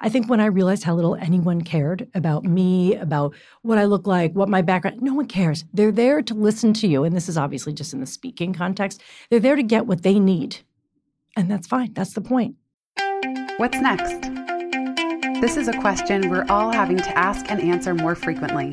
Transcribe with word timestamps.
I 0.00 0.08
think 0.08 0.28
when 0.28 0.40
I 0.40 0.46
realized 0.46 0.84
how 0.84 0.94
little 0.94 1.16
anyone 1.16 1.62
cared 1.62 2.08
about 2.14 2.44
me, 2.44 2.94
about 2.94 3.34
what 3.62 3.78
I 3.78 3.84
look 3.84 4.06
like, 4.06 4.32
what 4.32 4.48
my 4.48 4.62
background, 4.62 5.02
no 5.02 5.14
one 5.14 5.26
cares. 5.26 5.64
They're 5.72 5.90
there 5.90 6.22
to 6.22 6.34
listen 6.34 6.72
to 6.74 6.86
you. 6.86 7.02
And 7.02 7.16
this 7.16 7.28
is 7.28 7.36
obviously 7.36 7.72
just 7.72 7.92
in 7.92 8.00
the 8.00 8.06
speaking 8.06 8.52
context. 8.52 9.02
They're 9.28 9.40
there 9.40 9.56
to 9.56 9.62
get 9.62 9.86
what 9.86 10.04
they 10.04 10.20
need. 10.20 10.58
And 11.36 11.50
that's 11.50 11.66
fine. 11.66 11.94
That's 11.94 12.14
the 12.14 12.20
point. 12.20 12.54
What's 13.56 13.80
next? 13.80 14.22
This 15.40 15.56
is 15.56 15.66
a 15.66 15.80
question 15.80 16.30
we're 16.30 16.46
all 16.48 16.72
having 16.72 16.98
to 16.98 17.18
ask 17.18 17.50
and 17.50 17.60
answer 17.60 17.94
more 17.94 18.14
frequently. 18.14 18.70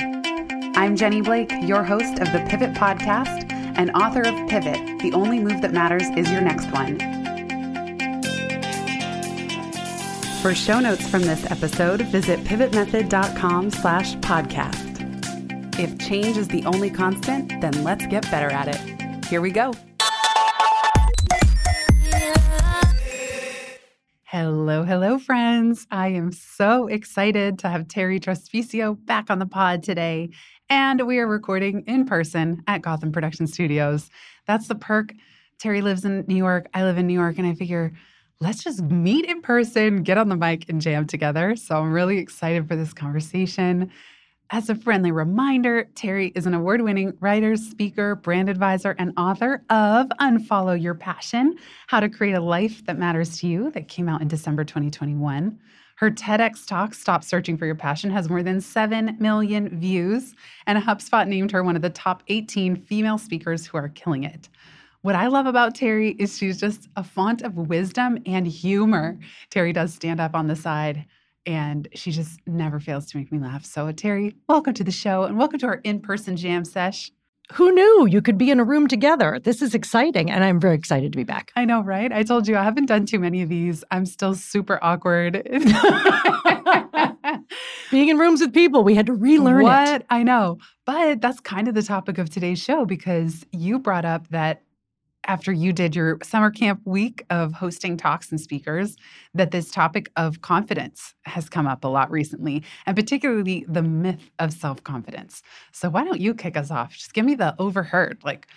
I'm 0.76 0.96
Jenny 0.96 1.22
Blake, 1.22 1.52
your 1.62 1.84
host 1.84 2.20
of 2.20 2.32
the 2.34 2.46
Pivot 2.50 2.74
Podcast 2.74 3.52
and 3.52 3.92
author 3.92 4.22
of 4.22 4.48
Pivot 4.48 5.00
The 5.00 5.12
Only 5.14 5.40
Move 5.40 5.62
That 5.62 5.74
Matters 5.74 6.08
Is 6.16 6.32
Your 6.32 6.42
Next 6.42 6.72
One. 6.72 7.25
For 10.46 10.54
show 10.54 10.80
notes 10.80 11.10
from 11.10 11.24
this 11.24 11.44
episode, 11.50 12.02
visit 12.02 12.40
pivotmethod.com 12.42 13.72
slash 13.72 14.14
podcast. 14.18 15.80
If 15.80 15.98
change 15.98 16.38
is 16.38 16.50
the 16.50 16.64
only 16.66 16.92
constant, 16.92 17.60
then 17.62 17.84
let's 17.84 18.06
get 18.06 18.30
better 18.30 18.52
at 18.52 18.68
it. 18.68 19.26
Here 19.26 19.42
we 19.42 19.50
go. 19.50 19.74
Hello, 24.26 24.84
hello, 24.84 25.18
friends. 25.18 25.88
I 25.90 26.10
am 26.10 26.32
so 26.32 26.86
excited 26.86 27.58
to 27.58 27.70
have 27.70 27.88
Terri 27.88 28.20
Trespicio 28.20 29.04
back 29.04 29.32
on 29.32 29.40
the 29.40 29.48
pod 29.48 29.82
today. 29.82 30.30
And 30.70 31.08
we 31.08 31.18
are 31.18 31.28
recording 31.28 31.86
in 31.88 32.06
person 32.06 32.62
at 32.68 32.84
Gotham 32.84 33.12
Production 33.12 33.48
Studios. 33.48 34.12
That's 34.46 34.68
the 34.68 34.76
perk. 34.76 35.12
Terri 35.58 35.82
lives 35.82 36.06
in 36.06 36.24
New 36.28 36.36
York. 36.36 36.68
I 36.72 36.84
live 36.84 37.00
in 37.00 37.08
New 37.08 37.20
York. 37.20 37.40
And 37.40 37.48
I 37.48 37.56
figure 37.56 37.94
let's 38.42 38.64
just 38.64 38.82
meet 38.82 39.26
in 39.26 39.42
person, 39.42 40.04
get 40.04 40.18
on 40.18 40.30
the 40.30 40.36
mic, 40.36 40.68
and 40.70 40.82
jam 40.82 41.08
together. 41.08 41.56
So 41.56 41.78
I'm 41.78 41.92
really 41.92 42.18
excited 42.18 42.68
for 42.68 42.76
this 42.76 42.94
conversation. 42.94 43.92
As 44.52 44.70
a 44.70 44.76
friendly 44.76 45.12
reminder, 45.12 45.90
Terri 45.96 46.32
is 46.36 46.46
an 46.46 46.54
award 46.54 46.82
winning 46.82 47.14
writer, 47.20 47.56
speaker, 47.56 48.16
brand 48.16 48.48
advisor, 48.48 48.96
and 49.00 49.12
author 49.18 49.64
of 49.72 50.08
Unfollow 50.20 50.80
Your 50.80 50.94
Passion 50.94 51.56
How 51.88 52.00
to 52.00 52.10
Create 52.10 52.36
a 52.36 52.40
Life 52.40 52.86
That 52.86 53.00
Matters 53.00 53.40
to 53.40 53.48
You, 53.48 53.72
that 53.72 53.88
came 53.88 54.08
out 54.08 54.22
in 54.22 54.28
December 54.28 54.64
2021. 54.64 55.58
Her 55.96 56.12
TEDx 56.12 56.68
talk, 56.68 56.94
Stop 56.94 57.24
Searching 57.24 57.58
for 57.58 57.66
Your 57.66 57.74
Passion, 57.74 58.12
has 58.12 58.30
more 58.30 58.44
than 58.44 58.62
7 58.62 59.18
million 59.18 59.80
views, 59.80 60.36
and 60.68 60.78
HubSpot 60.78 61.28
named 61.28 61.52
her 61.52 61.64
one 61.64 61.78
of 61.78 61.82
the 61.82 61.90
top 61.90 62.22
18 62.28 62.76
female 62.76 63.18
speakers 63.18 63.66
who 63.66 63.78
are 63.78 63.90
killing 63.90 64.26
it. 64.26 64.50
What 65.06 65.14
I 65.14 65.28
love 65.28 65.46
about 65.46 65.76
Terri 65.76 66.20
is 66.20 66.36
she's 66.36 66.60
just 66.60 66.90
a 66.96 67.04
font 67.04 67.44
of 67.44 67.56
wisdom 67.56 68.18
and 68.26 68.48
humor. 68.48 69.20
Terri 69.52 69.72
does 69.72 69.94
stand 69.94 70.20
up 70.20 70.34
on 70.34 70.48
the 70.48 70.56
side 70.56 71.06
and 71.46 71.88
she 71.94 72.10
just 72.10 72.40
never 72.48 72.80
fails 72.80 73.06
to 73.12 73.18
make 73.18 73.32
me 73.32 73.38
laugh. 73.38 73.64
So, 73.66 73.94
Terri, 73.94 74.34
welcome 74.50 74.74
to 74.74 74.84
the 74.84 74.90
show 74.90 75.26
and 75.26 75.38
welcome 75.38 75.60
to 75.60 75.68
our 75.68 75.80
in 75.84 76.00
person 76.00 76.36
jam 76.36 76.66
sesh. 76.66 77.12
Who 77.54 77.72
knew 77.72 78.08
you 78.08 78.24
could 78.24 78.40
be 78.40 78.50
in 78.50 78.60
a 78.60 78.64
room 78.64 78.88
together? 78.88 79.40
This 79.40 79.62
is 79.62 79.76
exciting, 79.76 80.32
and 80.32 80.44
I'm 80.44 80.60
very 80.60 80.74
excited 80.74 81.12
to 81.12 81.18
be 81.18 81.24
back. 81.24 81.52
I 81.56 81.66
know, 81.66 81.84
right? 81.84 82.12
I 82.12 82.24
told 82.24 82.48
you 82.48 82.58
I 82.58 82.64
haven't 82.64 82.88
done 82.88 83.06
too 83.06 83.20
many 83.20 83.44
of 83.44 83.50
these. 83.50 83.84
I'm 83.92 84.08
still 84.08 84.34
super 84.34 84.80
awkward. 84.82 85.44
Being 87.92 88.10
in 88.10 88.18
rooms 88.18 88.42
with 88.42 88.56
people, 88.56 88.84
we 88.84 88.96
had 88.96 89.06
to 89.06 89.14
relearn 89.14 89.62
what? 89.62 90.02
it. 90.02 90.06
I 90.10 90.24
know. 90.24 90.58
But 90.86 91.22
that's 91.22 91.40
kind 91.40 91.68
of 91.68 91.76
the 91.76 91.84
topic 91.84 92.18
of 92.18 92.32
today's 92.32 92.58
show 92.60 92.86
because 92.86 93.46
you 93.52 93.78
brought 93.78 94.06
up 94.06 94.28
that 94.30 94.64
after 95.28 95.52
you 95.52 95.74
did 95.74 95.96
your 95.96 96.18
summer 96.24 96.52
camp 96.52 96.82
week 96.86 97.26
of 97.30 97.54
hosting 97.54 97.98
talks 97.98 98.32
and 98.32 98.40
speakers 98.40 98.96
that 99.34 99.52
this 99.52 99.72
topic 99.72 100.12
of 100.16 100.42
confidence 100.42 101.14
has 101.26 101.50
come 101.50 101.68
up 101.68 101.84
a 101.84 101.88
lot 101.88 102.10
recently, 102.12 102.64
and 102.86 102.96
particularly 102.96 103.66
the 103.68 103.82
myth 103.84 104.32
of 104.40 104.54
self 104.54 104.84
confidence. 104.84 105.42
So, 105.72 105.90
why 105.90 106.04
don't 106.04 106.22
you 106.22 106.34
kick 106.34 106.58
us 106.58 106.72
off? 106.72 106.94
Just 106.94 107.14
give 107.14 107.26
me 107.26 107.36
the 107.36 107.56
overheard. 107.60 108.20
Like, 108.24 108.48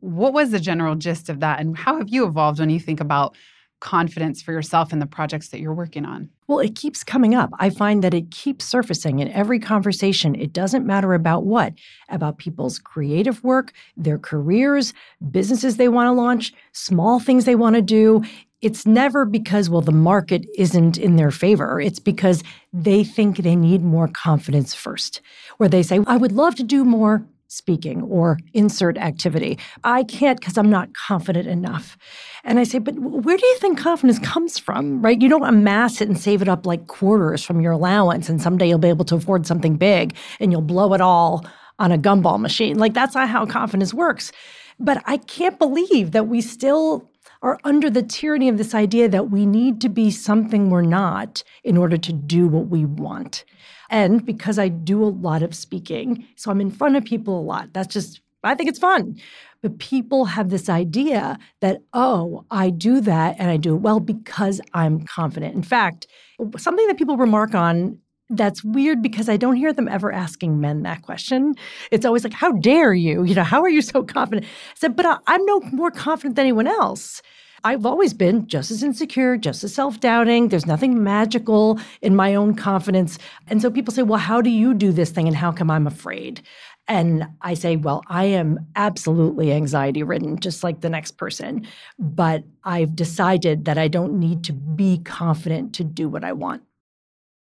what 0.00 0.32
was 0.32 0.50
the 0.50 0.60
general 0.60 0.94
gist 0.94 1.28
of 1.28 1.40
that, 1.40 1.60
and 1.60 1.76
how 1.76 1.98
have 1.98 2.08
you 2.08 2.26
evolved 2.26 2.60
when 2.60 2.70
you 2.70 2.80
think 2.80 3.00
about 3.00 3.36
confidence 3.80 4.42
for 4.42 4.52
yourself 4.52 4.92
and 4.92 5.00
the 5.00 5.06
projects 5.06 5.48
that 5.48 5.60
you're 5.60 5.74
working 5.74 6.04
on? 6.04 6.28
Well, 6.46 6.58
it 6.58 6.74
keeps 6.74 7.04
coming 7.04 7.34
up. 7.34 7.50
I 7.58 7.70
find 7.70 8.02
that 8.02 8.14
it 8.14 8.30
keeps 8.30 8.64
surfacing 8.64 9.18
in 9.20 9.28
every 9.32 9.58
conversation. 9.58 10.34
It 10.34 10.52
doesn't 10.52 10.86
matter 10.86 11.14
about 11.14 11.44
what, 11.44 11.74
about 12.08 12.38
people's 12.38 12.78
creative 12.78 13.42
work, 13.44 13.72
their 13.96 14.18
careers, 14.18 14.94
businesses 15.30 15.76
they 15.76 15.88
want 15.88 16.08
to 16.08 16.12
launch, 16.12 16.52
small 16.72 17.20
things 17.20 17.44
they 17.44 17.54
want 17.54 17.76
to 17.76 17.82
do. 17.82 18.22
It's 18.60 18.86
never 18.86 19.24
because, 19.24 19.70
well, 19.70 19.82
the 19.82 19.92
market 19.92 20.44
isn't 20.56 20.98
in 20.98 21.14
their 21.14 21.30
favor. 21.30 21.80
It's 21.80 22.00
because 22.00 22.42
they 22.72 23.04
think 23.04 23.36
they 23.36 23.54
need 23.54 23.84
more 23.84 24.08
confidence 24.08 24.74
first, 24.74 25.20
where 25.58 25.68
they 25.68 25.84
say, 25.84 26.00
I 26.06 26.16
would 26.16 26.32
love 26.32 26.56
to 26.56 26.64
do 26.64 26.84
more, 26.84 27.24
speaking 27.48 28.02
or 28.02 28.38
insert 28.54 28.96
activity. 28.98 29.58
I 29.82 30.04
can't 30.04 30.38
because 30.38 30.56
I'm 30.56 30.70
not 30.70 30.94
confident 30.94 31.48
enough. 31.48 31.98
And 32.44 32.58
I 32.58 32.64
say, 32.64 32.78
but 32.78 32.98
where 32.98 33.36
do 33.36 33.46
you 33.46 33.56
think 33.58 33.78
confidence 33.78 34.18
comes 34.20 34.58
from, 34.58 35.02
right? 35.02 35.20
You 35.20 35.28
don't 35.28 35.44
amass 35.44 36.00
it 36.00 36.08
and 36.08 36.18
save 36.18 36.42
it 36.42 36.48
up 36.48 36.66
like 36.66 36.86
quarters 36.86 37.42
from 37.42 37.60
your 37.60 37.72
allowance, 37.72 38.28
and 38.28 38.40
someday 38.40 38.68
you'll 38.68 38.78
be 38.78 38.88
able 38.88 39.04
to 39.06 39.16
afford 39.16 39.46
something 39.46 39.76
big 39.76 40.14
and 40.40 40.52
you'll 40.52 40.62
blow 40.62 40.94
it 40.94 41.00
all 41.00 41.44
on 41.78 41.92
a 41.92 41.98
gumball 41.98 42.40
machine. 42.40 42.78
Like 42.78 42.94
that's 42.94 43.14
not 43.14 43.28
how 43.28 43.46
confidence 43.46 43.92
works. 43.92 44.32
But 44.80 45.02
I 45.06 45.16
can't 45.16 45.58
believe 45.58 46.12
that 46.12 46.28
we 46.28 46.40
still 46.40 47.10
are 47.42 47.58
under 47.64 47.88
the 47.90 48.02
tyranny 48.02 48.48
of 48.48 48.58
this 48.58 48.74
idea 48.74 49.08
that 49.08 49.30
we 49.30 49.46
need 49.46 49.80
to 49.80 49.88
be 49.88 50.10
something 50.10 50.70
we're 50.70 50.82
not 50.82 51.42
in 51.64 51.76
order 51.76 51.96
to 51.96 52.12
do 52.12 52.48
what 52.48 52.68
we 52.68 52.84
want. 52.84 53.44
And 53.90 54.24
because 54.24 54.58
I 54.58 54.68
do 54.68 55.02
a 55.02 55.06
lot 55.06 55.42
of 55.42 55.54
speaking, 55.54 56.26
so 56.36 56.50
I'm 56.50 56.60
in 56.60 56.70
front 56.70 56.96
of 56.96 57.04
people 57.04 57.38
a 57.38 57.42
lot. 57.42 57.72
That's 57.72 57.92
just, 57.92 58.20
I 58.44 58.54
think 58.54 58.68
it's 58.68 58.78
fun. 58.78 59.20
But 59.62 59.78
people 59.78 60.26
have 60.26 60.50
this 60.50 60.68
idea 60.68 61.38
that, 61.60 61.82
oh, 61.92 62.44
I 62.50 62.70
do 62.70 63.00
that 63.00 63.36
and 63.38 63.50
I 63.50 63.56
do 63.56 63.74
it 63.74 63.80
well 63.80 63.98
because 63.98 64.60
I'm 64.74 65.04
confident. 65.04 65.54
In 65.54 65.62
fact, 65.62 66.06
something 66.56 66.86
that 66.86 66.98
people 66.98 67.16
remark 67.16 67.54
on 67.54 67.98
that's 68.30 68.62
weird 68.62 69.02
because 69.02 69.28
I 69.28 69.36
don't 69.36 69.56
hear 69.56 69.72
them 69.72 69.88
ever 69.88 70.12
asking 70.12 70.60
men 70.60 70.82
that 70.82 71.02
question. 71.02 71.54
It's 71.90 72.04
always 72.04 72.24
like, 72.24 72.32
how 72.32 72.52
dare 72.52 72.94
you? 72.94 73.24
You 73.24 73.34
know, 73.34 73.44
how 73.44 73.62
are 73.62 73.68
you 73.68 73.82
so 73.82 74.02
confident? 74.02 74.46
I 74.46 74.74
said, 74.74 74.96
but 74.96 75.06
uh, 75.06 75.18
I'm 75.26 75.44
no 75.46 75.60
more 75.72 75.90
confident 75.90 76.36
than 76.36 76.44
anyone 76.44 76.66
else. 76.66 77.22
I've 77.64 77.86
always 77.86 78.14
been 78.14 78.46
just 78.46 78.70
as 78.70 78.82
insecure, 78.82 79.36
just 79.36 79.64
as 79.64 79.74
self 79.74 79.98
doubting. 79.98 80.48
There's 80.48 80.66
nothing 80.66 81.02
magical 81.02 81.80
in 82.02 82.14
my 82.14 82.34
own 82.34 82.54
confidence. 82.54 83.18
And 83.48 83.60
so 83.60 83.70
people 83.70 83.92
say, 83.92 84.02
well, 84.02 84.18
how 84.18 84.40
do 84.40 84.50
you 84.50 84.74
do 84.74 84.92
this 84.92 85.10
thing 85.10 85.26
and 85.26 85.36
how 85.36 85.50
come 85.50 85.70
I'm 85.70 85.86
afraid? 85.86 86.40
And 86.86 87.26
I 87.42 87.54
say, 87.54 87.76
well, 87.76 88.02
I 88.08 88.24
am 88.24 88.60
absolutely 88.74 89.52
anxiety 89.52 90.02
ridden, 90.02 90.38
just 90.38 90.64
like 90.64 90.80
the 90.80 90.88
next 90.88 91.18
person. 91.18 91.66
But 91.98 92.44
I've 92.64 92.96
decided 92.96 93.66
that 93.66 93.76
I 93.76 93.88
don't 93.88 94.18
need 94.18 94.44
to 94.44 94.52
be 94.52 94.98
confident 95.04 95.74
to 95.74 95.84
do 95.84 96.08
what 96.08 96.24
I 96.24 96.32
want. 96.32 96.62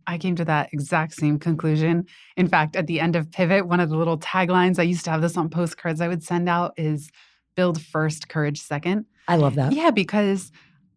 I 0.08 0.18
came 0.18 0.36
to 0.38 0.46
that 0.46 0.70
exact 0.72 1.14
same 1.14 1.38
conclusion. 1.38 2.06
In 2.38 2.48
fact, 2.48 2.76
at 2.78 2.88
the 2.88 3.00
end 3.02 3.18
of 3.18 3.30
Pivot, 3.30 3.68
one 3.68 3.82
of 3.82 3.90
the 3.90 3.98
little 3.98 4.18
taglines, 4.18 4.80
I 4.80 4.84
used 4.84 5.04
to 5.06 5.12
have 5.12 5.22
this 5.22 5.36
on 5.36 5.50
postcards 5.50 6.00
I 6.00 6.08
would 6.08 6.24
send 6.24 6.48
out 6.48 6.74
is 6.78 7.12
build 7.56 7.82
first, 7.82 8.30
courage 8.30 8.62
second. 8.62 9.06
I 9.28 9.36
love 9.36 9.56
that. 9.56 9.74
Yeah, 9.74 9.92
because 9.92 10.52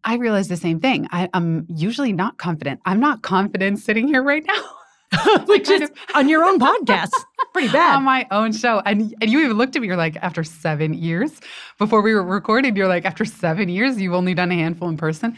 I 0.05 0.15
realized 0.15 0.49
the 0.49 0.57
same 0.57 0.79
thing. 0.79 1.07
I, 1.11 1.29
am 1.33 1.67
usually 1.69 2.13
not 2.13 2.37
confident. 2.37 2.79
I'm 2.85 3.01
not 3.01 3.21
confident 3.21 3.79
sitting 3.79 4.07
here 4.07 4.23
right 4.23 4.45
now. 4.45 5.43
Which 5.45 5.69
is 5.69 5.81
of, 5.81 5.91
on 6.15 6.29
your 6.29 6.45
own 6.45 6.57
podcast. 6.57 7.11
Pretty 7.51 7.67
bad. 7.71 7.97
On 7.97 8.03
my 8.03 8.25
own 8.31 8.53
show. 8.53 8.81
And 8.85 9.13
and 9.19 9.29
you 9.29 9.43
even 9.43 9.57
looked 9.57 9.75
at 9.75 9.81
me, 9.81 9.89
you're 9.89 9.97
like, 9.97 10.15
after 10.21 10.41
seven 10.41 10.93
years, 10.93 11.41
before 11.77 12.01
we 12.01 12.13
were 12.13 12.23
recording, 12.23 12.77
you're 12.77 12.87
like, 12.87 13.03
after 13.03 13.25
seven 13.25 13.67
years, 13.67 13.99
you've 13.99 14.13
only 14.13 14.33
done 14.33 14.51
a 14.53 14.55
handful 14.55 14.87
in 14.87 14.95
person. 14.95 15.35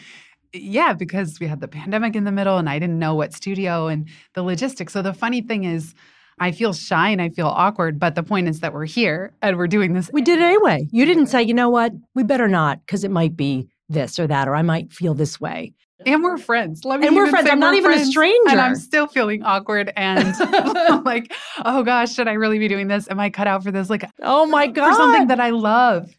Yeah, 0.54 0.94
because 0.94 1.40
we 1.40 1.48
had 1.48 1.62
the 1.62 1.68
pandemic 1.68 2.16
in 2.16 2.26
the 2.26 2.32
middle 2.32 2.58
and 2.58 2.70
I 2.70 2.78
didn't 2.80 3.00
know 3.00 3.16
what 3.16 3.34
studio 3.34 3.88
and 3.88 4.08
the 4.36 4.44
logistics. 4.44 4.94
So 4.94 5.02
the 5.02 5.14
funny 5.14 5.42
thing 5.42 5.64
is, 5.64 5.96
I 6.40 6.52
feel 6.52 6.74
shy 6.74 7.10
and 7.10 7.22
I 7.22 7.30
feel 7.30 7.48
awkward, 7.48 8.00
but 8.00 8.16
the 8.16 8.24
point 8.24 8.48
is 8.48 8.60
that 8.62 8.74
we're 8.74 8.86
here 8.86 9.34
and 9.42 9.58
we're 9.58 9.68
doing 9.68 9.94
this. 9.94 10.10
We 10.12 10.22
did 10.22 10.40
it 10.40 10.44
anyway. 10.44 10.88
You 10.92 11.06
didn't 11.06 11.28
say, 11.28 11.44
you 11.44 11.54
know 11.54 11.70
what, 11.70 11.92
we 12.16 12.24
better 12.24 12.48
not 12.48 12.80
because 12.86 13.04
it 13.04 13.12
might 13.12 13.36
be 13.36 13.68
this 13.90 14.20
or 14.20 14.28
that, 14.28 14.48
or 14.48 14.56
I 14.56 14.62
might 14.62 14.92
feel 14.92 15.14
this 15.14 15.40
way. 15.40 15.74
And 16.06 16.24
we're 16.24 16.38
friends. 16.38 16.84
Let 16.84 17.00
me 17.00 17.08
and 17.08 17.16
we're 17.16 17.30
friends. 17.30 17.50
I'm 17.50 17.60
not 17.60 17.76
even 17.76 17.94
a 17.94 18.06
stranger. 18.06 18.50
And 18.50 18.60
I'm 18.60 18.76
still 18.76 19.08
feeling 19.08 19.44
awkward 19.44 19.94
and 19.96 20.36
like, 21.06 21.32
oh 21.64 21.84
gosh, 21.84 22.14
should 22.14 22.28
I 22.28 22.34
really 22.34 22.60
be 22.60 22.68
doing 22.68 22.88
this? 22.88 23.10
Am 23.10 23.20
I 23.20 23.30
cut 23.30 23.48
out 23.48 23.64
for 23.64 23.72
this? 23.72 23.90
Like, 23.90 24.10
oh 24.22 24.46
my 24.46 24.68
God. 24.68 24.90
For 24.90 24.96
something 24.96 25.28
that 25.28 25.40
I 25.40 25.52
love. 25.52 26.14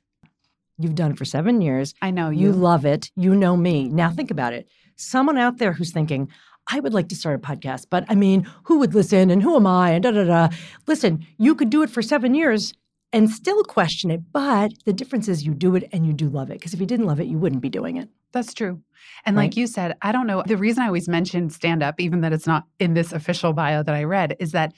You've 0.78 0.94
done 0.94 1.12
it 1.12 1.18
for 1.18 1.24
seven 1.24 1.60
years. 1.60 1.94
I 2.02 2.10
know 2.10 2.30
you. 2.30 2.48
You 2.48 2.52
love 2.52 2.84
it. 2.84 3.10
You 3.16 3.34
know 3.34 3.56
me. 3.56 3.88
Now 3.88 4.10
think 4.10 4.30
about 4.30 4.52
it. 4.52 4.68
Someone 4.96 5.38
out 5.38 5.58
there 5.58 5.72
who's 5.72 5.92
thinking, 5.92 6.28
I 6.70 6.80
would 6.80 6.94
like 6.94 7.08
to 7.10 7.16
start 7.16 7.36
a 7.36 7.38
podcast, 7.46 7.86
but 7.90 8.04
I 8.08 8.14
mean, 8.14 8.46
who 8.64 8.78
would 8.78 8.94
listen 8.94 9.30
and 9.30 9.42
who 9.42 9.54
am 9.56 9.66
I 9.66 9.90
and 9.90 10.02
da 10.02 10.10
da 10.10 10.24
da. 10.24 10.48
Listen, 10.86 11.26
you 11.38 11.54
could 11.54 11.70
do 11.70 11.82
it 11.82 11.90
for 11.90 12.00
seven 12.02 12.34
years 12.34 12.72
and 13.12 13.30
still 13.30 13.62
question 13.64 14.10
it. 14.10 14.22
But 14.32 14.72
the 14.84 14.92
difference 14.92 15.28
is 15.28 15.44
you 15.44 15.54
do 15.54 15.76
it 15.76 15.88
and 15.92 16.06
you 16.06 16.12
do 16.12 16.28
love 16.28 16.50
it. 16.50 16.54
Because 16.54 16.74
if 16.74 16.80
you 16.80 16.86
didn't 16.86 17.06
love 17.06 17.20
it, 17.20 17.26
you 17.26 17.38
wouldn't 17.38 17.62
be 17.62 17.68
doing 17.68 17.96
it. 17.98 18.08
That's 18.32 18.54
true. 18.54 18.80
And 19.24 19.36
Right. 19.36 19.44
like 19.44 19.56
you 19.56 19.66
said, 19.66 19.96
I 20.02 20.10
don't 20.10 20.26
know. 20.26 20.42
The 20.44 20.56
reason 20.56 20.82
I 20.82 20.86
always 20.86 21.08
mention 21.08 21.50
stand 21.50 21.82
up, 21.82 22.00
even 22.00 22.22
that 22.22 22.32
it's 22.32 22.46
not 22.46 22.64
in 22.80 22.94
this 22.94 23.12
official 23.12 23.52
bio 23.52 23.82
that 23.82 23.94
I 23.94 24.04
read, 24.04 24.34
is 24.40 24.52
that 24.52 24.72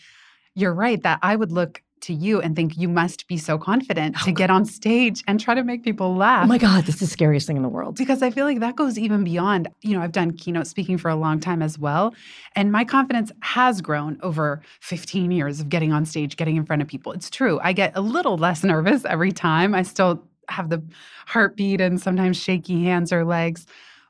you're 0.55 0.75
right 0.75 1.03
that 1.05 1.21
I 1.23 1.37
would 1.37 1.53
look 1.53 1.83
to 2.03 2.13
you 2.13 2.41
and 2.41 2.55
think 2.55 2.77
you 2.77 2.89
must 2.89 3.27
be 3.27 3.37
so 3.39 3.57
confident 3.59 4.17
to 4.19 4.31
Oh, 4.31 4.33
get 4.35 4.51
on 4.51 4.65
stage 4.65 5.25
and 5.27 5.41
try 5.41 5.55
to 5.55 5.65
make 5.65 5.83
people 5.83 6.15
laugh. 6.15 6.45
Oh 6.45 6.47
my 6.49 6.59
God, 6.59 6.85
this 6.85 6.97
is 6.97 7.01
the 7.01 7.07
scariest 7.07 7.47
thing 7.47 7.57
in 7.57 7.63
the 7.63 7.69
world. 7.69 7.97
because 7.97 8.23
I 8.23 8.31
feel 8.31 8.45
like 8.45 8.61
that 8.61 8.77
goes 8.77 8.99
even 8.99 9.25
beyond, 9.25 9.69
you 9.81 9.97
know, 9.97 10.03
I've 10.03 10.13
done 10.13 10.33
keynote 10.33 10.67
speaking 10.67 10.99
for 10.99 11.09
a 11.11 11.17
long 11.17 11.41
time 11.41 11.63
as 11.63 11.79
well. 11.79 12.15
And 12.55 12.71
my 12.71 12.85
confidence 12.85 13.33
has 13.41 13.81
grown 13.81 14.19
over 14.23 14.61
15 14.81 15.31
years 15.31 15.61
of 15.61 15.69
getting 15.69 15.93
on 15.93 16.05
stage, 16.05 16.37
getting 16.37 16.57
in 16.57 16.67
front 16.67 16.83
of 16.83 16.89
people. 16.89 17.13
It's 17.13 17.31
true. 17.31 17.59
I 17.63 17.73
get 17.73 17.93
a 17.95 18.01
little 18.01 18.37
less 18.37 18.63
nervous 18.63 19.05
every 19.05 19.33
time. 19.33 19.75
I 19.75 19.83
still 19.83 20.23
have 20.49 20.69
the 20.71 20.83
heartbeat 21.27 21.81
and 21.81 22.01
sometimes 22.01 22.37
shaky 22.37 22.85
hands 22.85 23.13
or 23.13 23.25
legs. 23.25 23.67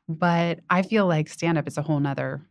But 0.08 0.60
I 0.70 0.82
feel 0.82 1.06
like 1.06 1.28
stand 1.28 1.56
up 1.58 1.66
is 1.66 1.78
a 1.78 1.82
whole 1.82 1.98
nother. 2.00 2.42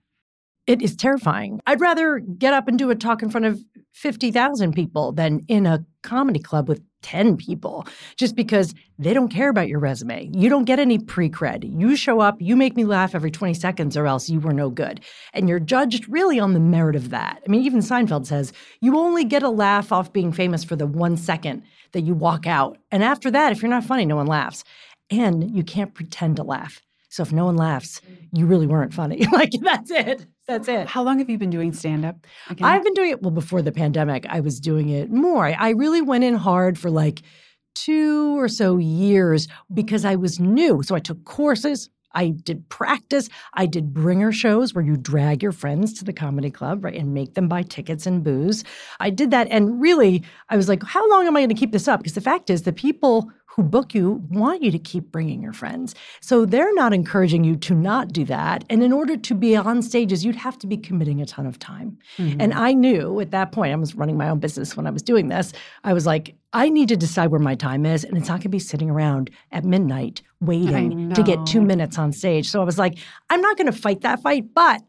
It 0.67 0.81
is 0.81 0.95
terrifying. 0.95 1.61
I'd 1.67 1.81
rather 1.81 2.19
get 2.19 2.53
up 2.53 2.67
and 2.67 2.77
do 2.77 2.89
a 2.89 2.95
talk 2.95 3.21
in 3.21 3.29
front 3.29 3.45
of 3.45 3.63
50,000 3.93 4.73
people 4.73 5.11
than 5.11 5.45
in 5.47 5.65
a 5.65 5.85
comedy 6.01 6.39
club 6.39 6.67
with 6.67 6.81
10 7.03 7.37
people, 7.37 7.85
just 8.17 8.35
because 8.35 8.73
they 8.97 9.13
don't 9.13 9.29
care 9.29 9.49
about 9.49 9.67
your 9.67 9.79
resume. 9.79 10.27
You 10.33 10.49
don't 10.49 10.65
get 10.65 10.79
any 10.79 10.97
pre 10.97 11.29
cred. 11.29 11.63
You 11.79 11.95
show 11.95 12.19
up, 12.19 12.37
you 12.41 12.55
make 12.55 12.75
me 12.75 12.83
laugh 12.83 13.13
every 13.13 13.29
20 13.29 13.53
seconds, 13.53 13.95
or 13.95 14.07
else 14.07 14.27
you 14.27 14.39
were 14.39 14.53
no 14.53 14.71
good. 14.71 15.01
And 15.33 15.47
you're 15.47 15.59
judged 15.59 16.09
really 16.09 16.39
on 16.39 16.53
the 16.53 16.59
merit 16.59 16.95
of 16.95 17.11
that. 17.11 17.43
I 17.45 17.49
mean, 17.49 17.63
even 17.63 17.81
Seinfeld 17.81 18.25
says 18.25 18.51
you 18.81 18.97
only 18.97 19.23
get 19.23 19.43
a 19.43 19.49
laugh 19.49 19.91
off 19.91 20.11
being 20.11 20.31
famous 20.31 20.63
for 20.63 20.75
the 20.75 20.87
one 20.87 21.15
second 21.15 21.61
that 21.91 22.01
you 22.01 22.15
walk 22.15 22.47
out. 22.47 22.79
And 22.91 23.03
after 23.03 23.29
that, 23.29 23.51
if 23.51 23.61
you're 23.61 23.69
not 23.69 23.85
funny, 23.85 24.05
no 24.05 24.15
one 24.15 24.27
laughs. 24.27 24.63
And 25.11 25.55
you 25.55 25.63
can't 25.63 25.93
pretend 25.93 26.37
to 26.37 26.43
laugh. 26.43 26.81
So 27.09 27.21
if 27.21 27.31
no 27.31 27.45
one 27.45 27.55
laughs, 27.55 28.01
you 28.33 28.47
really 28.47 28.67
weren't 28.67 28.95
funny. 28.95 29.25
like, 29.31 29.51
that's 29.61 29.91
it. 29.91 30.25
That's 30.47 30.67
it. 30.67 30.87
How 30.87 31.01
long 31.03 31.19
have 31.19 31.29
you 31.29 31.37
been 31.37 31.49
doing 31.49 31.73
stand 31.73 32.05
up? 32.05 32.17
I've 32.61 32.83
been 32.83 32.93
doing 32.93 33.09
it 33.09 33.21
well 33.21 33.31
before 33.31 33.61
the 33.61 33.71
pandemic. 33.71 34.25
I 34.29 34.41
was 34.41 34.59
doing 34.59 34.89
it 34.89 35.11
more. 35.11 35.45
I, 35.45 35.53
I 35.53 35.69
really 35.71 36.01
went 36.01 36.23
in 36.23 36.35
hard 36.35 36.77
for 36.77 36.91
like 36.91 37.23
two 37.73 38.39
or 38.39 38.47
so 38.47 38.77
years 38.77 39.47
because 39.73 40.05
I 40.05 40.15
was 40.15 40.39
new. 40.39 40.83
So 40.83 40.95
I 40.95 40.99
took 40.99 41.23
courses. 41.25 41.89
I 42.13 42.29
did 42.29 42.69
practice. 42.69 43.27
I 43.55 43.65
did 43.65 43.93
bringer 43.93 44.31
shows 44.31 44.73
where 44.73 44.83
you 44.83 44.95
drag 44.95 45.43
your 45.43 45.51
friends 45.51 45.93
to 45.95 46.05
the 46.05 46.13
comedy 46.13 46.49
club, 46.49 46.85
right, 46.85 46.95
and 46.95 47.13
make 47.13 47.33
them 47.33 47.49
buy 47.49 47.63
tickets 47.63 48.05
and 48.05 48.23
booze. 48.23 48.63
I 48.99 49.09
did 49.09 49.31
that. 49.31 49.47
And 49.51 49.81
really, 49.81 50.23
I 50.49 50.55
was 50.55 50.69
like, 50.69 50.81
how 50.83 51.07
long 51.09 51.27
am 51.27 51.35
I 51.35 51.41
going 51.41 51.49
to 51.49 51.55
keep 51.55 51.73
this 51.73 51.87
up? 51.87 51.99
Because 51.99 52.13
the 52.13 52.21
fact 52.21 52.49
is, 52.49 52.61
the 52.61 52.71
people 52.71 53.29
who 53.55 53.63
book 53.63 53.93
you 53.93 54.21
want 54.29 54.61
you 54.61 54.69
to 54.69 54.77
keep 54.77 55.11
bringing 55.11 55.41
your 55.41 55.53
friends. 55.53 55.95
So 56.19 56.45
they're 56.45 56.73
not 56.73 56.93
encouraging 56.93 57.45
you 57.45 57.55
to 57.57 57.73
not 57.73 58.11
do 58.11 58.25
that. 58.25 58.65
And 58.69 58.83
in 58.83 58.91
order 58.91 59.15
to 59.15 59.33
be 59.33 59.55
on 59.55 59.81
stages, 59.81 60.25
you'd 60.25 60.35
have 60.35 60.57
to 60.59 60.67
be 60.67 60.75
committing 60.75 61.21
a 61.21 61.25
ton 61.25 61.45
of 61.45 61.57
time. 61.57 61.97
Mm-hmm. 62.17 62.41
And 62.41 62.53
I 62.53 62.73
knew 62.73 63.21
at 63.21 63.31
that 63.31 63.53
point, 63.53 63.71
I 63.71 63.75
was 63.77 63.95
running 63.95 64.17
my 64.17 64.27
own 64.27 64.39
business 64.39 64.75
when 64.75 64.85
I 64.85 64.91
was 64.91 65.01
doing 65.01 65.29
this. 65.29 65.53
I 65.85 65.93
was 65.93 66.05
like, 66.05 66.35
I 66.51 66.69
need 66.69 66.89
to 66.89 66.97
decide 66.97 67.31
where 67.31 67.39
my 67.39 67.55
time 67.55 67.85
is, 67.85 68.03
and 68.03 68.17
it's 68.17 68.27
not 68.27 68.35
going 68.35 68.41
to 68.43 68.49
be 68.49 68.59
sitting 68.59 68.89
around 68.89 69.29
at 69.51 69.63
midnight 69.63 70.21
waiting 70.41 71.13
to 71.13 71.23
get 71.23 71.45
two 71.45 71.61
minutes 71.61 71.97
on 71.97 72.11
stage. 72.11 72.49
So 72.49 72.61
I 72.61 72.65
was 72.65 72.77
like, 72.77 72.97
I'm 73.29 73.41
not 73.41 73.57
going 73.57 73.71
to 73.71 73.77
fight 73.77 74.01
that 74.01 74.21
fight, 74.21 74.53
but 74.53 74.81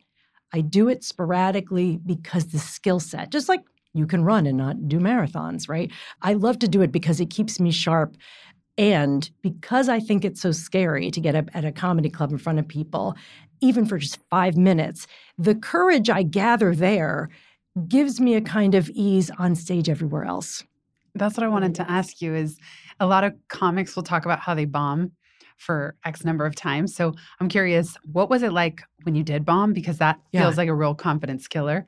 I 0.53 0.61
do 0.61 0.89
it 0.89 1.05
sporadically 1.05 1.99
because 2.05 2.47
the 2.47 2.59
skill 2.59 3.01
set, 3.01 3.31
just 3.31 3.49
like 3.49 3.63
you 3.97 4.07
can 4.07 4.23
run 4.23 4.47
and 4.47 4.59
not 4.59 4.89
do 4.89 4.99
marathons, 4.99 5.69
right? 5.69 5.91
I 6.23 6.35
love 6.35 6.59
to 6.61 6.69
do 6.69 6.83
it 6.83 6.93
because 6.93 7.19
it 7.19 7.31
keeps 7.31 7.59
me 7.59 7.71
sharp. 7.71 8.17
And 8.79 9.29
because 9.43 9.89
I 9.89 10.01
think 10.01 10.25
it's 10.25 10.41
so 10.41 10.53
scary 10.53 11.11
to 11.11 11.21
get 11.21 11.35
up 11.35 11.49
at 11.55 11.65
a 11.65 11.73
comedy 11.73 12.11
club 12.11 12.31
in 12.31 12.39
front 12.39 12.59
of 12.59 12.69
people, 12.69 13.15
even 13.61 13.87
for 13.87 13.99
just 13.99 14.19
five 14.29 14.57
minutes, 14.57 15.07
the 15.39 15.55
courage 15.55 16.11
I 16.11 16.23
gather 16.23 16.75
there 16.75 17.31
gives 17.89 18.21
me 18.21 18.35
a 18.35 18.41
kind 18.41 18.75
of 18.75 18.91
ease 18.91 19.31
on 19.39 19.55
stage 19.55 19.89
everywhere 19.89 20.25
else. 20.25 20.63
That's 21.15 21.37
what 21.37 21.45
I 21.45 21.49
wanted 21.49 21.75
to 21.77 21.91
ask 21.91 22.21
you 22.21 22.35
is 22.35 22.59
a 23.01 23.07
lot 23.07 23.25
of 23.25 23.35
comics 23.49 23.97
will 23.97 24.03
talk 24.03 24.25
about 24.27 24.41
how 24.41 24.55
they 24.55 24.67
bomb 24.67 25.13
for 25.57 25.97
X 26.05 26.23
number 26.25 26.45
of 26.45 26.55
times. 26.55 26.95
So 26.95 27.15
I'm 27.41 27.49
curious, 27.49 27.97
what 28.13 28.29
was 28.29 28.43
it 28.43 28.53
like 28.53 28.83
when 29.05 29.15
you 29.15 29.23
did 29.23 29.45
bomb? 29.47 29.73
Because 29.73 29.97
that 29.99 30.21
Yeah. 30.33 30.43
feels 30.43 30.59
like 30.59 30.69
a 30.69 30.75
real 30.75 30.95
confidence 30.95 31.49
killer. 31.49 31.87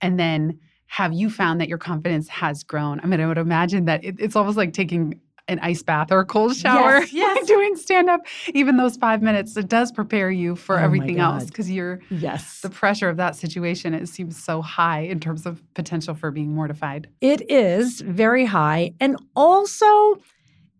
And 0.00 0.18
then 0.18 0.58
have 0.86 1.12
you 1.12 1.28
found 1.28 1.60
that 1.60 1.68
your 1.68 1.78
confidence 1.78 2.28
has 2.28 2.64
grown? 2.64 2.98
I 3.00 3.06
mean, 3.06 3.20
I 3.20 3.26
would 3.26 3.36
imagine 3.38 3.84
that 3.84 4.02
it, 4.02 4.16
it's 4.18 4.36
almost 4.36 4.56
like 4.56 4.72
taking 4.72 5.20
an 5.50 5.58
ice 5.60 5.82
bath 5.82 6.10
or 6.12 6.20
a 6.20 6.24
cold 6.24 6.56
shower, 6.56 7.00
Yes, 7.00 7.12
yes. 7.12 7.46
doing 7.46 7.76
stand 7.76 8.08
up. 8.08 8.20
Even 8.54 8.76
those 8.76 8.96
five 8.96 9.20
minutes, 9.20 9.56
it 9.56 9.68
does 9.68 9.90
prepare 9.92 10.30
you 10.30 10.56
for 10.56 10.78
Oh 10.78 10.82
everything 10.84 11.18
else 11.18 11.44
because 11.46 11.70
you're 11.70 12.00
Yes. 12.08 12.60
the 12.60 12.70
pressure 12.70 13.08
of 13.08 13.16
that 13.18 13.36
situation. 13.36 13.92
It 13.92 14.08
seems 14.08 14.42
so 14.42 14.62
high 14.62 15.00
in 15.00 15.20
terms 15.20 15.44
of 15.46 15.62
potential 15.74 16.14
for 16.14 16.30
being 16.30 16.54
mortified. 16.54 17.08
It 17.20 17.50
is 17.50 18.00
very 18.00 18.44
high. 18.46 18.92
And 19.00 19.16
also, 19.34 20.18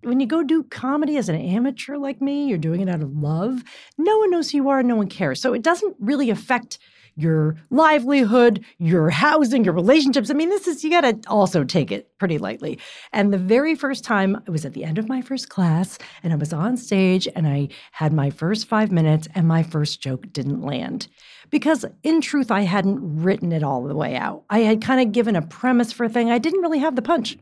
when 0.03 0.21
you 0.21 0.27
go 0.27 0.43
do 0.43 0.63
comedy 0.63 1.17
as 1.17 1.29
an 1.29 1.37
amateur 1.37 1.97
like 1.99 2.23
me, 2.23 2.47
you're 2.47 2.57
doing 2.59 2.81
it 2.81 2.89
out 2.89 3.03
of 3.03 3.13
love. 3.17 3.63
No 3.99 4.19
one 4.19 4.31
knows 4.31 4.51
who 4.51 4.59
you 4.59 4.69
are, 4.69 4.83
no 4.83 4.97
one 4.97 5.09
cares. 5.09 5.43
So 5.43 5.53
it 5.53 5.63
doesn't 5.63 5.97
really 5.99 6.31
affect 6.31 6.79
your 7.17 7.57
livelihood, 7.71 8.65
your 8.79 9.11
housing, 9.11 9.65
your 9.65 9.75
relationships. 9.75 10.31
I 10.31 10.35
mean, 10.35 10.49
this 10.49 10.67
is, 10.67 10.83
you 10.85 10.91
got 10.91 11.03
to 11.03 11.19
also 11.29 11.65
take 11.65 11.93
it 11.93 12.17
pretty 12.19 12.39
lightly. 12.39 12.79
And 13.13 13.33
the 13.33 13.39
very 13.39 13.75
first 13.75 14.05
time, 14.05 14.41
it 14.47 14.51
was 14.51 14.65
at 14.65 14.73
the 14.73 14.85
end 14.85 14.99
of 14.99 15.09
my 15.09 15.23
first 15.23 15.49
class, 15.49 15.99
and 16.23 16.33
I 16.33 16.37
was 16.37 16.53
on 16.53 16.77
stage, 16.77 17.29
and 17.35 17.47
I 17.47 17.69
had 17.93 18.13
my 18.13 18.31
first 18.31 18.67
five 18.67 18.91
minutes, 18.91 19.29
and 19.35 19.47
my 19.47 19.63
first 19.63 20.01
joke 20.01 20.33
didn't 20.33 20.63
land. 20.63 21.09
Because 21.51 21.85
in 22.03 22.21
truth, 22.21 22.51
I 22.51 22.63
hadn't 22.63 23.23
written 23.23 23.53
it 23.53 23.63
all 23.63 23.83
the 23.83 23.97
way 23.97 24.17
out. 24.17 24.45
I 24.51 24.61
had 24.61 24.83
kind 24.83 25.01
of 25.01 25.13
given 25.13 25.37
a 25.37 25.43
premise 25.43 25.93
for 25.93 26.05
a 26.05 26.09
thing. 26.09 26.31
I 26.31 26.39
didn't 26.39 26.61
really 26.61 26.79
have 26.79 26.97
the 26.97 27.03
punch. 27.03 27.37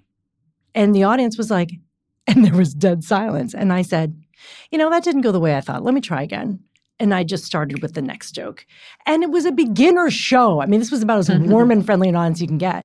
And 0.75 0.95
the 0.95 1.05
audience 1.05 1.37
was 1.37 1.51
like, 1.51 1.73
and 2.27 2.45
there 2.45 2.57
was 2.57 2.75
dead 2.75 3.05
silence. 3.05 3.55
And 3.55 3.73
I 3.73 3.83
said, 3.83 4.23
you 4.71 4.79
know, 4.79 4.91
that 4.91 5.05
didn't 5.05 5.23
go 5.23 5.33
the 5.33 5.41
way 5.41 5.57
I 5.57 5.61
thought. 5.61 5.83
Let 5.83 5.95
me 5.95 6.01
try 6.01 6.23
again. 6.23 6.61
And 7.01 7.15
I 7.15 7.23
just 7.23 7.45
started 7.45 7.83
with 7.83 7.95
the 7.95 8.03
next 8.03 8.33
joke. 8.33 8.67
And 9.07 9.23
it 9.23 9.31
was 9.31 9.45
a 9.45 9.53
beginner 9.53 10.11
show. 10.11 10.61
I 10.61 10.67
mean, 10.67 10.81
this 10.81 10.91
was 10.91 11.03
about 11.03 11.19
as 11.19 11.29
mm-hmm. 11.29 11.51
warm 11.51 11.71
and 11.71 11.85
friendly 11.87 12.09
an 12.09 12.17
audience 12.17 12.41
you 12.41 12.49
can 12.49 12.59
get. 12.59 12.83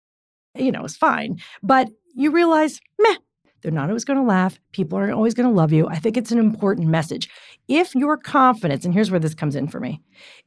You 0.56 0.72
know, 0.72 0.86
it's 0.86 0.96
fine. 0.96 1.40
But 1.64 1.90
you 2.14 2.32
realize, 2.32 2.80
meh, 3.00 3.16
they're 3.62 3.72
not 3.72 3.90
always 3.90 4.06
going 4.06 4.20
to 4.20 4.26
laugh. 4.26 4.60
People 4.72 5.00
aren't 5.00 5.14
always 5.14 5.34
going 5.34 5.50
to 5.50 5.56
love 5.56 5.72
you. 5.72 5.88
I 5.88 5.96
think 5.98 6.18
it's 6.18 6.32
an 6.32 6.38
important 6.38 6.88
message. 6.88 7.30
If 7.68 7.96
your 7.96 8.18
confidence, 8.18 8.86
and 8.86 8.94
here's 8.94 9.10
where 9.10 9.20
this 9.20 9.34
comes 9.34 9.56
in 9.56 9.68
for 9.68 9.80
me, 9.80 10.02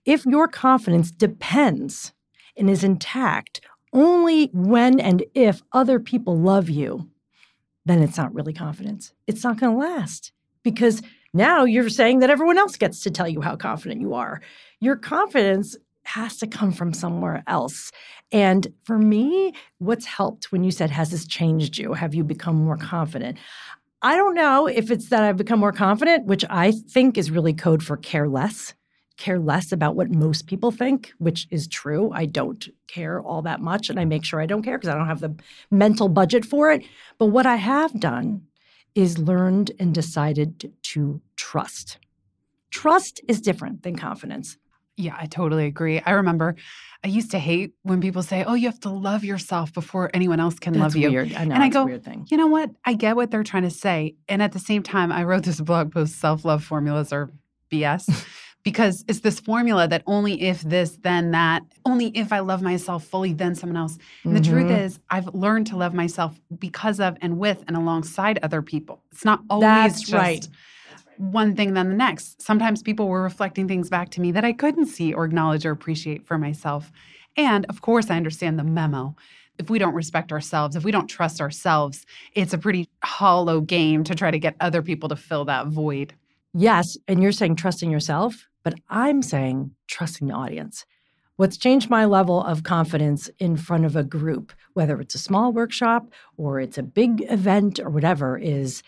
if 0.04 0.24
your 0.26 0.46
confidence 0.46 1.10
depends 1.10 2.12
and 2.56 2.70
is 2.70 2.84
intact 2.84 3.62
only 3.92 4.50
when 4.52 5.00
and 5.00 5.24
if 5.34 5.62
other 5.72 5.98
people 5.98 6.38
love 6.38 6.68
you, 6.68 7.08
then 7.86 8.02
it's 8.02 8.18
not 8.18 8.34
really 8.34 8.52
confidence. 8.52 9.14
It's 9.26 9.42
not 9.42 9.58
going 9.58 9.72
to 9.72 9.78
last 9.78 10.32
because 10.62 11.00
now 11.36 11.64
you're 11.64 11.88
saying 11.88 12.20
that 12.20 12.30
everyone 12.30 12.58
else 12.58 12.76
gets 12.76 13.02
to 13.02 13.10
tell 13.10 13.28
you 13.28 13.40
how 13.40 13.56
confident 13.56 14.00
you 14.00 14.14
are. 14.14 14.40
Your 14.80 14.96
confidence 14.96 15.76
has 16.04 16.36
to 16.38 16.46
come 16.46 16.72
from 16.72 16.92
somewhere 16.92 17.42
else. 17.46 17.90
And 18.32 18.66
for 18.84 18.98
me, 18.98 19.52
what's 19.78 20.06
helped 20.06 20.52
when 20.52 20.64
you 20.64 20.70
said, 20.70 20.90
Has 20.90 21.10
this 21.10 21.26
changed 21.26 21.78
you? 21.78 21.92
Have 21.92 22.14
you 22.14 22.24
become 22.24 22.56
more 22.56 22.76
confident? 22.76 23.38
I 24.02 24.16
don't 24.16 24.34
know 24.34 24.66
if 24.66 24.90
it's 24.90 25.08
that 25.08 25.24
I've 25.24 25.36
become 25.36 25.58
more 25.58 25.72
confident, 25.72 26.26
which 26.26 26.44
I 26.48 26.70
think 26.70 27.18
is 27.18 27.30
really 27.30 27.54
code 27.54 27.82
for 27.82 27.96
care 27.96 28.28
less, 28.28 28.74
care 29.16 29.38
less 29.38 29.72
about 29.72 29.96
what 29.96 30.10
most 30.10 30.46
people 30.46 30.70
think, 30.70 31.12
which 31.18 31.48
is 31.50 31.66
true. 31.66 32.12
I 32.12 32.26
don't 32.26 32.68
care 32.86 33.20
all 33.20 33.42
that 33.42 33.60
much, 33.60 33.90
and 33.90 33.98
I 33.98 34.04
make 34.04 34.24
sure 34.24 34.40
I 34.40 34.46
don't 34.46 34.62
care 34.62 34.78
because 34.78 34.90
I 34.90 34.96
don't 34.96 35.08
have 35.08 35.20
the 35.20 35.34
mental 35.70 36.08
budget 36.08 36.44
for 36.44 36.70
it. 36.70 36.84
But 37.18 37.26
what 37.26 37.46
I 37.46 37.56
have 37.56 37.98
done 37.98 38.42
is 38.96 39.18
learned 39.18 39.70
and 39.78 39.94
decided 39.94 40.72
to 40.82 41.20
trust. 41.36 41.98
Trust 42.70 43.20
is 43.28 43.40
different 43.40 43.82
than 43.82 43.94
confidence. 43.94 44.56
Yeah, 44.96 45.14
I 45.20 45.26
totally 45.26 45.66
agree. 45.66 46.00
I 46.00 46.12
remember 46.12 46.56
I 47.04 47.08
used 47.08 47.30
to 47.32 47.38
hate 47.38 47.74
when 47.82 48.00
people 48.00 48.22
say, 48.22 48.42
"Oh, 48.44 48.54
you 48.54 48.66
have 48.66 48.80
to 48.80 48.88
love 48.88 49.22
yourself 49.22 49.74
before 49.74 50.10
anyone 50.14 50.40
else 50.40 50.58
can 50.58 50.72
That's 50.72 50.94
love 50.94 50.96
you." 50.96 51.10
weird. 51.10 51.34
I 51.34 51.44
know 51.44 51.54
And 51.54 51.62
I 51.62 51.68
go, 51.68 51.84
weird 51.84 52.02
thing. 52.02 52.26
You 52.30 52.38
know 52.38 52.46
what? 52.46 52.70
I 52.86 52.94
get 52.94 53.14
what 53.14 53.30
they're 53.30 53.44
trying 53.44 53.64
to 53.64 53.70
say, 53.70 54.16
and 54.26 54.42
at 54.42 54.52
the 54.52 54.58
same 54.58 54.82
time, 54.82 55.12
I 55.12 55.24
wrote 55.24 55.42
this 55.44 55.60
blog 55.60 55.92
post: 55.92 56.18
"Self-love 56.18 56.64
formulas 56.64 57.12
are 57.12 57.30
BS." 57.70 58.08
Because 58.66 59.04
it's 59.06 59.20
this 59.20 59.38
formula 59.38 59.86
that 59.86 60.02
only 60.08 60.42
if 60.42 60.60
this, 60.62 60.98
then 61.02 61.30
that, 61.30 61.62
only 61.84 62.08
if 62.18 62.32
I 62.32 62.40
love 62.40 62.62
myself 62.62 63.04
fully, 63.04 63.32
then 63.32 63.54
someone 63.54 63.76
else. 63.76 63.96
And 64.24 64.34
the 64.34 64.40
truth 64.40 64.66
Mhm. 64.66 64.80
is, 64.86 64.98
I've 65.08 65.32
learned 65.32 65.68
to 65.68 65.76
love 65.76 65.94
myself 65.94 66.40
because 66.58 66.98
of 66.98 67.16
and 67.22 67.38
with 67.38 67.62
and 67.68 67.76
alongside 67.76 68.40
other 68.42 68.62
people. 68.62 69.04
It's 69.12 69.24
not 69.24 69.40
always 69.48 69.62
That's 69.68 70.00
just 70.00 70.12
right. 70.12 70.48
one 71.16 71.54
thing 71.54 71.74
then 71.74 71.90
the 71.90 71.94
next. 71.94 72.42
Sometimes 72.42 72.82
people 72.82 73.06
were 73.06 73.22
reflecting 73.22 73.68
things 73.68 73.88
back 73.88 74.10
to 74.10 74.20
me 74.20 74.32
that 74.32 74.44
I 74.44 74.52
couldn't 74.52 74.86
see 74.86 75.12
or 75.12 75.24
acknowledge 75.26 75.64
or 75.64 75.70
appreciate 75.70 76.26
for 76.26 76.36
myself. 76.36 76.90
And 77.36 77.66
of 77.66 77.82
course, 77.82 78.10
I 78.10 78.16
understand 78.16 78.58
the 78.58 78.64
memo 78.64 79.14
if 79.60 79.70
we 79.70 79.78
don't 79.78 79.94
respect 79.94 80.32
ourselves, 80.32 80.74
if 80.74 80.82
we 80.82 80.90
don't 80.90 81.06
trust 81.06 81.40
ourselves, 81.40 82.04
it's 82.34 82.52
a 82.52 82.58
pretty 82.58 82.88
hollow 83.04 83.60
game 83.60 84.02
to 84.02 84.14
try 84.16 84.32
to 84.32 84.40
get 84.40 84.56
other 84.58 84.82
people 84.82 85.08
to 85.10 85.14
fill 85.16 85.44
that 85.44 85.68
void. 85.68 86.14
Yes. 86.52 86.96
And 87.06 87.22
you're 87.22 87.30
saying 87.32 87.54
trusting 87.56 87.90
yourself, 87.92 88.48
but 88.66 88.74
I'm 88.88 89.22
saying 89.22 89.70
trusting 89.86 90.26
the 90.26 90.34
audience. 90.34 90.86
What's 91.36 91.56
changed 91.56 91.88
my 91.88 92.04
level 92.04 92.42
of 92.42 92.64
confidence 92.64 93.30
in 93.38 93.56
front 93.56 93.84
of 93.84 93.94
a 93.94 94.02
group, 94.02 94.52
whether 94.72 95.00
it's 95.00 95.14
a 95.14 95.20
small 95.20 95.52
workshop 95.52 96.08
or 96.36 96.58
it's 96.58 96.76
a 96.76 96.82
big 96.82 97.24
event 97.30 97.78
or 97.78 97.90
whatever, 97.90 98.36
is 98.36 98.82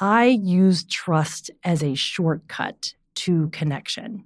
I 0.00 0.24
use 0.24 0.82
trust 0.84 1.50
as 1.62 1.82
a 1.82 1.94
shortcut 1.94 2.94
to 3.16 3.50
connection. 3.50 4.24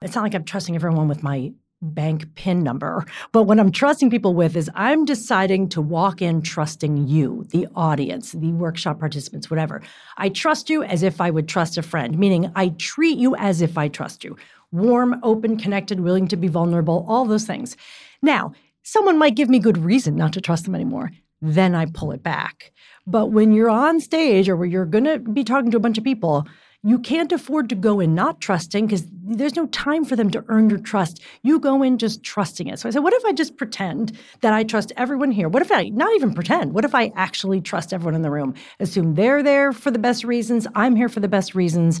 It's 0.00 0.14
not 0.14 0.22
like 0.22 0.36
I'm 0.36 0.44
trusting 0.44 0.76
everyone 0.76 1.08
with 1.08 1.24
my 1.24 1.52
bank 1.82 2.34
PIN 2.36 2.62
number. 2.62 3.04
But 3.32 3.44
what 3.44 3.58
I'm 3.58 3.72
trusting 3.72 4.10
people 4.10 4.34
with 4.34 4.56
is 4.56 4.70
I'm 4.74 5.04
deciding 5.04 5.68
to 5.70 5.82
walk 5.82 6.22
in 6.22 6.40
trusting 6.40 7.08
you, 7.08 7.44
the 7.50 7.66
audience, 7.74 8.32
the 8.32 8.52
workshop 8.52 9.00
participants, 9.00 9.50
whatever. 9.50 9.82
I 10.16 10.28
trust 10.28 10.70
you 10.70 10.82
as 10.84 11.02
if 11.02 11.20
I 11.20 11.30
would 11.30 11.48
trust 11.48 11.76
a 11.76 11.82
friend, 11.82 12.18
meaning 12.18 12.50
I 12.54 12.70
treat 12.78 13.18
you 13.18 13.34
as 13.36 13.60
if 13.60 13.76
I 13.76 13.88
trust 13.88 14.24
you. 14.24 14.36
Warm, 14.70 15.20
open, 15.22 15.58
connected, 15.58 16.00
willing 16.00 16.28
to 16.28 16.36
be 16.36 16.48
vulnerable, 16.48 17.04
all 17.08 17.26
those 17.26 17.44
things. 17.44 17.76
Now, 18.22 18.54
someone 18.84 19.18
might 19.18 19.34
give 19.34 19.50
me 19.50 19.58
good 19.58 19.78
reason 19.78 20.16
not 20.16 20.32
to 20.34 20.40
trust 20.40 20.64
them 20.64 20.74
anymore. 20.74 21.10
Then 21.42 21.74
I 21.74 21.86
pull 21.86 22.12
it 22.12 22.22
back. 22.22 22.72
But 23.06 23.26
when 23.26 23.52
you're 23.52 23.68
on 23.68 24.00
stage 24.00 24.48
or 24.48 24.56
where 24.56 24.68
you're 24.68 24.86
going 24.86 25.04
to 25.04 25.18
be 25.18 25.42
talking 25.42 25.72
to 25.72 25.76
a 25.76 25.80
bunch 25.80 25.98
of 25.98 26.04
people, 26.04 26.46
you 26.84 26.98
can't 26.98 27.30
afford 27.30 27.68
to 27.68 27.74
go 27.76 28.00
in 28.00 28.14
not 28.14 28.40
trusting 28.40 28.86
because 28.86 29.04
there's 29.12 29.54
no 29.54 29.66
time 29.66 30.04
for 30.04 30.16
them 30.16 30.30
to 30.30 30.44
earn 30.48 30.68
your 30.68 30.80
trust. 30.80 31.22
You 31.42 31.60
go 31.60 31.82
in 31.82 31.96
just 31.96 32.24
trusting 32.24 32.66
it. 32.66 32.78
So 32.80 32.88
I 32.88 32.92
said, 32.92 33.04
what 33.04 33.12
if 33.12 33.24
I 33.24 33.32
just 33.32 33.56
pretend 33.56 34.18
that 34.40 34.52
I 34.52 34.64
trust 34.64 34.92
everyone 34.96 35.30
here? 35.30 35.48
What 35.48 35.62
if 35.62 35.70
I 35.70 35.90
not 35.90 36.12
even 36.16 36.34
pretend? 36.34 36.72
What 36.72 36.84
if 36.84 36.94
I 36.94 37.12
actually 37.14 37.60
trust 37.60 37.92
everyone 37.92 38.16
in 38.16 38.22
the 38.22 38.32
room? 38.32 38.54
Assume 38.80 39.14
they're 39.14 39.44
there 39.44 39.72
for 39.72 39.92
the 39.92 39.98
best 39.98 40.24
reasons, 40.24 40.66
I'm 40.74 40.96
here 40.96 41.08
for 41.08 41.20
the 41.20 41.28
best 41.28 41.54
reasons. 41.54 42.00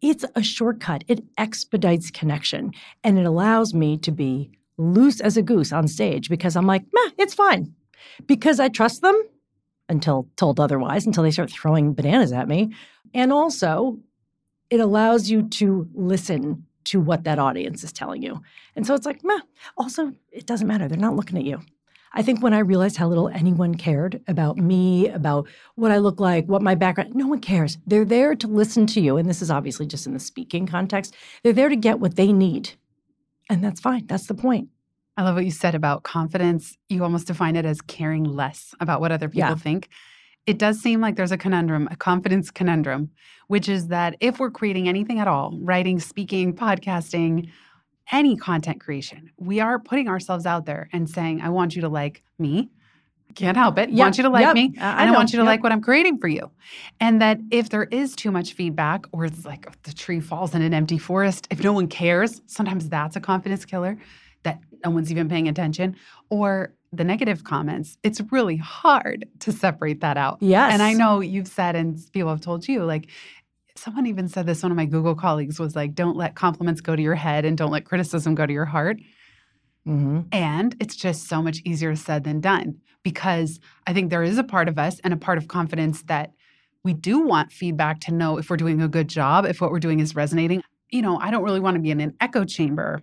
It's 0.00 0.24
a 0.34 0.42
shortcut. 0.42 1.04
It 1.06 1.24
expedites 1.38 2.10
connection 2.10 2.72
and 3.04 3.18
it 3.18 3.26
allows 3.26 3.72
me 3.72 3.98
to 3.98 4.10
be 4.10 4.50
loose 4.78 5.20
as 5.20 5.36
a 5.36 5.42
goose 5.42 5.72
on 5.72 5.86
stage 5.86 6.28
because 6.28 6.56
I'm 6.56 6.66
like, 6.66 6.82
meh, 6.92 7.10
it's 7.18 7.34
fine. 7.34 7.72
Because 8.26 8.58
I 8.58 8.68
trust 8.68 9.02
them 9.02 9.20
until 9.88 10.28
told 10.36 10.60
otherwise, 10.60 11.06
until 11.06 11.22
they 11.22 11.30
start 11.30 11.50
throwing 11.50 11.94
bananas 11.94 12.32
at 12.32 12.48
me. 12.48 12.74
And 13.14 13.32
also, 13.32 13.98
it 14.70 14.80
allows 14.80 15.30
you 15.30 15.42
to 15.42 15.88
listen 15.94 16.64
to 16.84 17.00
what 17.00 17.24
that 17.24 17.38
audience 17.38 17.84
is 17.84 17.92
telling 17.92 18.22
you. 18.22 18.40
And 18.74 18.86
so 18.86 18.94
it's 18.94 19.06
like, 19.06 19.22
meh. 19.24 19.40
Also, 19.76 20.12
it 20.32 20.46
doesn't 20.46 20.66
matter. 20.66 20.88
They're 20.88 20.98
not 20.98 21.16
looking 21.16 21.38
at 21.38 21.44
you. 21.44 21.60
I 22.14 22.22
think 22.22 22.42
when 22.42 22.54
I 22.54 22.60
realized 22.60 22.96
how 22.96 23.06
little 23.06 23.28
anyone 23.28 23.74
cared 23.74 24.22
about 24.26 24.56
me, 24.56 25.08
about 25.08 25.46
what 25.74 25.92
I 25.92 25.98
look 25.98 26.20
like, 26.20 26.46
what 26.46 26.62
my 26.62 26.74
background, 26.74 27.14
no 27.14 27.26
one 27.26 27.40
cares. 27.40 27.76
They're 27.86 28.06
there 28.06 28.34
to 28.34 28.46
listen 28.46 28.86
to 28.88 29.00
you. 29.00 29.18
And 29.18 29.28
this 29.28 29.42
is 29.42 29.50
obviously 29.50 29.86
just 29.86 30.06
in 30.06 30.14
the 30.14 30.20
speaking 30.20 30.66
context. 30.66 31.14
They're 31.42 31.52
there 31.52 31.68
to 31.68 31.76
get 31.76 32.00
what 32.00 32.16
they 32.16 32.32
need. 32.32 32.70
And 33.50 33.62
that's 33.62 33.80
fine. 33.80 34.06
That's 34.06 34.26
the 34.26 34.34
point. 34.34 34.68
I 35.18 35.22
love 35.22 35.34
what 35.34 35.44
you 35.44 35.50
said 35.50 35.74
about 35.74 36.04
confidence. 36.04 36.78
You 36.88 37.02
almost 37.02 37.26
define 37.26 37.56
it 37.56 37.66
as 37.66 37.82
caring 37.82 38.24
less 38.24 38.74
about 38.80 39.00
what 39.00 39.12
other 39.12 39.28
people 39.28 39.50
yeah. 39.50 39.54
think 39.56 39.88
it 40.46 40.58
does 40.58 40.80
seem 40.80 41.00
like 41.00 41.16
there's 41.16 41.32
a 41.32 41.38
conundrum, 41.38 41.88
a 41.90 41.96
confidence 41.96 42.50
conundrum, 42.50 43.10
which 43.48 43.68
is 43.68 43.88
that 43.88 44.16
if 44.20 44.38
we're 44.38 44.50
creating 44.50 44.88
anything 44.88 45.18
at 45.18 45.28
all, 45.28 45.58
writing, 45.60 46.00
speaking, 46.00 46.54
podcasting, 46.54 47.50
any 48.10 48.36
content 48.36 48.80
creation, 48.80 49.30
we 49.36 49.60
are 49.60 49.78
putting 49.78 50.08
ourselves 50.08 50.46
out 50.46 50.64
there 50.64 50.88
and 50.92 51.08
saying, 51.08 51.40
I 51.40 51.50
want 51.50 51.76
you 51.76 51.82
to 51.82 51.88
like 51.88 52.22
me. 52.38 52.70
Can't 53.34 53.56
help 53.56 53.78
it. 53.78 53.90
Yep. 53.90 53.98
Want 53.98 54.16
you 54.16 54.22
to 54.22 54.30
like 54.30 54.42
yep. 54.42 54.54
me. 54.54 54.74
I, 54.80 55.02
and 55.02 55.10
I 55.10 55.12
want 55.12 55.32
you 55.32 55.36
to 55.36 55.42
yep. 55.42 55.48
like 55.48 55.62
what 55.62 55.70
I'm 55.70 55.82
creating 55.82 56.18
for 56.18 56.28
you. 56.28 56.50
And 56.98 57.20
that 57.20 57.38
if 57.50 57.68
there 57.68 57.84
is 57.84 58.16
too 58.16 58.30
much 58.30 58.54
feedback 58.54 59.04
or 59.12 59.26
it's 59.26 59.44
like 59.44 59.82
the 59.82 59.92
tree 59.92 60.20
falls 60.20 60.54
in 60.54 60.62
an 60.62 60.72
empty 60.72 60.96
forest, 60.96 61.46
if 61.50 61.62
no 61.62 61.74
one 61.74 61.88
cares, 61.88 62.40
sometimes 62.46 62.88
that's 62.88 63.16
a 63.16 63.20
confidence 63.20 63.66
killer 63.66 63.98
no 64.84 64.90
one's 64.90 65.10
even 65.10 65.28
paying 65.28 65.48
attention. 65.48 65.96
Or 66.30 66.74
the 66.92 67.04
negative 67.04 67.44
comments, 67.44 67.98
it's 68.02 68.20
really 68.30 68.56
hard 68.56 69.26
to 69.40 69.52
separate 69.52 70.00
that 70.00 70.16
out. 70.16 70.38
Yes. 70.40 70.72
And 70.72 70.82
I 70.82 70.94
know 70.94 71.20
you've 71.20 71.48
said, 71.48 71.76
and 71.76 71.98
people 72.12 72.30
have 72.30 72.40
told 72.40 72.66
you, 72.66 72.84
like, 72.84 73.10
someone 73.76 74.06
even 74.06 74.28
said 74.28 74.46
this, 74.46 74.62
one 74.62 74.72
of 74.72 74.76
my 74.76 74.86
Google 74.86 75.14
colleagues 75.14 75.60
was 75.60 75.76
like, 75.76 75.94
don't 75.94 76.16
let 76.16 76.34
compliments 76.34 76.80
go 76.80 76.96
to 76.96 77.02
your 77.02 77.14
head 77.14 77.44
and 77.44 77.56
don't 77.56 77.70
let 77.70 77.84
criticism 77.84 78.34
go 78.34 78.46
to 78.46 78.52
your 78.52 78.64
heart. 78.64 78.98
Mm-hmm. 79.86 80.22
And 80.32 80.76
it's 80.80 80.96
just 80.96 81.28
so 81.28 81.40
much 81.40 81.60
easier 81.64 81.94
said 81.94 82.24
than 82.24 82.40
done 82.40 82.80
because 83.02 83.60
I 83.86 83.92
think 83.92 84.10
there 84.10 84.22
is 84.22 84.36
a 84.36 84.44
part 84.44 84.68
of 84.68 84.78
us 84.78 85.00
and 85.00 85.14
a 85.14 85.16
part 85.16 85.38
of 85.38 85.48
confidence 85.48 86.02
that 86.04 86.32
we 86.84 86.92
do 86.92 87.20
want 87.20 87.52
feedback 87.52 88.00
to 88.00 88.12
know 88.12 88.38
if 88.38 88.50
we're 88.50 88.56
doing 88.56 88.82
a 88.82 88.88
good 88.88 89.08
job, 89.08 89.46
if 89.46 89.60
what 89.60 89.70
we're 89.70 89.78
doing 89.78 90.00
is 90.00 90.14
resonating. 90.14 90.62
You 90.90 91.02
know, 91.02 91.18
I 91.18 91.30
don't 91.30 91.44
really 91.44 91.60
want 91.60 91.76
to 91.76 91.80
be 91.80 91.90
in 91.90 92.00
an 92.00 92.14
echo 92.20 92.44
chamber 92.44 93.02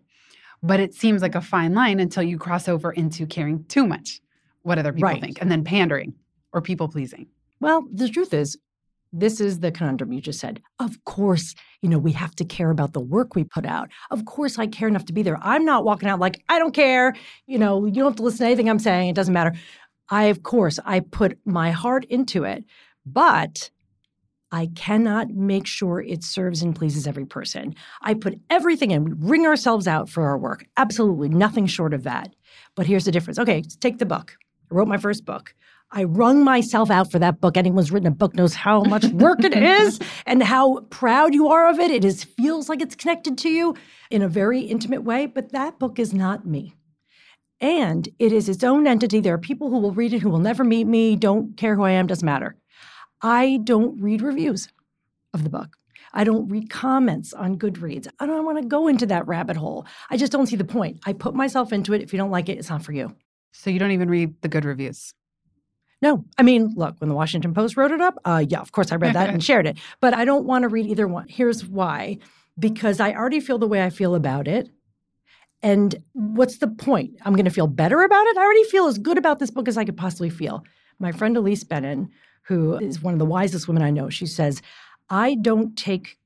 but 0.65 0.79
it 0.79 0.95
seems 0.95 1.21
like 1.21 1.35
a 1.35 1.41
fine 1.41 1.73
line 1.73 1.99
until 1.99 2.23
you 2.23 2.39
cross 2.39 2.67
over 2.67 2.91
into 2.91 3.27
caring 3.27 3.63
too 3.65 3.85
much 3.85 4.19
what 4.63 4.79
other 4.79 4.91
people 4.91 5.09
right. 5.09 5.21
think 5.21 5.39
and 5.39 5.51
then 5.51 5.63
pandering 5.63 6.13
or 6.53 6.61
people 6.61 6.87
pleasing. 6.87 7.27
Well, 7.59 7.85
the 7.93 8.09
truth 8.09 8.33
is, 8.33 8.57
this 9.13 9.39
is 9.39 9.59
the 9.59 9.71
conundrum 9.71 10.11
you 10.11 10.19
just 10.19 10.39
said. 10.39 10.61
Of 10.79 11.03
course, 11.05 11.53
you 11.81 11.87
know, 11.87 11.99
we 11.99 12.11
have 12.13 12.35
to 12.35 12.45
care 12.45 12.71
about 12.71 12.93
the 12.93 12.99
work 12.99 13.35
we 13.35 13.43
put 13.43 13.65
out. 13.65 13.89
Of 14.09 14.25
course, 14.25 14.57
I 14.57 14.65
care 14.65 14.87
enough 14.87 15.05
to 15.05 15.13
be 15.13 15.21
there. 15.21 15.37
I'm 15.41 15.65
not 15.65 15.85
walking 15.85 16.09
out 16.09 16.19
like, 16.19 16.43
I 16.49 16.57
don't 16.57 16.73
care. 16.73 17.15
You 17.45 17.59
know, 17.59 17.85
you 17.85 17.93
don't 17.93 18.05
have 18.05 18.15
to 18.15 18.23
listen 18.23 18.39
to 18.39 18.45
anything 18.45 18.69
I'm 18.69 18.79
saying. 18.79 19.09
It 19.09 19.15
doesn't 19.15 19.33
matter. 19.33 19.53
I, 20.09 20.25
of 20.25 20.41
course, 20.41 20.79
I 20.83 20.99
put 20.99 21.37
my 21.45 21.71
heart 21.71 22.05
into 22.05 22.43
it. 22.43 22.65
But 23.05 23.69
I 24.55 24.67
cannot 24.73 25.31
make 25.31 25.67
sure 25.67 25.99
it 25.99 26.23
serves 26.23 26.61
and 26.61 26.73
pleases 26.73 27.07
every 27.07 27.25
person. 27.25 27.75
I 28.01 28.13
put 28.13 28.39
everything 28.49 28.91
in. 28.91 29.03
We 29.03 29.11
wring 29.11 29.45
ourselves 29.45 29.85
out 29.85 30.07
for 30.07 30.23
our 30.23 30.37
work. 30.37 30.65
Absolutely 30.77 31.27
nothing 31.27 31.65
short 31.65 31.93
of 31.93 32.03
that. 32.03 32.33
But 32.73 32.87
here's 32.87 33.03
the 33.03 33.11
difference. 33.11 33.37
Okay, 33.37 33.63
take 33.81 33.97
the 33.97 34.05
book. 34.05 34.37
I 34.71 34.75
wrote 34.75 34.87
my 34.87 34.95
first 34.95 35.25
book. 35.25 35.53
I 35.91 36.05
wrung 36.05 36.41
myself 36.45 36.89
out 36.89 37.11
for 37.11 37.19
that 37.19 37.41
book. 37.41 37.57
Anyone 37.57 37.83
who's 37.83 37.91
written 37.91 38.07
a 38.07 38.11
book 38.11 38.33
knows 38.33 38.53
how 38.53 38.83
much 38.83 39.03
work 39.07 39.43
it 39.43 39.53
is 39.81 39.99
and 40.25 40.41
how 40.41 40.79
proud 40.89 41.33
you 41.33 41.49
are 41.49 41.67
of 41.69 41.77
it. 41.77 41.91
It 41.91 42.05
is 42.05 42.23
feels 42.23 42.69
like 42.69 42.81
it's 42.81 42.95
connected 42.95 43.37
to 43.39 43.49
you 43.49 43.75
in 44.09 44.21
a 44.21 44.29
very 44.29 44.61
intimate 44.61 45.03
way, 45.03 45.25
but 45.25 45.51
that 45.51 45.79
book 45.79 45.99
is 45.99 46.13
not 46.13 46.47
me. 46.47 46.73
And 47.59 48.07
it 48.19 48.31
is 48.31 48.47
its 48.47 48.63
own 48.63 48.87
entity. 48.87 49.19
There 49.19 49.33
are 49.33 49.37
people 49.37 49.69
who 49.69 49.79
will 49.79 49.91
read 49.91 50.13
it 50.13 50.21
who 50.21 50.29
will 50.29 50.39
never 50.39 50.63
meet 50.63 50.87
me, 50.87 51.17
don't 51.17 51.57
care 51.57 51.75
who 51.75 51.83
I 51.83 51.91
am, 51.91 52.07
doesn't 52.07 52.25
matter. 52.25 52.55
I 53.21 53.59
don't 53.63 54.01
read 54.01 54.21
reviews 54.21 54.69
of 55.33 55.43
the 55.43 55.49
book. 55.49 55.77
I 56.13 56.23
don't 56.23 56.47
read 56.47 56.69
comments 56.69 57.33
on 57.33 57.57
Goodreads. 57.57 58.07
I 58.19 58.25
don't 58.25 58.45
want 58.45 58.61
to 58.61 58.67
go 58.67 58.87
into 58.87 59.05
that 59.07 59.27
rabbit 59.27 59.57
hole. 59.57 59.85
I 60.09 60.17
just 60.17 60.31
don't 60.31 60.47
see 60.47 60.55
the 60.55 60.63
point. 60.63 60.99
I 61.05 61.13
put 61.13 61.35
myself 61.35 61.73
into 61.73 61.93
it. 61.93 62.01
If 62.01 62.13
you 62.13 62.17
don't 62.17 62.31
like 62.31 62.47
it, 62.47 62.57
it's 62.57 62.69
not 62.69 62.83
for 62.83 62.93
you. 62.93 63.13
So 63.51 63.69
you 63.69 63.79
don't 63.79 63.91
even 63.91 64.09
read 64.09 64.41
the 64.41 64.47
good 64.47 64.65
reviews? 64.65 65.13
No. 66.01 66.23
I 66.37 66.43
mean, 66.43 66.73
look, 66.75 66.95
when 66.99 67.09
the 67.09 67.15
Washington 67.15 67.53
Post 67.53 67.77
wrote 67.77 67.91
it 67.91 68.01
up, 68.01 68.17
uh, 68.25 68.45
yeah, 68.47 68.59
of 68.59 68.71
course 68.71 68.91
I 68.91 68.95
read 68.95 69.15
that 69.15 69.29
and 69.29 69.43
shared 69.43 69.67
it. 69.67 69.77
But 69.99 70.13
I 70.13 70.23
don't 70.23 70.45
want 70.45 70.63
to 70.63 70.69
read 70.69 70.85
either 70.85 71.07
one. 71.07 71.27
Here's 71.27 71.65
why 71.65 72.19
because 72.57 72.99
I 72.99 73.13
already 73.13 73.39
feel 73.39 73.57
the 73.57 73.67
way 73.67 73.83
I 73.83 73.89
feel 73.89 74.15
about 74.15 74.47
it. 74.47 74.69
And 75.61 75.95
what's 76.13 76.57
the 76.57 76.67
point? 76.67 77.15
I'm 77.23 77.33
going 77.33 77.45
to 77.45 77.51
feel 77.51 77.67
better 77.67 78.01
about 78.01 78.27
it? 78.27 78.37
I 78.37 78.43
already 78.43 78.63
feel 78.65 78.87
as 78.87 78.97
good 78.97 79.17
about 79.17 79.39
this 79.39 79.51
book 79.51 79.67
as 79.67 79.77
I 79.77 79.85
could 79.85 79.97
possibly 79.97 80.29
feel. 80.29 80.63
My 80.99 81.11
friend 81.11 81.35
Elise 81.35 81.63
Bennon, 81.63 82.11
who 82.47 82.75
is 82.77 83.01
one 83.01 83.13
of 83.13 83.19
the 83.19 83.25
wisest 83.25 83.67
women 83.67 83.83
I 83.83 83.89
know, 83.89 84.09
she 84.09 84.25
says, 84.25 84.61
I 85.09 85.35
don't 85.35 85.75
take 85.77 86.17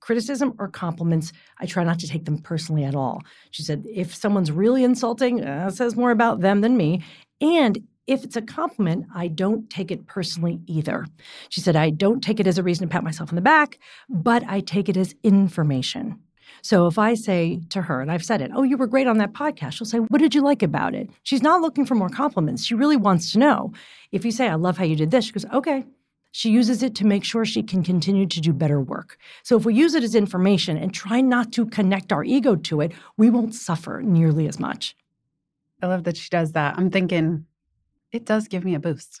criticism 0.00 0.54
or 0.58 0.68
compliments. 0.68 1.32
I 1.58 1.66
try 1.66 1.84
not 1.84 1.98
to 2.00 2.08
take 2.08 2.24
them 2.24 2.38
personally 2.38 2.84
at 2.84 2.94
all. 2.94 3.22
She 3.50 3.62
said, 3.62 3.84
if 3.86 4.14
someone's 4.14 4.52
really 4.52 4.84
insulting, 4.84 5.44
uh, 5.44 5.70
says 5.70 5.96
more 5.96 6.10
about 6.10 6.40
them 6.40 6.60
than 6.60 6.76
me. 6.76 7.02
And 7.40 7.86
if 8.06 8.24
it's 8.24 8.36
a 8.36 8.42
compliment, 8.42 9.06
I 9.14 9.28
don't 9.28 9.68
take 9.68 9.90
it 9.90 10.06
personally 10.06 10.60
either. 10.66 11.06
She 11.50 11.60
said, 11.60 11.76
I 11.76 11.90
don't 11.90 12.22
take 12.22 12.40
it 12.40 12.46
as 12.46 12.56
a 12.56 12.62
reason 12.62 12.88
to 12.88 12.92
pat 12.92 13.04
myself 13.04 13.30
on 13.30 13.36
the 13.36 13.42
back, 13.42 13.78
but 14.08 14.42
I 14.48 14.60
take 14.60 14.88
it 14.88 14.96
as 14.96 15.14
information. 15.22 16.18
So 16.62 16.86
if 16.86 16.98
I 16.98 17.14
say 17.14 17.60
to 17.70 17.82
her, 17.82 18.00
and 18.00 18.10
I've 18.10 18.24
said 18.24 18.40
it, 18.40 18.50
oh, 18.54 18.62
you 18.62 18.76
were 18.76 18.86
great 18.86 19.06
on 19.06 19.18
that 19.18 19.32
podcast, 19.32 19.72
she'll 19.72 19.86
say, 19.86 19.98
what 19.98 20.20
did 20.20 20.34
you 20.34 20.42
like 20.42 20.62
about 20.62 20.94
it? 20.94 21.10
She's 21.22 21.42
not 21.42 21.60
looking 21.60 21.86
for 21.86 21.94
more 21.94 22.08
compliments. 22.08 22.64
She 22.64 22.74
really 22.74 22.96
wants 22.96 23.32
to 23.32 23.38
know. 23.38 23.72
If 24.12 24.24
you 24.24 24.30
say, 24.30 24.48
I 24.48 24.54
love 24.54 24.78
how 24.78 24.84
you 24.84 24.96
did 24.96 25.10
this, 25.10 25.26
she 25.26 25.32
goes, 25.32 25.46
okay. 25.52 25.84
She 26.30 26.50
uses 26.50 26.82
it 26.82 26.94
to 26.96 27.06
make 27.06 27.24
sure 27.24 27.44
she 27.44 27.62
can 27.62 27.82
continue 27.82 28.26
to 28.26 28.40
do 28.40 28.52
better 28.52 28.80
work. 28.80 29.16
So 29.42 29.56
if 29.56 29.64
we 29.64 29.74
use 29.74 29.94
it 29.94 30.04
as 30.04 30.14
information 30.14 30.76
and 30.76 30.92
try 30.92 31.20
not 31.22 31.52
to 31.52 31.66
connect 31.66 32.12
our 32.12 32.22
ego 32.22 32.54
to 32.54 32.82
it, 32.82 32.92
we 33.16 33.30
won't 33.30 33.54
suffer 33.54 34.02
nearly 34.02 34.46
as 34.46 34.60
much. 34.60 34.94
I 35.82 35.86
love 35.86 36.04
that 36.04 36.16
she 36.16 36.28
does 36.28 36.52
that. 36.52 36.74
I'm 36.76 36.90
thinking 36.90 37.46
it 38.12 38.24
does 38.24 38.48
give 38.48 38.64
me 38.64 38.74
a 38.74 38.78
boost. 38.78 39.20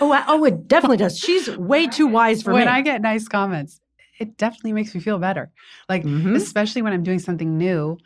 oh, 0.00 0.24
oh, 0.28 0.44
it 0.44 0.68
definitely 0.68 0.96
does. 0.96 1.18
She's 1.18 1.48
way 1.56 1.86
too 1.86 2.06
wise 2.06 2.42
for 2.42 2.52
when 2.52 2.60
me. 2.60 2.66
When 2.66 2.74
I 2.74 2.82
get 2.82 3.02
nice 3.02 3.28
comments, 3.28 3.80
it 4.22 4.36
definitely 4.36 4.72
makes 4.72 4.94
me 4.94 5.00
feel 5.00 5.18
better. 5.18 5.50
Like, 5.88 6.04
mm-hmm. 6.04 6.34
especially 6.34 6.82
when 6.82 6.92
I'm 6.92 7.02
doing 7.02 7.18
something 7.18 7.58
new, 7.58 7.98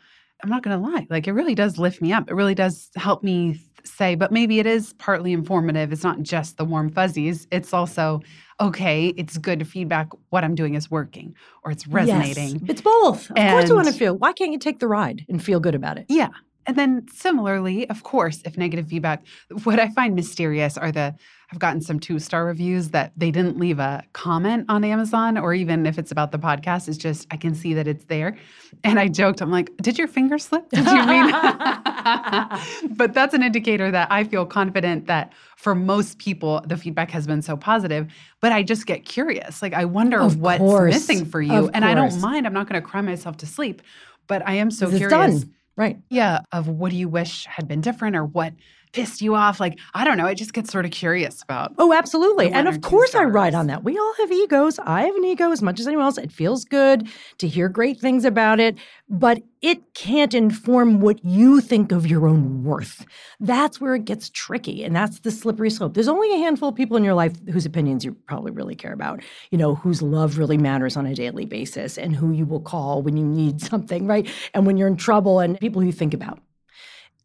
I'm 0.43 0.49
not 0.49 0.63
going 0.63 0.79
to 0.79 0.87
lie. 0.87 1.07
Like, 1.09 1.27
it 1.27 1.31
really 1.33 1.55
does 1.55 1.77
lift 1.77 2.01
me 2.01 2.11
up. 2.13 2.29
It 2.29 2.33
really 2.33 2.55
does 2.55 2.89
help 2.95 3.23
me 3.23 3.59
say, 3.83 4.15
but 4.15 4.31
maybe 4.31 4.59
it 4.59 4.65
is 4.65 4.93
partly 4.93 5.31
informative. 5.31 5.91
It's 5.93 6.03
not 6.03 6.21
just 6.21 6.57
the 6.57 6.65
warm 6.65 6.89
fuzzies. 6.91 7.47
It's 7.51 7.73
also, 7.73 8.21
okay, 8.59 9.07
it's 9.17 9.37
good 9.37 9.67
feedback. 9.67 10.09
What 10.29 10.43
I'm 10.43 10.55
doing 10.55 10.75
is 10.75 10.91
working 10.91 11.33
or 11.63 11.71
it's 11.71 11.87
resonating. 11.87 12.59
Yes, 12.59 12.61
it's 12.67 12.81
both. 12.81 13.29
Of 13.31 13.35
course, 13.35 13.69
you 13.69 13.75
want 13.75 13.87
to 13.87 13.93
feel. 13.93 14.17
Why 14.17 14.33
can't 14.33 14.51
you 14.51 14.59
take 14.59 14.79
the 14.79 14.87
ride 14.87 15.25
and 15.29 15.41
feel 15.41 15.59
good 15.59 15.75
about 15.75 15.97
it? 15.97 16.05
Yeah. 16.09 16.29
And 16.65 16.75
then 16.75 17.05
similarly, 17.13 17.89
of 17.89 18.03
course, 18.03 18.41
if 18.43 18.57
negative 18.57 18.89
feedback, 18.89 19.23
what 19.63 19.79
I 19.79 19.87
find 19.89 20.15
mysterious 20.15 20.77
are 20.77 20.91
the 20.91 21.15
I've 21.51 21.59
gotten 21.59 21.79
some 21.79 21.97
two 21.99 22.19
star 22.19 22.45
reviews 22.45 22.89
that 22.89 23.13
they 23.15 23.31
didn't 23.31 23.57
leave 23.57 23.79
a 23.79 24.03
comment 24.11 24.65
on 24.67 24.83
Amazon, 24.83 25.37
or 25.37 25.53
even 25.53 25.85
if 25.85 25.97
it's 25.97 26.11
about 26.11 26.31
the 26.33 26.39
podcast, 26.39 26.89
it's 26.89 26.97
just 26.97 27.25
I 27.31 27.37
can 27.37 27.55
see 27.55 27.73
that 27.73 27.87
it's 27.87 28.03
there. 28.05 28.35
And 28.83 28.99
I 28.99 29.07
joked, 29.07 29.41
I'm 29.41 29.49
like, 29.49 29.75
did 29.77 29.97
your 29.97 30.09
finger 30.09 30.37
slip? 30.37 30.69
Did 30.71 30.85
you 30.85 31.05
mean? 31.05 31.31
but 32.97 33.13
that's 33.13 33.33
an 33.33 33.43
indicator 33.43 33.91
that 33.91 34.11
I 34.11 34.25
feel 34.25 34.45
confident 34.45 35.07
that 35.07 35.31
for 35.55 35.73
most 35.73 36.19
people, 36.19 36.61
the 36.67 36.75
feedback 36.75 37.11
has 37.11 37.25
been 37.25 37.41
so 37.41 37.55
positive. 37.55 38.07
But 38.41 38.51
I 38.51 38.61
just 38.63 38.85
get 38.85 39.05
curious. 39.05 39.61
Like, 39.61 39.73
I 39.73 39.85
wonder 39.85 40.19
Of 40.19 40.37
what's 40.39 40.59
course. 40.59 40.93
missing 40.93 41.25
for 41.25 41.41
you. 41.41 41.69
And 41.69 41.85
I 41.85 41.93
don't 41.93 42.19
mind. 42.19 42.45
I'm 42.45 42.53
not 42.53 42.67
going 42.67 42.81
to 42.81 42.85
cry 42.87 43.01
myself 43.01 43.37
to 43.37 43.45
sleep. 43.45 43.81
But 44.27 44.45
I 44.45 44.55
am 44.55 44.69
so 44.69 44.89
curious. 44.89 45.09
done. 45.09 45.53
Right. 45.77 45.97
Yeah, 46.09 46.39
of 46.51 46.67
what 46.67 46.89
do 46.91 46.97
you 46.97 47.07
wish 47.07 47.45
had 47.45 47.67
been 47.67 47.81
different 47.81 48.15
or 48.15 48.25
what 48.25 48.51
pissed 48.91 49.21
you 49.21 49.35
off? 49.35 49.59
Like, 49.59 49.79
I 49.93 50.03
don't 50.03 50.17
know. 50.17 50.25
I 50.25 50.33
just 50.33 50.53
get 50.53 50.67
sort 50.67 50.85
of 50.85 50.91
curious 50.91 51.41
about. 51.41 51.73
Oh, 51.77 51.93
absolutely. 51.93 52.51
And 52.51 52.67
of 52.67 52.81
course, 52.81 53.15
I 53.15 53.23
ride 53.23 53.53
on 53.53 53.67
that. 53.67 53.83
We 53.83 53.97
all 53.97 54.13
have 54.19 54.31
egos. 54.31 54.79
I 54.79 55.03
have 55.03 55.15
an 55.15 55.23
ego 55.23 55.51
as 55.51 55.61
much 55.61 55.79
as 55.79 55.87
anyone 55.87 56.05
else. 56.05 56.17
It 56.17 56.31
feels 56.31 56.65
good 56.65 57.07
to 57.37 57.47
hear 57.47 57.69
great 57.69 57.99
things 57.99 58.25
about 58.25 58.59
it, 58.59 58.77
but 59.09 59.41
it 59.61 59.93
can't 59.93 60.33
inform 60.33 60.99
what 60.99 61.23
you 61.25 61.61
think 61.61 61.91
of 61.91 62.05
your 62.05 62.27
own 62.27 62.63
worth. 62.63 63.05
That's 63.39 63.81
where 63.81 63.95
it 63.95 64.05
gets 64.05 64.29
tricky. 64.29 64.83
And 64.83 64.95
that's 64.95 65.19
the 65.19 65.31
slippery 65.31 65.69
slope. 65.69 65.93
There's 65.93 66.07
only 66.07 66.31
a 66.33 66.37
handful 66.37 66.69
of 66.69 66.75
people 66.75 66.97
in 66.97 67.03
your 67.03 67.15
life 67.15 67.33
whose 67.47 67.65
opinions 67.65 68.05
you 68.05 68.13
probably 68.27 68.51
really 68.51 68.75
care 68.75 68.93
about, 68.93 69.23
you 69.49 69.57
know, 69.57 69.75
whose 69.75 70.01
love 70.01 70.37
really 70.37 70.57
matters 70.57 70.95
on 70.95 71.05
a 71.05 71.15
daily 71.15 71.45
basis 71.45 71.97
and 71.97 72.15
who 72.15 72.31
you 72.31 72.45
will 72.45 72.61
call 72.61 73.01
when 73.01 73.17
you 73.17 73.25
need 73.25 73.61
something, 73.61 74.05
right? 74.07 74.29
And 74.53 74.65
when 74.65 74.77
you're 74.77 74.87
in 74.87 74.97
trouble 74.97 75.39
and 75.39 75.59
people 75.59 75.81
who 75.81 75.87
you 75.87 75.93
think 75.93 76.13
about. 76.13 76.39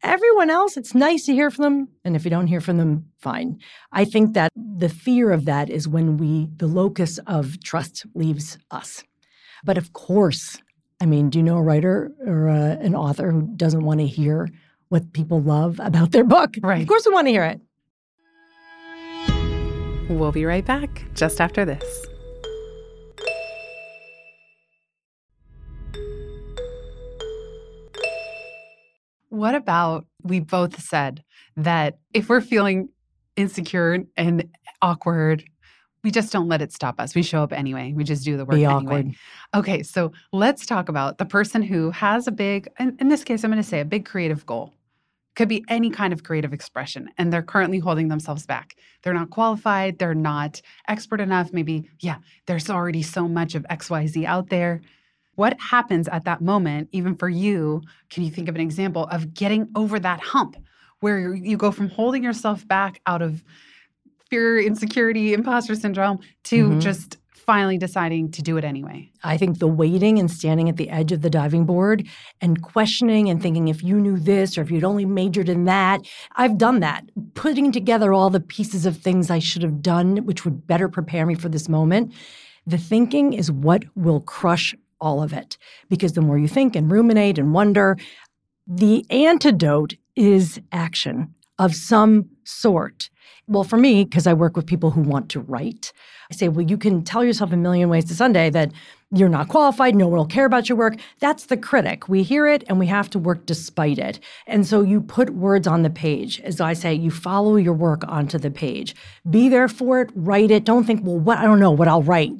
Everyone 0.03 0.51
else, 0.51 0.77
it's 0.77 0.95
nice 0.97 1.27
to 1.27 1.33
hear 1.33 1.51
from 1.51 1.63
them. 1.63 1.89
And 2.05 2.17
if 2.17 2.25
you 2.25 2.31
don't 2.31 2.49
hear 2.49 2.61
from 2.61 2.77
them, 2.77 3.07
fine. 3.19 3.61
I 3.93 4.05
think 4.05 4.35
that 4.35 4.51
the 4.57 4.89
fear 4.89 5.31
of 5.31 5.45
that 5.45 5.71
is 5.71 5.87
when 5.87 6.17
we, 6.17 6.49
the 6.57 6.67
locus 6.67 7.19
of 7.27 7.63
trust 7.63 8.05
leaves 8.15 8.59
us. 8.73 9.05
But 9.65 9.79
of 9.79 9.93
course, 9.93 10.59
I 11.01 11.07
mean, 11.07 11.31
do 11.31 11.39
you 11.39 11.45
know 11.45 11.57
a 11.57 11.63
writer 11.63 12.11
or 12.27 12.49
uh, 12.49 12.77
an 12.81 12.97
author 12.97 13.31
who 13.31 13.43
doesn't 13.55 13.85
want 13.85 14.01
to 14.01 14.07
hear 14.07 14.49
what 14.89 15.13
people 15.13 15.41
love 15.41 15.81
about 15.83 16.11
their 16.11 16.25
book? 16.25 16.55
Right. 16.61 16.83
Of 16.83 16.89
course, 16.89 17.07
we 17.07 17.15
want 17.15 17.29
to 17.29 17.33
hear 17.33 17.45
it. 17.45 17.61
We'll 20.09 20.33
be 20.33 20.45
right 20.45 20.65
back 20.65 21.05
just 21.15 21.41
after 21.41 21.65
this. 21.65 22.07
What 29.43 29.57
about 29.57 30.07
we 30.23 30.39
both 30.39 30.81
said 30.81 31.25
that 31.57 31.99
if 32.15 32.29
we're 32.29 32.41
feeling 32.41 32.91
insecure 33.35 33.99
and 34.17 34.49
awkward, 34.81 35.43
we 36.05 36.13
just 36.13 36.33
don't 36.33 36.47
let 36.47 36.63
it 36.63 36.73
stop 36.73 37.01
us. 37.01 37.17
We 37.17 37.25
show 37.25 37.43
up 37.43 37.53
anyway. 37.53 37.93
We 37.93 38.05
just 38.05 38.25
do 38.25 38.37
the 38.37 38.45
work 38.45 38.55
Be 38.55 38.65
anyway. 38.65 38.85
awkward. 38.85 39.15
Okay, 39.53 39.83
so 39.83 40.13
let's 40.33 40.65
talk 40.65 40.89
about 40.89 41.19
the 41.19 41.25
person 41.25 41.61
who 41.61 41.91
has 41.91 42.29
a 42.29 42.31
big, 42.31 42.69
in, 42.79 42.97
in 43.01 43.09
this 43.09 43.25
case, 43.25 43.43
I'm 43.43 43.51
going 43.51 43.61
to 43.61 43.69
say 43.69 43.81
a 43.81 43.85
big 43.85 44.05
creative 44.05 44.47
goal. 44.47 44.75
Could 45.35 45.49
be 45.49 45.65
any 45.69 45.91
kind 45.91 46.13
of 46.13 46.23
creative 46.23 46.53
expression, 46.53 47.11
and 47.19 47.33
they're 47.33 47.43
currently 47.43 47.81
holding 47.81 48.07
themselves 48.07 48.47
back. 48.47 48.77
They're 49.03 49.13
not 49.13 49.31
qualified, 49.31 49.99
they're 49.99 50.15
not 50.15 50.63
expert 50.87 51.21
enough. 51.21 51.53
Maybe, 51.53 51.91
yeah, 51.99 52.19
there's 52.47 52.71
already 52.71 53.03
so 53.03 53.27
much 53.27 53.57
of 53.57 53.65
XYZ 53.65 54.25
out 54.25 54.51
there. 54.51 54.83
What 55.35 55.59
happens 55.61 56.09
at 56.09 56.25
that 56.25 56.41
moment, 56.43 56.89
even 56.93 57.17
for 57.17 57.29
you? 57.29 57.83
Can 58.11 58.23
you 58.23 58.31
think 58.31 58.49
of 58.49 58.55
an 58.55 58.61
example 58.61 59.05
of 59.05 59.33
getting 59.35 59.69
over 59.75 59.99
that 59.99 60.21
hump 60.21 60.57
where 61.01 61.35
you 61.35 61.57
go 61.57 61.71
from 61.71 61.89
holding 61.89 62.23
yourself 62.23 62.67
back 62.69 63.01
out 63.07 63.23
of 63.23 63.43
fear, 64.29 64.61
insecurity, 64.61 65.33
imposter 65.33 65.75
syndrome 65.75 66.19
to 66.45 66.71
Mhm. 66.71 66.81
just 66.81 67.19
finally 67.35 67.77
deciding 67.77 68.31
to 68.31 68.41
do 68.43 68.57
it 68.57 68.65
anyway? 68.65 69.11
I 69.25 69.37
think 69.37 69.59
the 69.59 69.67
waiting 69.67 70.19
and 70.19 70.31
standing 70.31 70.69
at 70.69 70.77
the 70.77 70.89
edge 70.91 71.11
of 71.13 71.23
the 71.23 71.31
diving 71.31 71.65
board 71.65 72.07
and 72.41 72.63
questioning 72.63 73.29
and 73.29 73.43
thinking 73.43 73.69
if 73.69 73.83
you 73.83 74.01
knew 74.01 74.19
this 74.19 74.57
or 74.57 74.63
if 74.63 74.71
you'd 74.71 74.85
only 74.85 75.05
majored 75.05 75.49
in 75.49 75.65
that, 75.65 76.03
I've 76.37 76.57
done 76.57 76.81
that. 76.81 77.05
Putting 77.35 77.73
together 77.73 78.13
all 78.13 78.31
the 78.31 78.39
pieces 78.41 78.87
of 78.87 78.97
things 78.99 79.29
I 79.29 79.39
should 79.41 79.63
have 79.63 79.83
done, 79.83 80.19
which 80.19 80.45
would 80.45 80.67
better 80.67 80.89
prepare 80.89 81.27
me 81.27 81.35
for 81.35 81.49
this 81.49 81.69
moment. 81.69 82.13
The 82.65 82.79
thinking 82.79 83.33
is 83.33 83.51
what 83.51 83.85
will 83.97 84.21
crush 84.21 84.73
all 85.03 85.23
of 85.23 85.35
it 85.35 85.59
because 85.91 86.15
the 86.15 86.23
more 86.23 86.39
you 86.39 86.49
think 86.49 86.75
and 86.75 86.91
ruminate 86.91 87.39
and 87.39 87.53
wonder, 87.53 87.99
the 88.67 89.05
antidote 89.11 89.95
is 90.17 90.61
action 90.71 91.35
of 91.59 91.75
some 91.75 92.31
sort. 92.45 93.11
Well, 93.49 93.65
for 93.65 93.77
me, 93.77 94.05
because 94.05 94.27
I 94.27 94.33
work 94.33 94.57
with 94.57 94.67
people 94.67 94.93
who 94.93 95.03
want 95.03 95.29
to 95.31 95.41
write, 95.41 95.93
I 96.31 96.35
say, 96.35 96.49
well, 96.49 96.65
you 96.65 96.79
can 96.79 97.03
tell 97.03 97.25
yourself 97.25 97.53
a 97.53 97.57
million 97.57 97.89
ways 97.89 98.05
to 98.07 98.15
Sunday 98.15 98.51
that 98.51 98.73
you're 99.15 99.29
not 99.29 99.49
qualified, 99.49 99.95
no 99.95 100.07
one 100.09 100.17
will 100.17 100.27
care 100.27 100.47
about 100.47 100.69
your 100.69 100.79
work. 100.79 100.95
That's 101.19 101.47
the 101.47 101.57
critic. 101.57 102.09
We 102.09 102.23
hear 102.23 102.47
it 102.47 102.65
and 102.69 102.79
we 102.79 102.87
have 102.87 103.11
to 103.11 103.19
work 103.19 103.45
despite 103.45 103.99
it. 103.99 104.21
And 104.47 104.67
so 104.67 104.81
you 104.81 105.01
put 105.03 105.31
words 105.31 105.67
on 105.67 105.83
the 105.83 105.91
page. 105.91 106.41
As 106.41 106.61
I 106.61 106.73
say, 106.73 106.95
you 106.95 107.11
follow 107.11 107.57
your 107.57 107.75
work 107.75 108.05
onto 108.09 108.39
the 108.39 108.51
page. 108.51 108.95
Be 109.29 109.49
there 109.49 109.69
for 109.69 110.01
it, 110.01 110.11
write 110.15 110.51
it. 110.51 110.65
Don't 110.65 110.85
think, 110.85 111.05
well, 111.05 111.19
what 111.19 111.39
I 111.39 111.45
don't 111.45 111.61
know 111.61 111.73
what 111.73 111.89
I'll 111.89 112.03
write. 112.03 112.33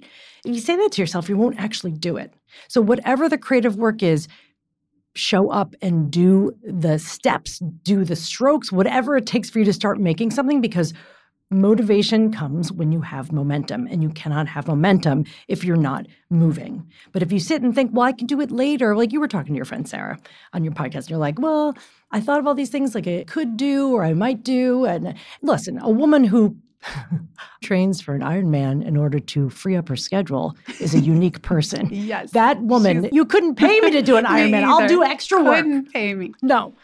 You 0.45 0.61
say 0.61 0.77
that 0.77 0.93
to 0.93 1.03
yourself, 1.03 1.29
you 1.29 1.37
won't 1.37 1.59
actually 1.59 1.93
do 1.93 2.17
it. 2.17 2.35
So 2.69 2.81
whatever 2.81 3.29
the 3.29 3.39
creative 3.39 3.77
work 3.77 4.03
is, 4.03 4.29
show 5.15 5.51
up 5.51 5.75
and 5.83 6.11
do 6.11 6.57
the 6.63 6.99
steps, 6.99 7.59
do 7.83 8.05
the 8.05 8.17
strokes, 8.17 8.73
whatever 8.73 9.17
it 9.17 9.27
takes 9.27 9.51
for 9.51 9.59
you 9.59 9.65
to 9.67 9.73
start 9.73 10.01
making 10.01 10.31
something 10.31 10.61
because 10.61 10.95
motivation 11.51 12.33
comes 12.33 12.73
when 12.73 12.91
you 12.93 13.03
have 13.03 13.31
momentum 13.31 13.87
and 13.89 14.03
you 14.03 14.09
cannot 14.09 14.49
have 14.49 14.67
momentum 14.67 15.25
if 15.49 15.65
you're 15.65 15.77
not 15.77 16.07
moving. 16.31 16.91
But 17.13 17.23
if 17.23 17.31
you 17.31 17.39
sit 17.39 17.63
and 17.63 17.75
think, 17.75 17.91
well, 17.93 18.07
I 18.07 18.13
can 18.13 18.27
do 18.27 18.41
it 18.41 18.51
later, 18.51 18.97
like 18.97 19.13
you 19.13 19.21
were 19.21 19.29
talking 19.29 19.53
to 19.53 19.57
your 19.57 19.67
friend 19.67 19.87
Sarah 19.87 20.19
on 20.55 20.65
your 20.65 20.73
podcast, 20.73 20.95
and 20.95 21.11
you're 21.11 21.19
like, 21.19 21.39
well, 21.39 21.77
I 22.11 22.21
thought 22.21 22.39
of 22.39 22.47
all 22.47 22.55
these 22.55 22.71
things 22.71 22.95
like 22.95 23.07
I 23.07 23.25
could 23.27 23.57
do 23.57 23.93
or 23.93 24.05
I 24.05 24.15
might 24.15 24.43
do. 24.43 24.87
And 24.87 25.15
listen, 25.43 25.79
a 25.83 25.91
woman 25.91 26.25
who 26.25 26.57
trains 27.63 28.01
for 28.01 28.15
an 28.15 28.23
Ironman 28.23 28.87
in 28.87 28.97
order 28.97 29.19
to 29.19 29.51
free 29.51 29.77
up 29.77 29.89
her 29.89 29.97
schedule 29.97 30.57
is 30.81 30.95
a 30.95 31.01
unique 31.01 31.43
person. 31.43 31.89
Yes. 31.91 32.33
That 32.33 32.61
woman, 32.63 33.09
you 33.13 33.25
couldn't 33.25 33.57
pay 33.57 33.81
me 33.81 33.91
to 33.93 34.03
do 34.03 34.17
an 34.17 34.25
Ironman. 34.27 34.65
I'll 34.65 34.89
do 34.89 35.03
extra 35.03 35.43
work. 35.43 35.57
Couldn't 35.65 35.93
pay 35.93 36.15
me. 36.15 36.33
No. 36.43 36.75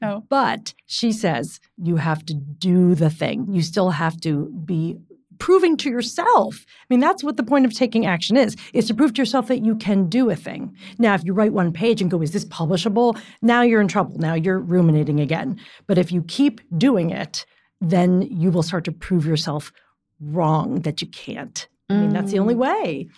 No. 0.00 0.24
But 0.28 0.74
she 0.86 1.10
says 1.10 1.60
you 1.76 1.96
have 1.96 2.24
to 2.26 2.34
do 2.34 2.94
the 2.94 3.10
thing. 3.10 3.46
You 3.50 3.62
still 3.62 3.90
have 3.90 4.20
to 4.20 4.46
be 4.64 4.96
proving 5.38 5.76
to 5.78 5.90
yourself. 5.90 6.64
I 6.68 6.84
mean, 6.90 7.00
that's 7.00 7.22
what 7.22 7.36
the 7.36 7.42
point 7.42 7.64
of 7.64 7.72
taking 7.72 8.06
action 8.06 8.36
is, 8.36 8.56
is 8.72 8.86
to 8.88 8.94
prove 8.94 9.14
to 9.14 9.22
yourself 9.22 9.48
that 9.48 9.64
you 9.64 9.76
can 9.76 10.08
do 10.08 10.30
a 10.30 10.36
thing. 10.36 10.76
Now, 10.98 11.14
if 11.14 11.24
you 11.24 11.32
write 11.32 11.52
one 11.52 11.72
page 11.72 12.00
and 12.00 12.10
go, 12.10 12.20
is 12.22 12.32
this 12.32 12.44
publishable? 12.44 13.18
Now 13.42 13.62
you're 13.62 13.80
in 13.80 13.88
trouble. 13.88 14.18
Now 14.18 14.34
you're 14.34 14.58
ruminating 14.58 15.20
again. 15.20 15.58
But 15.86 15.98
if 15.98 16.12
you 16.12 16.22
keep 16.22 16.60
doing 16.76 17.10
it, 17.10 17.46
then 17.80 18.22
you 18.22 18.50
will 18.50 18.62
start 18.62 18.84
to 18.84 18.92
prove 18.92 19.26
yourself 19.26 19.72
wrong 20.20 20.80
that 20.80 21.00
you 21.00 21.08
can't. 21.08 21.68
I 21.90 21.94
mean, 21.94 22.12
that's 22.12 22.32
the 22.32 22.38
only 22.38 22.54
mm. 22.54 22.58
way. 22.58 23.08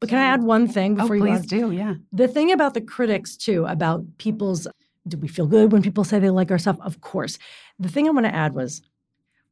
But 0.00 0.08
can 0.08 0.18
I 0.18 0.24
add 0.24 0.42
one 0.42 0.66
thing 0.68 0.92
Oh, 0.94 1.02
before 1.02 1.16
you 1.16 1.24
go 1.24 1.36
please 1.36 1.46
do. 1.46 1.70
Yeah. 1.70 1.94
The 2.12 2.28
thing 2.28 2.52
about 2.52 2.74
the 2.74 2.80
critics, 2.80 3.36
too, 3.36 3.64
about 3.66 4.04
people's 4.18 4.66
do 5.06 5.16
we 5.16 5.28
feel 5.28 5.46
good 5.46 5.72
when 5.72 5.82
people 5.82 6.04
say 6.04 6.18
they 6.18 6.30
like 6.30 6.50
our 6.50 6.58
stuff? 6.58 6.78
Of 6.80 7.00
course. 7.00 7.38
The 7.78 7.88
thing 7.88 8.08
I 8.08 8.10
want 8.10 8.26
to 8.26 8.34
add 8.34 8.54
was 8.54 8.82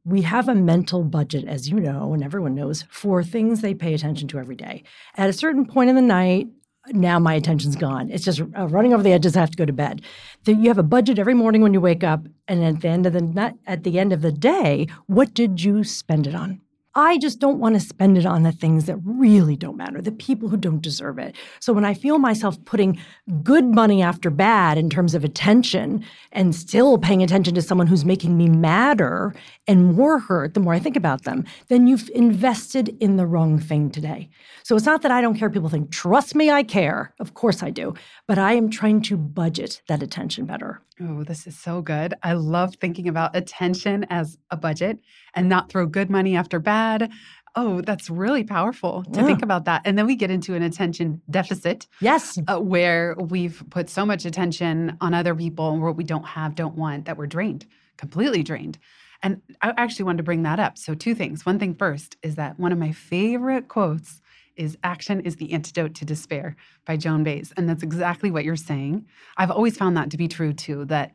we 0.05 0.23
have 0.23 0.49
a 0.49 0.55
mental 0.55 1.05
budget, 1.05 1.47
as 1.47 1.69
you 1.69 1.81
know, 1.81 2.13
and 2.13 2.23
everyone 2.23 2.55
knows, 2.55 2.85
for 2.91 3.23
things 3.23 3.61
they 3.61 3.75
pay 3.75 3.95
attention 3.95 4.29
to 4.29 4.39
every 4.39 4.57
day. 4.57 4.83
At 5.17 5.31
a 5.31 5.33
certain 5.33 5.65
point 5.65 5.91
in 5.91 5.97
the 5.97 6.03
night, 6.03 6.49
now 6.89 7.19
my 7.19 7.35
attention's 7.35 7.77
gone. 7.77 8.11
It's 8.11 8.25
just 8.25 8.41
uh, 8.41 8.69
running 8.69 8.93
over 8.93 9.03
the 9.03 9.13
edges. 9.13 9.37
I 9.37 9.41
have 9.41 9.51
to 9.51 9.57
go 9.57 9.65
to 9.65 9.73
bed. 9.73 10.03
So 10.45 10.53
you 10.53 10.69
have 10.69 10.79
a 10.79 10.83
budget 10.83 11.19
every 11.19 11.35
morning 11.35 11.63
when 11.63 11.73
you 11.75 11.81
wake 11.81 12.05
up, 12.05 12.27
and 12.49 12.65
at 12.65 12.81
the 12.81 12.89
end 12.89 13.07
of 13.07 13.13
the 13.13 13.55
at 13.67 13.85
the 13.85 13.99
end 13.99 14.13
of 14.13 14.23
the 14.23 14.33
day, 14.33 14.87
what 15.07 15.35
did 15.35 15.63
you 15.63 15.85
spend 15.85 16.27
it 16.27 16.35
on? 16.35 16.61
I 16.97 17.19
just 17.19 17.41
don't 17.41 17.59
want 17.59 17.75
to 17.75 17.81
spend 17.81 18.17
it 18.17 18.25
on 18.25 18.45
the 18.45 18.53
things 18.53 18.85
that 18.85 18.99
really 19.05 19.57
don't 19.57 19.77
matter, 19.77 20.01
the 20.01 20.13
people 20.13 20.49
who 20.49 20.57
don't 20.57 20.81
deserve 20.81 21.19
it. 21.19 21.35
So 21.59 21.73
when 21.73 21.85
I 21.85 21.93
feel 21.93 22.19
myself 22.19 22.63
putting 22.65 23.01
good 23.43 23.65
money 23.65 24.01
after 24.01 24.31
bad 24.31 24.79
in 24.79 24.89
terms 24.91 25.15
of 25.15 25.25
attention 25.25 26.05
and 26.31 26.55
still 26.55 26.97
paying 26.99 27.23
attention 27.23 27.55
to 27.55 27.63
someone 27.63 27.89
who's 27.89 28.05
making 28.05 28.37
me 28.37 28.49
madder 28.49 29.35
and 29.67 29.95
more 29.95 30.21
hurt 30.21 30.55
the 30.55 30.61
more 30.61 30.73
I 30.73 30.79
think 30.79 30.97
about 30.97 31.25
them, 31.25 31.45
then 31.69 31.89
you've 31.89 32.11
invested 32.15 32.97
in 33.01 33.17
the 33.17 33.27
wrong 33.27 33.59
thing 33.59 33.91
today. 33.91 34.29
So 34.63 34.77
it's 34.77 34.87
not 34.87 35.03
that 35.03 35.11
I 35.11 35.21
don't 35.21 35.37
care. 35.37 35.51
People 35.51 35.69
think, 35.69 35.91
trust 35.91 36.35
me, 36.35 36.51
I 36.51 36.63
care. 36.63 37.13
Of 37.19 37.35
course 37.35 37.63
I 37.63 37.71
do. 37.71 37.95
But 38.29 38.39
I 38.39 38.53
am 38.53 38.71
trying 38.71 39.03
to 39.03 39.17
budget 39.17 39.83
that 39.89 40.03
attention 40.03 40.47
better. 40.47 40.81
Oh, 41.01 41.25
this 41.25 41.47
is 41.47 41.59
so 41.59 41.83
good. 41.83 42.15
I 42.23 42.35
love 42.35 42.77
thinking 42.77 43.09
about 43.09 43.35
attention 43.35 44.07
as 44.11 44.39
a 44.51 44.57
budget 44.57 45.01
and 45.35 45.49
not 45.49 45.69
throw 45.69 45.87
good 45.87 46.09
money 46.09 46.37
after 46.37 46.61
bad. 46.61 47.11
Oh, 47.57 47.81
that's 47.81 48.11
really 48.11 48.45
powerful 48.45 49.03
to 49.13 49.21
Yeah. 49.21 49.27
think 49.27 49.43
about 49.43 49.65
that. 49.65 49.83
And 49.85 49.99
then 49.99 50.07
we 50.07 50.15
get 50.15 50.31
into 50.31 50.55
an 50.55 50.63
attention 50.63 51.21
deficit 51.29 51.89
Yes. 52.01 52.39
uh, 52.47 52.59
where 52.61 53.15
we've 53.19 53.63
put 53.71 53.91
so 53.91 54.07
much 54.07 54.25
attention 54.25 54.97
on 55.01 55.15
other 55.15 55.35
people 55.35 55.73
and 55.73 55.83
what 55.83 55.97
we 55.97 56.05
don't 56.05 56.27
have, 56.27 56.55
don't 56.55 56.77
want, 56.77 57.07
that 57.07 57.17
we're 57.17 57.27
drained, 57.27 57.67
completely 57.97 58.43
drained. 58.45 58.79
And 59.23 59.41
I 59.63 59.73
actually 59.77 60.05
wanted 60.05 60.19
to 60.19 60.23
bring 60.25 60.43
that 60.43 60.61
up. 60.61 60.77
So, 60.79 60.95
two 60.95 61.15
things. 61.15 61.47
One 61.47 61.59
thing 61.59 61.75
first 61.75 62.17
is 62.23 62.35
that 62.37 62.59
one 62.59 62.73
of 62.73 62.79
my 62.79 62.93
favorite 62.93 63.69
quotes 63.69 64.21
is 64.57 64.77
Action 64.83 65.21
is 65.21 65.37
the 65.37 65.53
Antidote 65.53 65.95
to 65.97 66.05
Despair 66.05 66.57
by 66.85 66.97
Joan 66.97 67.25
Baez. 67.25 67.53
And 67.57 67.69
that's 67.69 67.83
exactly 67.83 68.31
what 68.31 68.45
you're 68.45 68.57
saying. 68.57 69.07
I've 69.37 69.51
always 69.51 69.77
found 69.77 69.97
that 69.97 70.11
to 70.11 70.17
be 70.17 70.29
true 70.29 70.53
too, 70.53 70.85
that 70.87 71.13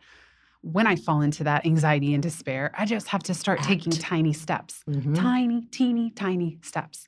when 0.62 0.88
I 0.88 0.96
fall 0.98 1.22
into 1.22 1.44
that 1.46 1.66
anxiety 1.66 2.14
and 2.14 2.22
despair, 2.22 2.72
I 2.78 2.86
just 2.86 3.08
have 3.08 3.24
to 3.24 3.34
start 3.34 3.62
taking 3.64 3.94
tiny 3.94 4.34
steps, 4.34 4.84
Mhm. 4.88 5.16
tiny, 5.16 5.62
teeny, 5.72 6.12
tiny 6.12 6.60
steps. 6.62 7.08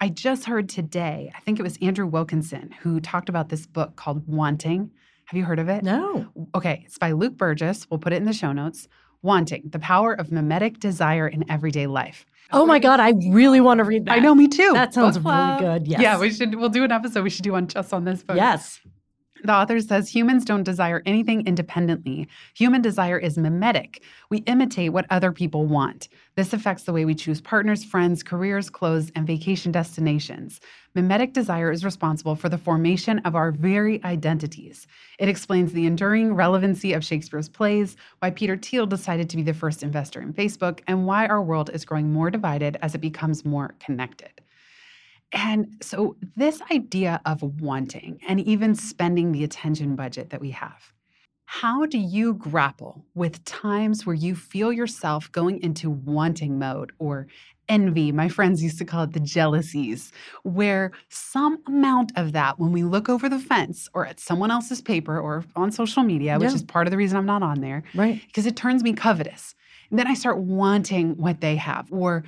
I 0.00 0.08
just 0.10 0.44
heard 0.44 0.68
today, 0.68 1.32
I 1.34 1.40
think 1.40 1.58
it 1.58 1.62
was 1.62 1.78
Andrew 1.82 2.06
Wilkinson 2.06 2.70
who 2.82 3.00
talked 3.00 3.28
about 3.28 3.48
this 3.48 3.66
book 3.66 3.96
called 3.96 4.26
Wanting. 4.28 4.90
Have 5.24 5.36
you 5.38 5.44
heard 5.44 5.58
of 5.58 5.68
it? 5.68 5.82
No. 5.82 6.26
Okay, 6.54 6.82
it's 6.86 6.98
by 6.98 7.10
Luke 7.12 7.36
Burgis. 7.36 7.86
We'll 7.90 7.98
put 7.98 8.12
it 8.12 8.16
in 8.16 8.24
the 8.24 8.32
show 8.32 8.52
notes. 8.52 8.86
Wanting, 9.22 9.62
the 9.70 9.78
power 9.80 10.12
of 10.12 10.30
mimetic 10.30 10.78
desire 10.78 11.26
in 11.26 11.50
everyday 11.50 11.88
life. 11.88 12.24
Oh 12.52 12.66
my 12.66 12.78
God, 12.78 13.00
I 13.00 13.12
really 13.30 13.60
want 13.60 13.78
to 13.78 13.84
read 13.84 14.06
that. 14.06 14.12
I 14.12 14.18
know, 14.20 14.34
me 14.34 14.48
too. 14.48 14.70
That 14.72 14.94
sounds 14.94 15.18
really 15.18 15.58
good. 15.58 15.86
Yes. 15.86 16.00
Yeah, 16.00 16.18
we 16.18 16.30
should. 16.30 16.54
We'll 16.54 16.68
do 16.68 16.84
an 16.84 16.92
episode. 16.92 17.24
We 17.24 17.30
should 17.30 17.44
do 17.44 17.52
one 17.52 17.66
just 17.66 17.92
on 17.92 18.04
this 18.04 18.22
book. 18.22 18.36
Yes. 18.36 18.80
The 19.44 19.52
author 19.52 19.78
says 19.80 20.08
humans 20.08 20.44
don't 20.44 20.62
desire 20.62 21.02
anything 21.04 21.46
independently. 21.46 22.26
Human 22.54 22.80
desire 22.80 23.18
is 23.18 23.36
mimetic. 23.36 24.02
We 24.30 24.38
imitate 24.38 24.92
what 24.92 25.06
other 25.10 25.30
people 25.30 25.66
want. 25.66 26.08
This 26.36 26.52
affects 26.52 26.84
the 26.84 26.92
way 26.92 27.04
we 27.04 27.14
choose 27.14 27.40
partners, 27.40 27.84
friends, 27.84 28.22
careers, 28.22 28.70
clothes, 28.70 29.12
and 29.14 29.26
vacation 29.26 29.72
destinations. 29.72 30.60
Mimetic 30.94 31.34
desire 31.34 31.70
is 31.70 31.84
responsible 31.84 32.34
for 32.34 32.48
the 32.48 32.58
formation 32.58 33.18
of 33.20 33.36
our 33.36 33.52
very 33.52 34.02
identities. 34.04 34.86
It 35.18 35.28
explains 35.28 35.72
the 35.72 35.86
enduring 35.86 36.34
relevancy 36.34 36.94
of 36.94 37.04
Shakespeare's 37.04 37.48
plays, 37.48 37.96
why 38.20 38.30
Peter 38.30 38.56
Thiel 38.56 38.86
decided 38.86 39.28
to 39.30 39.36
be 39.36 39.42
the 39.42 39.52
first 39.52 39.82
investor 39.82 40.22
in 40.22 40.32
Facebook, 40.32 40.80
and 40.86 41.06
why 41.06 41.26
our 41.26 41.42
world 41.42 41.70
is 41.72 41.84
growing 41.84 42.12
more 42.12 42.30
divided 42.30 42.78
as 42.80 42.94
it 42.94 43.00
becomes 43.00 43.44
more 43.44 43.74
connected. 43.78 44.30
And 45.32 45.76
so, 45.82 46.16
this 46.36 46.60
idea 46.70 47.20
of 47.26 47.42
wanting 47.60 48.20
and 48.28 48.40
even 48.40 48.74
spending 48.74 49.32
the 49.32 49.44
attention 49.44 49.96
budget 49.96 50.30
that 50.30 50.40
we 50.40 50.50
have, 50.52 50.92
how 51.46 51.86
do 51.86 51.98
you 51.98 52.34
grapple 52.34 53.04
with 53.14 53.44
times 53.44 54.06
where 54.06 54.14
you 54.14 54.34
feel 54.36 54.72
yourself 54.72 55.30
going 55.32 55.62
into 55.62 55.90
wanting 55.90 56.58
mode 56.58 56.92
or 56.98 57.26
envy? 57.68 58.12
My 58.12 58.28
friends 58.28 58.62
used 58.62 58.78
to 58.78 58.84
call 58.84 59.04
it 59.04 59.12
the 59.12 59.20
jealousies, 59.20 60.12
where 60.44 60.92
some 61.08 61.58
amount 61.66 62.12
of 62.16 62.32
that, 62.32 62.58
when 62.60 62.72
we 62.72 62.84
look 62.84 63.08
over 63.08 63.28
the 63.28 63.38
fence 63.38 63.88
or 63.94 64.06
at 64.06 64.20
someone 64.20 64.50
else's 64.50 64.80
paper 64.82 65.18
or 65.20 65.44
on 65.56 65.72
social 65.72 66.02
media, 66.04 66.38
which 66.38 66.50
Yeah. 66.50 66.54
is 66.54 66.62
part 66.62 66.86
of 66.86 66.92
the 66.92 66.96
reason 66.96 67.18
I'm 67.18 67.26
not 67.26 67.42
on 67.42 67.60
there, 67.60 67.82
Right. 67.94 68.20
because 68.26 68.46
it 68.46 68.56
turns 68.56 68.82
me 68.84 68.92
covetous. 68.92 69.54
And 69.90 69.98
then 69.98 70.06
I 70.08 70.14
start 70.14 70.38
wanting 70.38 71.16
what 71.16 71.40
they 71.40 71.56
have, 71.56 71.92
or 71.92 72.24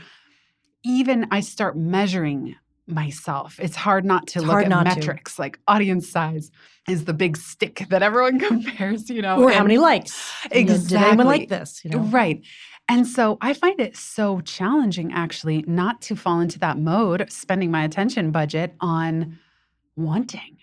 even 0.84 1.26
I 1.30 1.40
start 1.40 1.76
measuring 1.76 2.56
myself. 2.88 3.58
It's 3.60 3.76
hard 3.76 4.04
not 4.04 4.26
to 4.28 4.38
It's 4.38 4.48
look 4.48 4.62
at 4.62 4.68
not 4.68 4.84
to. 4.86 4.94
metrics 4.96 5.38
like 5.38 5.58
audience 5.68 6.08
size 6.08 6.50
is 6.88 7.04
the 7.04 7.12
big 7.14 7.36
stick 7.36 7.86
that 7.90 8.02
everyone 8.02 8.38
compares, 8.48 9.08
you 9.10 9.22
know. 9.22 9.42
Or 9.42 9.50
how 9.50 9.62
many 9.62 9.78
likes? 9.78 10.32
You 10.52 10.64
know, 10.64 10.66
Did 10.78 10.92
anyone 10.92 11.20
Exactly. 11.20 11.24
like 11.24 11.48
this? 11.48 11.84
You 11.84 11.90
know? 11.90 11.98
Right. 11.98 12.42
And 12.88 13.06
so 13.06 13.36
I 13.42 13.52
find 13.52 13.78
it 13.80 13.96
so 13.96 14.40
challenging 14.40 15.12
actually 15.12 15.62
not 15.66 16.00
to 16.02 16.16
fall 16.16 16.40
into 16.40 16.58
that 16.60 16.78
mode, 16.78 17.30
spending 17.30 17.70
my 17.70 17.84
attention 17.84 18.30
budget 18.30 18.74
on 18.80 19.38
wanting. 19.96 20.56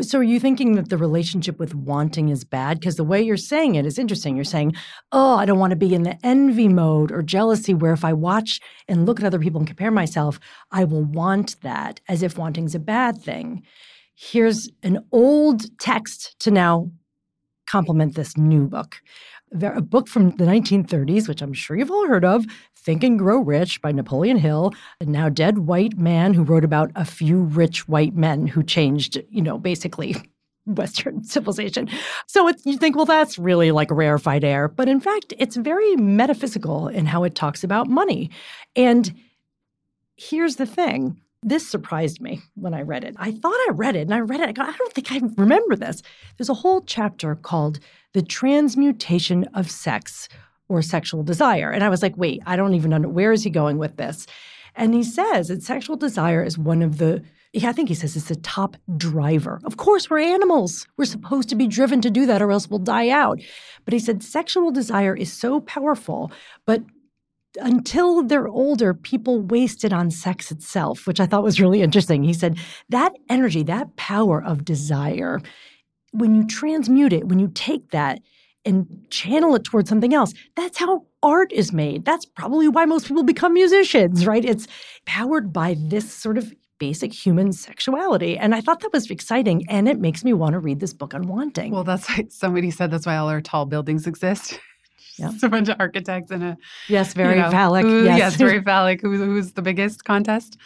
So 0.00 0.18
are 0.18 0.24
you 0.24 0.38
thinking 0.38 0.74
that 0.74 0.88
the 0.88 0.96
relationship 0.96 1.58
with 1.58 1.74
wanting 1.74 2.28
is 2.28 2.44
bad? 2.44 2.78
Because 2.78 2.96
the 2.96 3.04
way 3.04 3.20
you're 3.20 3.36
saying 3.36 3.74
it 3.74 3.86
is 3.86 3.98
interesting. 3.98 4.36
You're 4.36 4.44
saying, 4.44 4.74
oh, 5.12 5.36
I 5.36 5.44
don't 5.44 5.58
want 5.58 5.70
to 5.70 5.76
be 5.76 5.94
in 5.94 6.02
the 6.02 6.18
envy 6.24 6.68
mode 6.68 7.10
or 7.10 7.22
jealousy 7.22 7.74
where 7.74 7.92
if 7.92 8.04
I 8.04 8.12
watch 8.12 8.60
and 8.86 9.06
look 9.06 9.18
at 9.18 9.26
other 9.26 9.38
people 9.38 9.60
and 9.60 9.66
compare 9.66 9.90
myself, 9.90 10.38
I 10.70 10.84
will 10.84 11.04
want 11.04 11.60
that 11.62 12.00
as 12.08 12.22
if 12.22 12.38
wanting's 12.38 12.74
a 12.74 12.80
bad 12.80 13.20
thing. 13.20 13.62
Here's 14.14 14.68
an 14.82 15.04
old 15.12 15.78
text 15.78 16.38
to 16.40 16.50
now 16.50 16.90
complement 17.68 18.14
this 18.14 18.36
new 18.36 18.66
book. 18.66 18.96
A 19.52 19.80
book 19.80 20.08
from 20.08 20.30
the 20.32 20.44
1930s, 20.44 21.28
which 21.28 21.42
I'm 21.42 21.52
sure 21.52 21.76
you've 21.76 21.90
all 21.90 22.06
heard 22.06 22.24
of, 22.24 22.44
Think 22.76 23.02
and 23.02 23.18
Grow 23.18 23.38
Rich 23.38 23.80
by 23.80 23.92
Napoleon 23.92 24.36
Hill, 24.36 24.72
a 25.00 25.04
now 25.04 25.28
dead 25.28 25.58
white 25.58 25.96
man 25.96 26.34
who 26.34 26.42
wrote 26.42 26.64
about 26.64 26.90
a 26.94 27.04
few 27.04 27.42
rich 27.42 27.88
white 27.88 28.14
men 28.14 28.46
who 28.46 28.62
changed, 28.62 29.22
you 29.30 29.42
know, 29.42 29.58
basically 29.58 30.16
Western 30.66 31.24
civilization. 31.24 31.88
So 32.26 32.50
you 32.64 32.76
think, 32.76 32.96
well, 32.96 33.06
that's 33.06 33.38
really 33.38 33.70
like 33.70 33.90
rarefied 33.90 34.44
air. 34.44 34.68
But 34.68 34.88
in 34.88 35.00
fact, 35.00 35.32
it's 35.38 35.56
very 35.56 35.96
metaphysical 35.96 36.88
in 36.88 37.06
how 37.06 37.24
it 37.24 37.34
talks 37.34 37.64
about 37.64 37.88
money. 37.88 38.30
And 38.76 39.14
here's 40.16 40.56
the 40.56 40.66
thing 40.66 41.20
this 41.42 41.68
surprised 41.68 42.20
me 42.20 42.40
when 42.54 42.74
I 42.74 42.82
read 42.82 43.04
it. 43.04 43.14
I 43.16 43.30
thought 43.30 43.52
I 43.52 43.70
read 43.72 43.94
it 43.94 44.02
and 44.02 44.14
I 44.14 44.20
read 44.20 44.40
it. 44.40 44.48
I 44.48 44.52
go, 44.52 44.62
I 44.62 44.74
don't 44.76 44.92
think 44.92 45.12
I 45.12 45.20
remember 45.36 45.76
this. 45.76 46.02
There's 46.36 46.48
a 46.48 46.54
whole 46.54 46.80
chapter 46.80 47.36
called 47.36 47.78
The 48.14 48.22
Transmutation 48.22 49.44
of 49.54 49.70
Sex 49.70 50.28
or 50.68 50.82
Sexual 50.82 51.22
Desire. 51.22 51.70
And 51.70 51.82
I 51.82 51.88
was 51.88 52.02
like, 52.02 52.16
wait, 52.16 52.42
I 52.46 52.56
don't 52.56 52.74
even 52.74 52.90
know. 52.90 53.08
Where 53.08 53.32
is 53.32 53.42
he 53.42 53.50
going 53.50 53.78
with 53.78 53.96
this? 53.96 54.26
And 54.74 54.94
he 54.94 55.02
says 55.02 55.48
that 55.48 55.62
sexual 55.62 55.96
desire 55.96 56.42
is 56.42 56.56
one 56.56 56.82
of 56.82 56.98
the, 56.98 57.22
yeah, 57.52 57.70
I 57.70 57.72
think 57.72 57.88
he 57.88 57.94
says 57.94 58.16
it's 58.16 58.28
the 58.28 58.36
top 58.36 58.76
driver. 58.96 59.60
Of 59.64 59.76
course, 59.76 60.08
we're 60.08 60.20
animals. 60.20 60.86
We're 60.96 61.04
supposed 61.04 61.48
to 61.48 61.56
be 61.56 61.66
driven 61.66 62.00
to 62.02 62.10
do 62.10 62.26
that 62.26 62.40
or 62.40 62.52
else 62.52 62.68
we'll 62.68 62.78
die 62.78 63.08
out. 63.08 63.40
But 63.84 63.92
he 63.92 63.98
said 63.98 64.22
sexual 64.22 64.70
desire 64.70 65.16
is 65.16 65.32
so 65.32 65.60
powerful, 65.60 66.30
but 66.64 66.82
until 67.60 68.22
they're 68.22 68.46
older, 68.46 68.94
people 68.94 69.40
waste 69.40 69.84
it 69.84 69.92
on 69.92 70.10
sex 70.10 70.52
itself, 70.52 71.06
which 71.06 71.18
I 71.18 71.26
thought 71.26 71.42
was 71.42 71.60
really 71.60 71.82
interesting. 71.82 72.22
He 72.22 72.34
said 72.34 72.58
that 72.90 73.14
energy, 73.28 73.62
that 73.64 73.96
power 73.96 74.42
of 74.42 74.64
desire, 74.64 75.40
when 76.12 76.34
you 76.34 76.46
transmute 76.46 77.12
it, 77.12 77.28
when 77.28 77.38
you 77.38 77.50
take 77.54 77.90
that 77.90 78.20
and 78.64 78.86
channel 79.10 79.54
it 79.54 79.64
towards 79.64 79.88
something 79.88 80.14
else, 80.14 80.34
that's 80.56 80.78
how 80.78 81.06
art 81.22 81.52
is 81.52 81.72
made. 81.72 82.04
That's 82.04 82.24
probably 82.24 82.68
why 82.68 82.84
most 82.84 83.06
people 83.06 83.22
become 83.22 83.54
musicians, 83.54 84.26
right? 84.26 84.44
It's 84.44 84.66
powered 85.06 85.52
by 85.52 85.76
this 85.78 86.12
sort 86.12 86.38
of 86.38 86.52
basic 86.78 87.12
human 87.12 87.52
sexuality. 87.52 88.38
And 88.38 88.54
I 88.54 88.60
thought 88.60 88.80
that 88.80 88.92
was 88.92 89.10
exciting. 89.10 89.68
And 89.68 89.88
it 89.88 89.98
makes 89.98 90.24
me 90.24 90.32
want 90.32 90.52
to 90.52 90.60
read 90.60 90.80
this 90.80 90.92
book 90.92 91.14
on 91.14 91.26
wanting. 91.26 91.72
Well, 91.72 91.84
that's 91.84 92.08
why 92.08 92.26
somebody 92.30 92.70
said 92.70 92.90
that's 92.90 93.06
why 93.06 93.16
all 93.16 93.28
our 93.28 93.40
tall 93.40 93.66
buildings 93.66 94.06
exist. 94.06 94.60
Yeah. 95.18 95.30
Just 95.30 95.42
a 95.42 95.48
bunch 95.48 95.68
of 95.68 95.76
architects 95.80 96.30
and 96.30 96.44
a 96.44 96.56
yes, 96.88 97.12
very 97.12 97.36
you 97.36 97.42
know, 97.42 97.50
phallic. 97.50 97.84
who- 97.84 98.04
yes. 98.04 98.36
very 98.36 98.62
phallic. 98.62 99.00
Who, 99.00 99.16
who's 99.16 99.52
the 99.52 99.62
biggest 99.62 100.04
contest? 100.04 100.56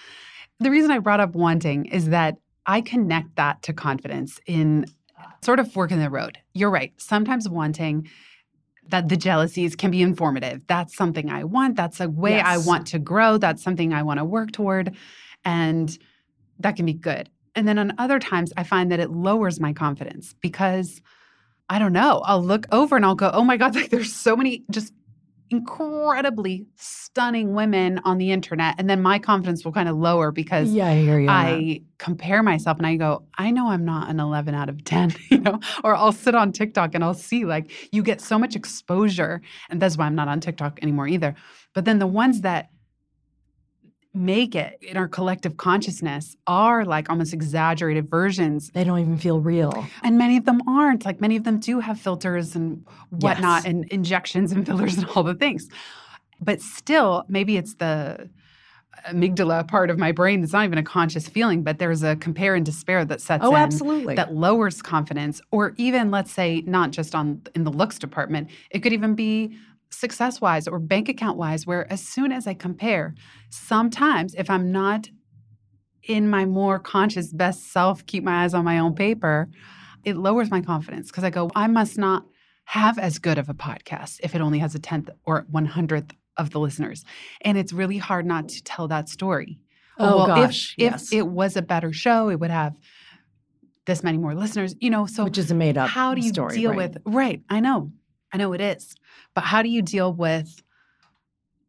The 0.60 0.70
reason 0.70 0.90
I 0.90 0.98
brought 0.98 1.20
up 1.20 1.34
wanting 1.34 1.86
is 1.86 2.10
that 2.10 2.36
I 2.66 2.82
connect 2.82 3.36
that 3.36 3.62
to 3.62 3.72
confidence 3.72 4.38
in 4.46 4.84
sort 5.42 5.58
of 5.58 5.70
fork 5.70 5.90
in 5.90 5.98
the 5.98 6.10
road. 6.10 6.38
You're 6.54 6.70
right. 6.70 6.92
Sometimes 6.96 7.48
wanting 7.48 8.08
that 8.88 9.08
the 9.08 9.16
jealousies 9.16 9.76
can 9.76 9.90
be 9.90 10.02
informative. 10.02 10.66
That's 10.66 10.96
something 10.96 11.30
I 11.30 11.44
want. 11.44 11.76
That's 11.76 12.00
a 12.00 12.08
way 12.08 12.40
I 12.40 12.58
want 12.58 12.86
to 12.88 12.98
grow. 12.98 13.38
That's 13.38 13.62
something 13.62 13.92
I 13.92 14.02
want 14.02 14.18
to 14.18 14.24
work 14.24 14.52
toward. 14.52 14.96
And 15.44 15.96
that 16.58 16.76
can 16.76 16.86
be 16.86 16.92
good. 16.92 17.28
And 17.54 17.68
then 17.68 17.78
on 17.78 17.92
other 17.98 18.18
times, 18.18 18.52
I 18.56 18.64
find 18.64 18.90
that 18.90 19.00
it 19.00 19.10
lowers 19.10 19.60
my 19.60 19.72
confidence 19.72 20.34
because 20.40 21.00
I 21.68 21.78
don't 21.78 21.92
know. 21.92 22.22
I'll 22.24 22.42
look 22.42 22.66
over 22.72 22.96
and 22.96 23.04
I'll 23.04 23.14
go, 23.14 23.30
oh 23.32 23.44
my 23.44 23.56
God, 23.56 23.74
like 23.76 23.90
there's 23.90 24.12
so 24.12 24.36
many 24.36 24.64
just 24.70 24.92
incredibly 25.52 26.66
stunning 26.76 27.54
women 27.54 28.00
on 28.04 28.16
the 28.16 28.32
internet. 28.32 28.74
And 28.78 28.88
then 28.88 29.02
my 29.02 29.18
confidence 29.18 29.64
will 29.64 29.72
kind 29.72 29.88
of 29.88 29.96
lower 29.96 30.32
because 30.32 30.70
yeah, 30.72 30.88
I 30.88 30.96
hear 30.96 31.20
you. 31.20 31.28
I 31.28 31.82
compare 31.98 32.42
myself 32.42 32.78
and 32.78 32.86
I 32.86 32.96
go, 32.96 33.24
I 33.36 33.50
know 33.50 33.68
I'm 33.68 33.84
not 33.84 34.08
an 34.08 34.18
11 34.18 34.54
out 34.54 34.70
of 34.70 34.82
10, 34.82 35.14
you 35.30 35.38
know, 35.38 35.60
or 35.84 35.94
I'll 35.94 36.12
sit 36.12 36.34
on 36.34 36.52
TikTok 36.52 36.94
and 36.94 37.04
I'll 37.04 37.14
see 37.14 37.44
like 37.44 37.70
you 37.92 38.02
get 38.02 38.20
so 38.20 38.38
much 38.38 38.56
exposure. 38.56 39.42
And 39.68 39.80
that's 39.80 39.98
why 39.98 40.06
I'm 40.06 40.14
not 40.14 40.28
on 40.28 40.40
TikTok 40.40 40.80
anymore 40.82 41.06
either. 41.06 41.34
But 41.74 41.84
then 41.84 41.98
the 41.98 42.06
ones 42.06 42.40
that 42.40 42.70
make 44.14 44.54
it 44.54 44.78
in 44.82 44.96
our 44.96 45.08
collective 45.08 45.56
consciousness 45.56 46.36
are 46.46 46.84
like 46.84 47.08
almost 47.08 47.32
exaggerated 47.32 48.10
versions. 48.10 48.70
They 48.70 48.84
don't 48.84 48.98
even 48.98 49.16
feel 49.18 49.40
real. 49.40 49.86
And 50.02 50.18
many 50.18 50.36
of 50.36 50.44
them 50.44 50.60
aren't. 50.68 51.04
Like 51.06 51.20
many 51.20 51.36
of 51.36 51.44
them 51.44 51.58
do 51.58 51.80
have 51.80 51.98
filters 51.98 52.54
and 52.54 52.84
whatnot 53.10 53.64
Yes. 53.64 53.64
and 53.64 53.84
injections 53.86 54.52
and 54.52 54.66
fillers 54.68 54.98
and 54.98 55.06
all 55.14 55.22
the 55.22 55.34
things. 55.34 55.68
But 56.40 56.60
still, 56.60 57.24
maybe 57.28 57.56
it's 57.56 57.74
the 57.74 58.28
amygdala 59.08 59.66
part 59.66 59.88
of 59.90 59.98
my 59.98 60.12
brain 60.12 60.40
that's 60.42 60.52
not 60.52 60.64
even 60.64 60.78
a 60.78 60.82
conscious 60.82 61.26
feeling, 61.26 61.62
but 61.62 61.78
there's 61.78 62.02
a 62.02 62.14
compare 62.16 62.54
and 62.54 62.64
despair 62.64 63.04
that 63.06 63.20
sets 63.20 63.42
Oh, 63.44 63.50
in 63.50 63.56
absolutely. 63.56 64.14
that 64.16 64.34
lowers 64.34 64.82
confidence 64.82 65.40
or 65.50 65.72
even 65.78 66.10
let's 66.10 66.30
say 66.30 66.62
not 66.66 66.90
just 66.90 67.14
on 67.14 67.40
in 67.54 67.64
the 67.64 67.70
looks 67.72 67.98
department 67.98 68.48
it 68.70 68.80
could 68.80 68.92
even 68.92 69.14
be 69.14 69.56
success 69.92 70.40
wise 70.40 70.66
or 70.66 70.78
bank 70.78 71.08
account 71.08 71.36
wise 71.36 71.66
where 71.66 71.90
as 71.92 72.00
soon 72.00 72.32
as 72.32 72.46
i 72.46 72.54
compare 72.54 73.14
sometimes 73.50 74.34
if 74.34 74.48
i'm 74.50 74.72
not 74.72 75.08
in 76.04 76.28
my 76.28 76.44
more 76.44 76.78
conscious 76.78 77.32
best 77.32 77.70
self 77.72 78.04
keep 78.06 78.24
my 78.24 78.44
eyes 78.44 78.54
on 78.54 78.64
my 78.64 78.78
own 78.78 78.94
paper 78.94 79.48
it 80.04 80.16
lowers 80.16 80.50
my 80.50 80.60
confidence 80.60 81.10
because 81.10 81.24
i 81.24 81.30
go 81.30 81.50
i 81.54 81.66
must 81.66 81.98
not 81.98 82.24
have 82.64 82.98
as 82.98 83.18
good 83.18 83.38
of 83.38 83.48
a 83.48 83.54
podcast 83.54 84.18
if 84.22 84.34
it 84.34 84.40
only 84.40 84.58
has 84.58 84.74
a 84.74 84.78
tenth 84.78 85.10
or 85.24 85.44
100th 85.52 86.10
of 86.36 86.50
the 86.50 86.58
listeners 86.60 87.04
and 87.42 87.58
it's 87.58 87.72
really 87.72 87.98
hard 87.98 88.24
not 88.24 88.48
to 88.48 88.62
tell 88.62 88.88
that 88.88 89.08
story 89.08 89.58
Oh, 89.98 90.14
oh 90.14 90.16
well, 90.16 90.26
gosh, 90.26 90.74
if, 90.78 90.90
yes. 90.92 91.06
if 91.12 91.18
it 91.18 91.26
was 91.26 91.56
a 91.56 91.62
better 91.62 91.92
show, 91.92 92.30
it 92.30 92.40
would 92.40 92.50
have 92.50 92.74
this 93.84 94.02
many 94.02 94.16
more 94.18 94.34
listeners. 94.34 94.74
You 94.80 94.90
know, 94.90 95.06
so 95.06 95.24
Which 95.24 95.38
is 95.38 95.50
a 95.50 95.54
made 95.54 95.76
up 95.76 95.88
how 95.90 96.14
do 96.14 96.22
you 96.22 96.30
story, 96.30 96.56
deal 96.56 96.70
right? 96.70 96.76
with 96.76 96.96
right? 97.04 97.42
I 97.50 97.60
know, 97.60 97.92
I 98.32 98.38
know 98.38 98.52
it 98.52 98.60
is, 98.60 98.94
but 99.34 99.44
how 99.44 99.62
do 99.62 99.68
you 99.68 99.82
deal 99.82 100.12
with 100.12 100.62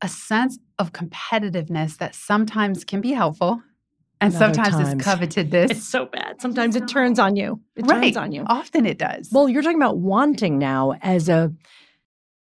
a 0.01 0.07
sense 0.07 0.59
of 0.79 0.91
competitiveness 0.91 1.97
that 1.97 2.15
sometimes 2.15 2.83
can 2.83 3.01
be 3.01 3.11
helpful, 3.11 3.61
and 4.21 4.33
And 4.33 4.41
other 4.41 4.53
sometimes 4.53 4.87
is 4.87 5.03
times, 5.03 5.03
covetedness? 5.03 5.71
It's 5.71 5.87
so 5.87 6.05
bad. 6.05 6.41
Sometimes 6.41 6.75
it 6.75 6.87
turns 6.87 7.19
on 7.19 7.35
you. 7.35 7.59
It 7.75 7.85
right. 7.87 8.03
turns 8.03 8.17
on 8.17 8.31
you. 8.31 8.43
Often 8.47 8.85
it 8.85 8.97
does. 8.97 9.29
Well, 9.31 9.49
you're 9.49 9.61
talking 9.61 9.77
about 9.77 9.97
wanting 9.97 10.57
now 10.57 10.93
as 11.01 11.27
a 11.29 11.51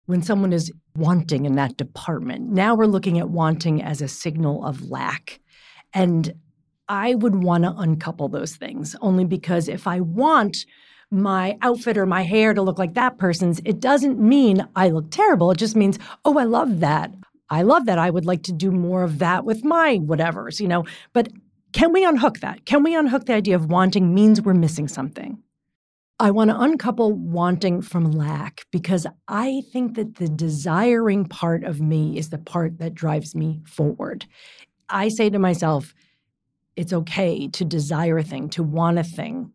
when 0.07 0.23
someone 0.23 0.53
is 0.53 0.71
wanting 0.97 1.47
in 1.47 1.57
that 1.57 1.77
department. 1.77 2.51
Now 2.51 2.75
we're 2.75 2.87
looking 2.87 3.19
at 3.19 3.31
wanting 3.31 3.83
as 3.83 4.03
a 4.03 4.09
signal 4.09 4.65
of 4.65 4.91
lack. 4.91 5.41
And 5.93 6.35
I 6.89 7.15
would 7.15 7.43
want 7.43 7.65
to 7.65 7.73
uncouple 7.77 8.29
those 8.29 8.57
things 8.57 8.95
only 9.01 9.25
because 9.25 9.69
if 9.69 9.87
I 9.87 10.01
want 10.01 10.67
my 11.15 11.57
outfit 11.63 11.97
or 11.97 12.07
my 12.07 12.23
hair 12.23 12.53
to 12.53 12.63
look 12.63 12.79
like 12.79 12.95
that 12.95 13.19
person's, 13.19 13.61
it 13.65 13.81
doesn't 13.81 14.19
mean 14.19 14.67
I 14.77 14.91
look 14.91 15.11
terrible. 15.11 15.51
It 15.51 15.59
just 15.59 15.77
means, 15.77 15.99
oh, 16.25 16.39
I 16.39 16.45
love 16.45 16.81
that. 16.81 17.13
I 17.51 17.63
love 17.63 17.87
that. 17.87 17.99
I 17.99 18.11
would 18.11 18.27
like 18.27 18.43
to 18.45 18.53
do 18.53 18.71
more 18.71 19.03
of 19.03 19.19
that 19.21 19.45
with 19.45 19.65
my 19.65 19.99
whatevers, 19.99 20.61
you 20.61 20.69
know. 20.69 20.85
But 21.13 21.29
can 21.73 21.93
we 21.93 22.05
unhook 22.05 22.41
that? 22.41 22.67
Can 22.67 22.83
we 22.83 22.95
unhook 22.95 23.27
the 23.27 23.35
idea 23.35 23.57
of 23.57 23.71
wanting 23.71 24.15
means 24.15 24.43
we're 24.43 24.55
missing 24.55 24.89
something? 24.89 25.43
I 26.21 26.31
want 26.31 26.51
to 26.51 26.61
uncouple 26.61 27.13
wanting 27.13 27.83
from 27.83 28.13
lack 28.13 28.67
because 28.71 29.07
I 29.27 29.63
think 29.73 29.97
that 29.97 30.17
the 30.17 30.29
desiring 30.29 31.27
part 31.27 31.65
of 31.65 31.81
me 31.81 32.17
is 32.17 32.31
the 32.31 32.39
part 32.39 32.79
that 32.79 32.95
drives 32.95 33.35
me 33.35 33.63
forward. 33.67 34.25
I 34.89 35.09
say 35.09 35.29
to 35.31 35.39
myself, 35.41 35.93
it's 36.77 36.93
okay 36.93 37.49
to 37.49 37.65
desire 37.65 38.19
a 38.19 38.23
thing, 38.23 38.49
to 38.51 38.63
want 38.63 38.99
a 38.99 39.05
thing, 39.05 39.53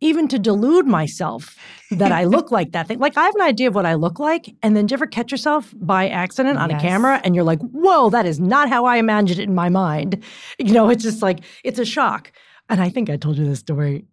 even 0.00 0.28
to 0.28 0.38
delude 0.38 0.86
myself 0.86 1.56
that 1.90 2.12
I 2.12 2.24
look 2.24 2.50
like 2.50 2.72
that 2.72 2.86
thing. 2.88 2.98
Like 2.98 3.16
I 3.16 3.24
have 3.24 3.34
an 3.34 3.42
idea 3.42 3.68
of 3.68 3.74
what 3.74 3.86
I 3.86 3.94
look 3.94 4.18
like, 4.18 4.54
and 4.62 4.76
then 4.76 4.86
do 4.86 4.92
you 4.92 4.96
ever 4.96 5.06
catch 5.06 5.30
yourself 5.30 5.74
by 5.76 6.08
accident 6.08 6.58
on 6.58 6.70
Yes. 6.70 6.80
a 6.82 6.86
camera 6.86 7.20
and 7.24 7.34
you're 7.34 7.44
like, 7.44 7.60
whoa, 7.60 8.10
that 8.10 8.26
is 8.26 8.38
not 8.38 8.68
how 8.68 8.84
I 8.84 8.96
imagined 8.96 9.40
it 9.40 9.44
in 9.44 9.54
my 9.54 9.68
mind. 9.68 10.22
You 10.58 10.72
know, 10.72 10.88
it's 10.90 11.02
just 11.02 11.22
like, 11.22 11.40
it's 11.64 11.78
a 11.78 11.84
shock. 11.84 12.32
And 12.68 12.80
I 12.80 12.88
think 12.90 13.08
I 13.10 13.16
told 13.16 13.38
you 13.38 13.44
this 13.46 13.60
story. 13.60 14.04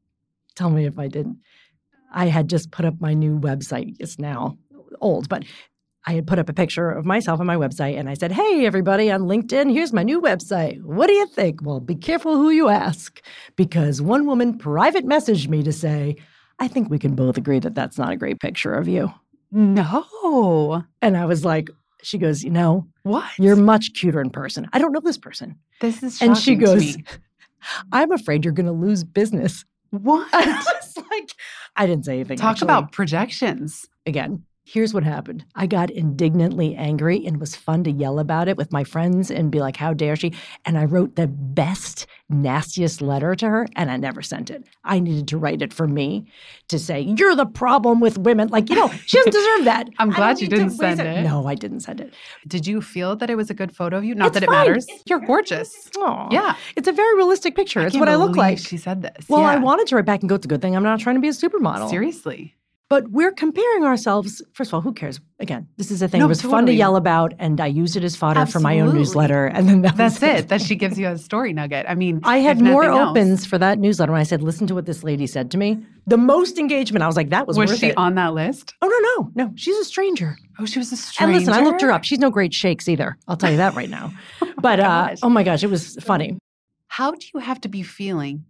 Tell 0.56 0.69
me 0.69 0.86
if 0.86 0.98
I 0.98 1.08
didn't. 1.08 1.39
I 2.13 2.28
had 2.28 2.48
just 2.50 2.71
put 2.71 2.86
up 2.86 3.02
my 3.02 3.13
new 3.13 3.39
website. 3.39 3.95
It's 4.00 4.17
now 4.17 4.58
old, 5.02 5.28
but 5.28 5.43
I 6.08 6.13
had 6.13 6.28
put 6.28 6.38
up 6.38 6.50
a 6.50 6.54
picture 6.54 6.89
of 6.91 7.06
myself 7.06 7.39
on 7.39 7.48
my 7.48 7.56
website 7.56 7.98
and 7.98 8.08
I 8.08 8.13
said, 8.13 8.32
Hey, 8.32 8.65
everybody 8.65 9.10
on 9.12 9.22
LinkedIn, 9.22 9.72
here's 9.72 9.91
my 9.94 10.04
new 10.04 10.22
website. 10.22 10.82
What 10.84 11.08
do 11.08 11.13
you 11.13 11.26
think? 11.28 11.62
Well, 11.63 11.80
be 11.80 11.96
careful 11.96 12.36
who 12.36 12.52
you 12.52 12.70
ask 12.70 13.22
because 13.56 14.02
one 14.02 14.26
woman 14.28 14.58
private 14.58 15.06
messaged 15.06 15.48
me 15.48 15.63
to 15.63 15.74
say, 15.74 16.15
I 16.60 16.68
think 16.68 16.89
we 16.89 17.00
can 17.00 17.15
both 17.15 17.38
agree 17.38 17.60
that 17.60 17.74
that's 17.76 17.98
not 17.98 18.12
a 18.12 18.15
great 18.18 18.39
picture 18.39 18.74
of 18.74 18.88
you. 18.88 19.12
no, 19.52 20.84
And 21.02 21.18
I 21.18 21.26
was 21.26 21.44
like, 21.44 21.70
She 22.04 22.18
goes, 22.18 22.44
You 22.44 22.52
know, 22.52 22.88
what? 23.04 23.26
you're 23.39 23.56
much 23.56 23.94
cuter 23.94 24.22
in 24.22 24.30
person. 24.30 24.68
I 24.74 24.80
don't 24.80 24.91
know 24.91 25.00
this 25.00 25.18
person. 25.18 25.56
this 25.82 26.04
is 26.04 26.22
and 26.22 26.38
she 26.38 26.56
goes. 26.56 26.98
I'm 27.91 28.12
afraid 28.12 28.46
you're 28.46 28.54
going 28.54 28.68
to 28.68 28.72
lose 28.72 29.04
business. 29.04 29.65
what? 29.89 30.28
I 30.34 30.46
was 30.46 30.98
like, 31.10 31.32
I 31.76 31.88
didn't 31.88 32.06
say 32.06 32.13
anything. 32.15 32.38
Talk 32.38 32.52
actually. 32.52 32.65
about 32.68 32.91
projections. 32.91 33.88
again. 34.06 34.44
Here's 34.67 34.95
what 34.95 35.04
happened. 35.04 35.45
I 35.56 35.67
got 35.67 35.91
indignantly 35.91 36.75
angry 36.75 37.23
and 37.28 37.36
it 37.36 37.39
was 37.39 37.56
fun 37.56 37.84
to 37.84 37.91
yell 37.91 38.17
about 38.17 38.47
it 38.47 38.58
with 38.58 38.71
my 38.71 38.84
friends 38.84 39.30
and 39.30 39.51
be 39.51 39.60
like, 39.60 39.78
how 39.78 39.93
dare 39.93 40.15
she? 40.15 40.34
And 40.65 40.75
I 40.75 40.86
wrote 40.86 41.15
the 41.15 41.28
best, 41.28 42.08
nastiest 42.30 42.99
letter 42.99 43.36
to 43.36 43.47
her 43.47 43.67
and 43.75 43.91
I 43.91 43.97
never 43.97 44.23
sent 44.23 44.49
it. 44.49 44.63
I 44.84 44.99
needed 44.99 45.28
to 45.28 45.38
write 45.38 45.62
it 45.62 45.71
for 45.71 45.88
me 45.88 46.25
to 46.69 46.80
say, 46.80 46.99
you're 47.01 47.36
the 47.36 47.45
problem 47.45 47.99
with 47.99 48.17
women. 48.17 48.47
Like, 48.47 48.71
you 48.71 48.75
know, 48.75 48.88
she 49.06 49.17
doesn't 49.17 49.34
deserve 49.34 49.65
that. 49.65 49.89
I'm 49.99 50.10
glad 50.10 50.41
you 50.41 50.47
didn't 50.47 50.71
send 50.71 50.99
it. 50.99 51.21
No, 51.21 51.45
I 51.45 51.54
didn't 51.54 51.82
send 51.82 52.01
it. 52.01 52.15
Did 52.47 52.65
you 52.65 52.82
feel 52.82 53.15
that 53.17 53.30
it 53.30 53.36
was 53.36 53.51
a 53.51 53.54
good 53.54 53.75
photo 53.75 53.97
of 53.97 54.04
you? 54.04 54.15
Not 54.15 54.30
It's 54.30 54.34
that 54.34 54.43
it 54.43 54.47
fine. 54.47 54.67
matters. 54.67 54.88
It's 54.89 55.04
You're 55.06 55.19
gorgeous. 55.19 55.91
Aw. 55.99 56.30
Yeah. 56.32 56.56
It's 56.75 56.88
a 56.88 56.91
very 56.91 57.15
realistic 57.15 57.56
picture. 57.56 57.82
it's 57.86 57.95
what 57.95 58.10
I 58.10 58.15
look 58.15 58.36
like. 58.36 58.58
She 58.58 58.78
said 58.78 59.04
this. 59.04 59.30
well, 59.30 59.45
I 59.45 59.58
wanted 59.58 59.86
to 59.88 59.95
write 59.95 60.06
back 60.06 60.21
and 60.21 60.30
go, 60.30 60.34
it's 60.34 60.45
a 60.45 60.49
good 60.49 60.62
thing 60.63 60.75
I'm 60.75 60.82
not 60.82 60.99
trying 60.99 61.17
to 61.17 61.21
be 61.21 61.28
a 61.28 61.34
supermodel. 61.34 61.88
Seriously. 61.88 62.56
But 62.88 63.10
we're 63.10 63.32
comparing 63.32 63.84
ourselves. 63.84 64.43
First 64.54 64.69
of 64.69 64.76
all, 64.76 64.82
who 64.82 64.93
cares? 64.93 65.19
Again, 65.39 65.67
this 65.78 65.89
is 65.89 66.04
a 66.04 66.08
thing. 66.08 66.19
No, 66.19 66.26
it 66.26 66.30
was 66.30 66.41
fun 66.43 66.67
to 66.67 66.71
yell 66.74 66.95
about, 66.95 67.34
and 67.39 67.60
I 67.60 67.65
used 67.65 67.95
it 67.95 68.04
as 68.04 68.15
fodder 68.15 68.45
for 68.45 68.60
my 68.60 68.80
own 68.80 68.93
newsletter. 68.93 69.48
And 69.56 69.67
then 69.67 69.82
that 69.82 69.98
That's 69.98 70.21
it. 70.21 70.50
That 70.50 70.62
she 70.62 70.76
gives 70.76 71.00
you 71.00 71.08
a 71.08 71.17
story 71.17 71.52
nugget. 71.52 71.88
I 71.89 71.95
mean, 71.95 72.19
I 72.24 72.38
had 72.38 72.62
more 72.62 72.84
else. 72.84 73.10
opens 73.10 73.45
for 73.45 73.58
that 73.58 73.80
newsletter 73.80 74.12
when 74.12 74.21
I 74.21 74.24
said, 74.24 74.43
"Listen 74.43 74.67
to 74.67 74.76
what 74.76 74.86
this 74.86 75.04
lady 75.04 75.26
said 75.26 75.50
to 75.52 75.58
me." 75.58 75.84
The 76.06 76.17
most 76.17 76.60
engagement. 76.60 77.02
I 77.02 77.08
was 77.08 77.15
like, 77.15 77.30
"That 77.30 77.48
was, 77.48 77.58
Was 77.58 77.71
worth 77.71 77.80
she 77.80 77.88
it." 77.88 77.98
on 77.98 78.13
that 78.15 78.34
list? 78.36 78.76
oh 78.84 78.88
no, 78.88 79.00
no, 79.34 79.45
no. 79.45 79.54
She's 79.56 79.78
a 79.78 79.86
stranger. 79.86 80.38
Oh, 80.60 80.65
she 80.67 80.78
was 80.78 80.91
a 80.91 80.98
stranger. 80.98 81.32
And 81.38 81.39
listen, 81.48 81.54
I 81.60 81.65
looked 81.65 81.82
her 81.82 81.91
up. 81.91 82.04
She's 82.04 82.19
no 82.19 82.30
great 82.30 82.54
shakes 82.54 82.88
either. 82.88 83.17
I'll 83.28 83.38
tell 83.38 83.50
you 83.52 83.58
that 83.58 83.74
right 83.76 83.89
now. 83.89 84.13
But 84.62 84.80
uh, 84.80 85.15
oh 85.24 85.30
my 85.30 85.43
gosh, 85.43 85.63
it 85.63 85.69
was 85.69 85.95
funny. 86.02 86.38
How 86.88 87.12
do 87.12 87.26
you 87.34 87.39
have 87.39 87.62
to 87.62 87.67
be 87.69 87.84
feeling 87.84 88.45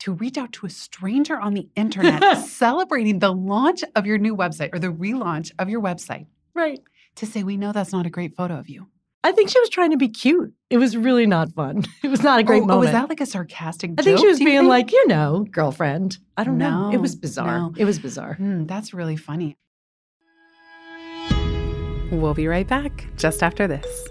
to 0.00 0.12
reach 0.12 0.36
out 0.36 0.52
to 0.52 0.66
a 0.66 0.70
stranger 0.70 1.38
on 1.38 1.54
the 1.54 1.68
internet 1.76 2.38
celebrating 2.46 3.18
the 3.18 3.32
launch 3.32 3.82
of 3.94 4.06
your 4.06 4.18
new 4.18 4.36
website 4.36 4.70
or 4.74 4.78
the 4.78 4.88
relaunch 4.92 5.52
of 5.58 5.68
your 5.68 5.80
website 5.80 6.26
Right. 6.54 6.80
to 7.16 7.26
say, 7.26 7.42
we 7.42 7.56
know 7.56 7.72
that's 7.72 7.92
not 7.92 8.06
a 8.06 8.10
great 8.10 8.34
photo 8.34 8.54
of 8.58 8.68
you? 8.68 8.88
I 9.24 9.32
think 9.32 9.50
she 9.50 9.58
was 9.58 9.68
trying 9.68 9.90
to 9.90 9.96
be 9.96 10.08
cute. 10.08 10.52
It 10.70 10.78
was 10.78 10.96
really 10.96 11.26
not 11.26 11.52
fun. 11.52 11.84
It 12.04 12.08
was 12.08 12.22
not 12.22 12.38
a 12.38 12.42
great 12.44 12.60
oh, 12.60 12.64
oh, 12.64 12.66
moment. 12.66 12.80
was 12.84 12.92
that 12.92 13.08
like 13.08 13.20
a 13.20 13.26
sarcastic 13.26 13.90
I 13.98 14.02
think 14.02 14.20
she 14.20 14.26
was 14.26 14.38
do 14.38 14.44
you 14.44 14.50
being 14.50 14.60
think? 14.60 14.68
like, 14.68 14.92
you 14.92 15.06
know, 15.08 15.46
girlfriend. 15.50 16.18
I 16.36 16.44
don't 16.44 16.58
know. 16.58 16.90
It 16.92 16.98
was 17.00 17.16
bizarre. 17.16 17.58
no. 17.58 17.74
It 17.76 17.84
was 17.84 17.98
bizarre. 17.98 18.34
Hmm, 18.34 18.66
that's 18.66 18.94
really 18.94 19.16
funny. 19.16 19.56
We'll 22.12 22.34
be 22.34 22.46
right 22.46 22.68
back 22.68 23.08
just 23.16 23.42
after 23.42 23.66
this. 23.66 24.08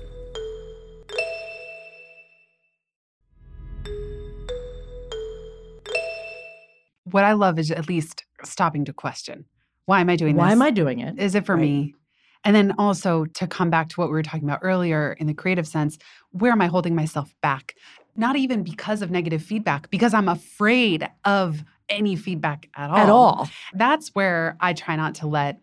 What 7.05 7.23
I 7.23 7.33
love 7.33 7.57
is 7.59 7.71
at 7.71 7.87
least 7.87 8.25
stopping 8.43 8.85
to 8.85 8.93
question 8.93 9.45
why 9.85 10.01
am 10.01 10.09
I 10.09 10.15
doing 10.15 10.35
Why 10.35 10.45
this? 10.45 10.47
Why 10.47 10.51
am 10.53 10.61
I 10.63 10.71
doing 10.71 10.99
it? 10.99 11.19
Is 11.19 11.35
it 11.35 11.45
for 11.45 11.55
Right. 11.55 11.61
me? 11.61 11.95
And 12.43 12.55
then 12.55 12.73
also 12.79 13.25
to 13.25 13.45
come 13.47 13.69
back 13.69 13.89
to 13.89 13.99
what 13.99 14.09
we 14.09 14.13
were 14.13 14.23
talking 14.23 14.43
about 14.47 14.59
earlier 14.63 15.13
in 15.19 15.27
the 15.27 15.33
creative 15.33 15.67
sense, 15.67 15.99
where 16.31 16.51
am 16.51 16.61
I 16.61 16.65
holding 16.67 16.95
myself 16.95 17.35
back? 17.41 17.75
Not 18.15 18.35
even 18.35 18.63
because 18.63 19.03
of 19.03 19.11
negative 19.11 19.43
feedback, 19.43 19.89
because 19.91 20.13
I'm 20.15 20.27
afraid 20.27 21.07
of 21.23 21.63
any 21.87 22.15
feedback 22.15 22.67
at 22.75 22.89
all. 22.89 22.97
At 22.97 23.09
all. 23.09 23.49
That's 23.73 24.09
where 24.15 24.57
I 24.59 24.73
try 24.73 24.95
not 24.95 25.13
to 25.15 25.27
let 25.27 25.59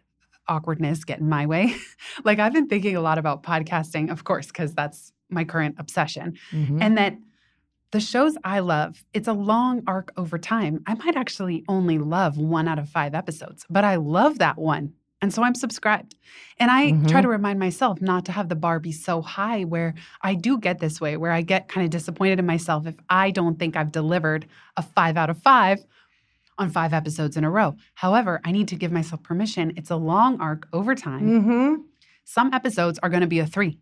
awkwardness 0.49 1.05
get 1.05 1.19
in 1.19 1.29
my 1.29 1.47
way. 1.47 1.75
like 2.25 2.39
I've 2.39 2.53
been 2.53 2.69
thinking 2.69 2.95
a 2.95 3.01
lot 3.01 3.19
about 3.19 3.43
podcasting, 3.43 4.11
of 4.11 4.23
course, 4.23 4.47
because 4.49 4.73
that's 4.73 5.13
my 5.31 5.45
current 5.45 5.77
obsession. 5.79 6.37
Mhm. 6.53 6.81
And 6.81 6.97
that 6.99 7.17
the 7.93 8.01
shows 8.01 8.37
I 8.43 8.59
love, 8.61 9.05
it's 9.15 9.29
a 9.29 9.33
long 9.33 9.83
arc 9.87 10.13
over 10.17 10.39
time. 10.39 10.83
I 10.87 10.95
might 10.95 11.17
actually 11.17 11.65
only 11.69 11.99
love 11.99 12.37
one 12.39 12.67
out 12.69 12.79
of 12.79 12.89
five 12.89 13.15
episodes, 13.15 13.65
but 13.71 13.85
I 13.85 13.97
love 13.97 14.39
that 14.39 14.59
one. 14.59 14.95
And 15.21 15.33
so 15.33 15.45
I'm 15.45 15.55
subscribed. 15.55 16.17
And 16.59 16.69
I 16.71 16.91
try 17.07 17.21
Mhm. 17.21 17.23
to 17.23 17.29
remind 17.29 17.59
myself 17.61 18.03
not 18.03 18.25
to 18.25 18.33
have 18.33 18.49
the 18.49 18.57
bar 18.57 18.81
be 18.81 18.91
so 18.91 19.23
high 19.23 19.63
where 19.63 19.95
I 20.21 20.35
do 20.35 20.59
get 20.59 20.81
this 20.81 21.01
way, 21.01 21.17
where 21.17 21.31
I 21.31 21.43
get 21.43 21.69
kind 21.69 21.85
of 21.85 21.91
disappointed 21.91 22.41
in 22.41 22.47
myself 22.47 22.87
if 22.87 22.97
I 23.09 23.31
don't 23.31 23.57
think 23.59 23.77
I've 23.77 23.93
delivered 23.93 24.47
a 24.77 24.83
five 24.83 25.17
out 25.17 25.31
of 25.31 25.39
five 25.39 25.85
on 26.59 26.71
five 26.71 26.93
episodes 26.93 27.37
in 27.37 27.45
a 27.45 27.51
row. 27.51 27.77
However, 27.95 28.41
I 28.45 28.51
need 28.53 28.69
to 28.69 28.77
give 28.77 28.91
myself 28.91 29.23
permission. 29.23 29.73
It's 29.77 29.91
a 29.91 29.97
long 29.97 30.41
arc 30.41 30.67
over 30.73 30.95
time. 30.95 31.45
Mhm. 31.45 31.77
Some 32.25 32.53
episodes 32.53 32.99
are 33.03 33.09
going 33.09 33.21
to 33.23 33.27
be 33.27 33.39
a 33.39 33.47
three. 33.47 33.79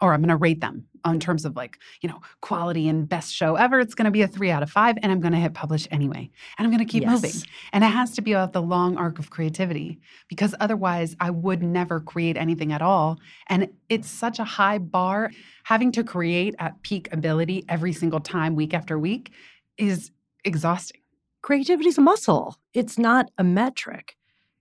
Or 0.00 0.12
I'm 0.12 0.20
going 0.20 0.28
to 0.28 0.36
rate 0.36 0.60
them 0.60 0.86
in 1.06 1.20
terms 1.20 1.44
of 1.44 1.54
like, 1.56 1.78
you 2.00 2.08
know, 2.08 2.20
quality 2.40 2.88
and 2.88 3.08
best 3.08 3.32
show 3.34 3.56
ever. 3.56 3.78
It's 3.80 3.94
going 3.94 4.06
to 4.06 4.10
be 4.10 4.22
a 4.22 4.28
three 4.28 4.50
out 4.50 4.62
of 4.62 4.70
five, 4.70 4.96
and 5.02 5.12
I'm 5.12 5.20
going 5.20 5.32
to 5.32 5.38
hit 5.38 5.54
publish 5.54 5.86
anyway. 5.90 6.30
And 6.58 6.66
I'm 6.66 6.70
going 6.70 6.84
to 6.86 6.90
keep 6.90 7.02
Yes. 7.02 7.10
moving. 7.12 7.42
And 7.72 7.84
it 7.84 7.88
has 7.88 8.12
to 8.12 8.22
be 8.22 8.32
about 8.32 8.52
the 8.52 8.62
long 8.62 8.96
arc 8.96 9.18
of 9.18 9.30
creativity 9.30 10.00
because 10.28 10.54
otherwise 10.60 11.14
I 11.20 11.30
would 11.30 11.62
never 11.62 12.00
create 12.00 12.36
anything 12.36 12.72
at 12.72 12.82
all. 12.82 13.18
And 13.48 13.68
it's 13.88 14.08
such 14.10 14.38
a 14.38 14.44
high 14.44 14.78
bar. 14.78 15.30
Having 15.64 15.92
to 15.92 16.04
create 16.04 16.54
at 16.58 16.82
peak 16.82 17.08
ability 17.12 17.64
every 17.68 17.92
single 17.92 18.20
time, 18.20 18.54
week 18.54 18.74
after 18.74 18.98
week, 18.98 19.30
is 19.78 20.10
exhausting. 20.44 21.00
Creativity 21.42 21.88
is 21.88 21.98
a 21.98 22.02
muscle. 22.02 22.56
It's 22.72 22.98
not 22.98 23.30
a 23.38 23.44
metric. 23.44 24.16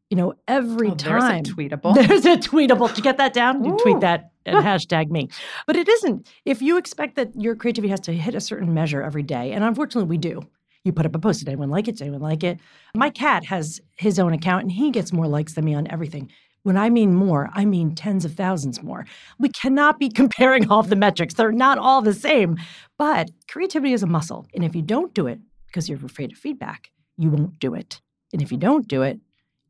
You 0.10 0.18
know, 0.18 0.34
every 0.48 0.90
Oh, 0.90 0.96
there's 0.96 1.24
a 1.24 1.28
time 1.28 1.44
tweetable. 1.44 1.96
There's 2.08 2.26
a 2.26 2.38
tweetable. 2.38 2.94
To 2.94 3.02
get 3.02 3.18
that 3.18 3.34
down? 3.34 3.64
You 3.64 3.78
tweet 3.82 4.00
that 4.02 4.32
and 4.46 4.58
hashtag 4.58 5.10
me. 5.10 5.30
But 5.66 5.76
it 5.76 5.88
isn't. 5.88 6.28
If 6.46 6.62
you 6.62 6.78
expect 6.78 7.16
that 7.16 7.32
your 7.36 7.56
creativity 7.56 7.90
has 7.90 8.02
to 8.02 8.14
hit 8.14 8.36
a 8.36 8.42
certain 8.42 8.74
measure 8.74 9.02
every 9.02 9.24
day, 9.24 9.54
and 9.54 9.64
unfortunately 9.64 10.10
we 10.10 10.18
do. 10.18 10.42
You 10.84 10.92
put 10.92 11.06
up 11.06 11.16
a 11.16 11.20
post, 11.20 11.40
did 11.40 11.48
anyone 11.48 11.70
like 11.70 11.88
it? 11.88 11.94
Did 11.94 12.04
anyone 12.04 12.22
like 12.22 12.44
it? 12.44 12.60
My 12.94 13.10
cat 13.10 13.46
has 13.46 13.80
his 13.96 14.20
own 14.20 14.34
account 14.34 14.64
and 14.64 14.72
he 14.72 14.92
gets 14.92 15.14
more 15.14 15.28
likes 15.28 15.54
than 15.54 15.64
me 15.66 15.74
on 15.74 15.90
everything. 15.90 16.30
When 16.64 16.78
I 16.78 16.90
mean 16.90 17.14
more, 17.16 17.50
I 17.54 17.66
mean 17.66 17.96
tens 17.96 18.26
of 18.26 18.36
thousands 18.36 18.84
more. 18.84 19.06
We 19.40 19.50
cannot 19.50 19.98
be 19.98 20.10
comparing 20.22 20.70
all 20.70 20.82
of 20.82 20.90
the 20.90 20.96
metrics. 20.98 21.34
They're 21.34 21.52
not 21.52 21.78
all 21.78 22.02
the 22.02 22.14
same. 22.14 22.58
But 22.98 23.32
creativity 23.50 23.94
is 23.94 24.04
a 24.04 24.08
muscle. 24.08 24.46
And 24.54 24.64
if 24.64 24.76
you 24.76 24.82
don't 24.82 25.14
do 25.14 25.26
it 25.28 25.40
because 25.68 25.88
you're 25.90 26.06
afraid 26.06 26.34
of 26.34 26.38
feedback, 26.38 26.92
you 27.18 27.30
won't 27.30 27.60
do 27.60 27.74
it. 27.74 28.02
And 28.34 28.42
if 28.42 28.52
you 28.52 28.58
don't 28.58 28.88
do 28.88 29.02
it, 29.04 29.20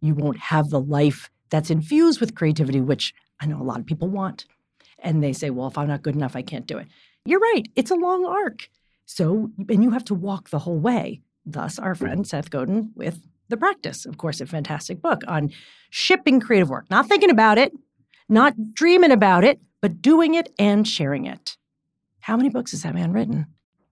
you 0.04 0.16
won't 0.16 0.38
have 0.38 0.70
the 0.70 0.80
life 0.80 1.30
that's 1.50 1.70
infused 1.70 2.20
with 2.20 2.36
creativity, 2.36 2.82
which 2.82 3.14
I 3.40 3.46
know 3.46 3.62
a 3.62 3.64
lot 3.64 3.80
of 3.80 3.86
people 3.86 4.08
want. 4.08 4.46
And 5.00 5.24
they 5.24 5.34
say, 5.34 5.50
well, 5.50 5.68
if 5.68 5.78
I'm 5.78 5.88
not 5.88 6.04
good 6.04 6.16
enough, 6.16 6.36
I 6.36 6.42
can't 6.42 6.66
do 6.66 6.78
it. 6.78 6.88
You're 7.26 7.40
right. 7.40 7.64
It's 7.76 7.92
a 7.92 7.96
long 7.96 8.26
arc. 8.26 8.70
So, 9.06 9.52
and 9.70 9.84
you 9.84 9.92
have 9.92 10.06
to 10.06 10.14
walk 10.14 10.50
the 10.50 10.60
whole 10.60 10.80
way. 10.80 11.22
Thus, 11.46 11.78
our 11.78 11.96
friend 11.96 12.26
Seth 12.26 12.50
Godin 12.50 12.92
with 12.96 13.28
The 13.50 13.58
Practice, 13.58 14.06
of 14.06 14.18
course, 14.18 14.40
a 14.40 14.46
fantastic 14.46 15.02
book 15.02 15.22
on 15.28 15.52
shipping 15.90 16.40
creative 16.40 16.70
work, 16.70 16.90
not 16.90 17.08
thinking 17.08 17.30
about 17.30 17.58
it, 17.58 17.74
not 18.30 18.74
dreaming 18.74 19.12
about 19.12 19.44
it, 19.44 19.60
but 19.82 20.02
doing 20.02 20.36
it 20.36 20.54
and 20.58 20.88
sharing 20.88 21.26
it. 21.26 21.58
How 22.22 22.38
many 22.38 22.50
books 22.50 22.72
has 22.72 22.84
that 22.84 22.96
man 22.96 23.12
written? 23.12 23.48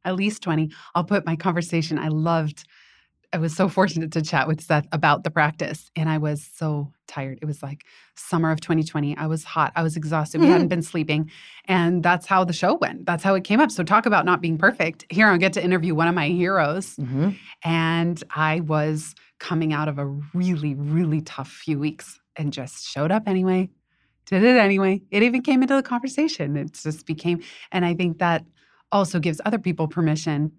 at 0.05 0.15
least 0.15 0.41
20. 0.41 0.71
I'll 0.95 1.03
put 1.03 1.25
my 1.25 1.35
conversation. 1.35 1.99
I 1.99 2.07
loved, 2.07 2.65
I 3.33 3.37
was 3.37 3.55
so 3.55 3.69
fortunate 3.69 4.11
to 4.11 4.21
chat 4.21 4.47
with 4.47 4.59
Seth 4.61 4.87
about 4.91 5.23
the 5.23 5.31
practice. 5.31 5.89
And 5.95 6.09
I 6.09 6.17
was 6.17 6.49
so 6.53 6.91
tired. 7.07 7.39
It 7.41 7.45
was 7.45 7.63
like 7.63 7.85
summer 8.15 8.51
of 8.51 8.59
2020. 8.59 9.15
I 9.15 9.27
was 9.27 9.43
hot. 9.45 9.71
I 9.75 9.83
was 9.83 9.95
exhausted. 9.95 10.41
We 10.41 10.47
hadn't 10.47 10.67
been 10.69 10.81
sleeping. 10.81 11.31
And 11.65 12.03
that's 12.03 12.25
how 12.25 12.43
the 12.43 12.53
show 12.53 12.75
went. 12.75 13.05
That's 13.05 13.23
how 13.23 13.35
it 13.35 13.43
came 13.45 13.61
up. 13.61 13.71
So, 13.71 13.83
talk 13.83 14.05
about 14.05 14.25
not 14.25 14.41
being 14.41 14.57
perfect. 14.57 15.05
Here, 15.09 15.27
I 15.27 15.37
get 15.37 15.53
to 15.53 15.63
interview 15.63 15.95
one 15.95 16.09
of 16.09 16.15
my 16.15 16.27
heroes. 16.27 16.95
Mm-hmm. 16.97 17.29
And 17.63 18.23
I 18.35 18.59
was 18.59 19.15
coming 19.39 19.71
out 19.73 19.87
of 19.87 19.97
a 19.97 20.05
really, 20.33 20.75
really 20.75 21.21
tough 21.21 21.49
few 21.49 21.79
weeks 21.79 22.19
and 22.35 22.53
just 22.53 22.87
showed 22.87 23.11
up 23.11 23.23
anyway, 23.27 23.69
did 24.25 24.43
it 24.43 24.57
anyway. 24.57 25.01
It 25.09 25.23
even 25.23 25.41
came 25.41 25.61
into 25.61 25.75
the 25.75 25.83
conversation. 25.83 26.55
It 26.55 26.73
just 26.73 27.05
became, 27.05 27.41
and 27.71 27.83
I 27.85 27.93
think 27.93 28.19
that 28.19 28.45
also 28.91 29.19
gives 29.19 29.41
other 29.45 29.57
people 29.57 29.87
permission. 29.87 30.51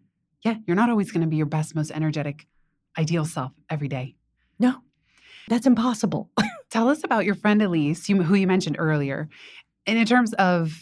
Yeah, 0.45 0.57
you're 0.67 0.77
not 0.77 0.91
always 0.91 1.13
going 1.13 1.21
to 1.21 1.29
be 1.29 1.37
your 1.37 1.47
best, 1.47 1.75
most 1.75 1.93
energetic, 1.93 2.47
ideal 2.99 3.25
self 3.25 3.53
every 3.71 3.89
day. 3.89 4.15
No, 4.59 4.77
that's 5.49 5.67
impossible. 5.67 6.31
Tell 6.71 6.89
us 6.89 7.03
about 7.05 7.25
your 7.25 7.35
friend 7.35 7.61
Elise, 7.63 8.09
you, 8.09 8.23
who 8.23 8.35
you 8.35 8.47
mentioned 8.47 8.77
earlier. 8.79 9.29
And 9.87 9.99
in 9.99 10.07
terms 10.07 10.33
of 10.35 10.73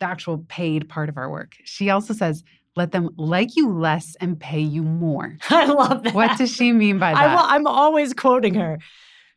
the 0.00 0.06
actual 0.06 0.38
paid 0.48 0.88
part 0.88 1.08
of 1.08 1.16
our 1.16 1.30
work, 1.30 1.52
she 1.64 1.90
also 1.90 2.14
says, 2.14 2.44
let 2.76 2.92
them 2.92 3.10
like 3.16 3.56
you 3.56 3.72
less 3.72 4.16
and 4.20 4.38
pay 4.38 4.60
you 4.60 4.82
more. 4.82 5.36
I 5.50 5.66
love 5.66 6.04
that. 6.04 6.14
What 6.14 6.38
does 6.38 6.54
she 6.54 6.72
mean 6.72 6.98
by 6.98 7.10
I, 7.10 7.26
that? 7.26 7.34
will- 7.34 7.44
I'm 7.44 7.66
always 7.66 8.14
quoting 8.14 8.54
her. 8.54 8.78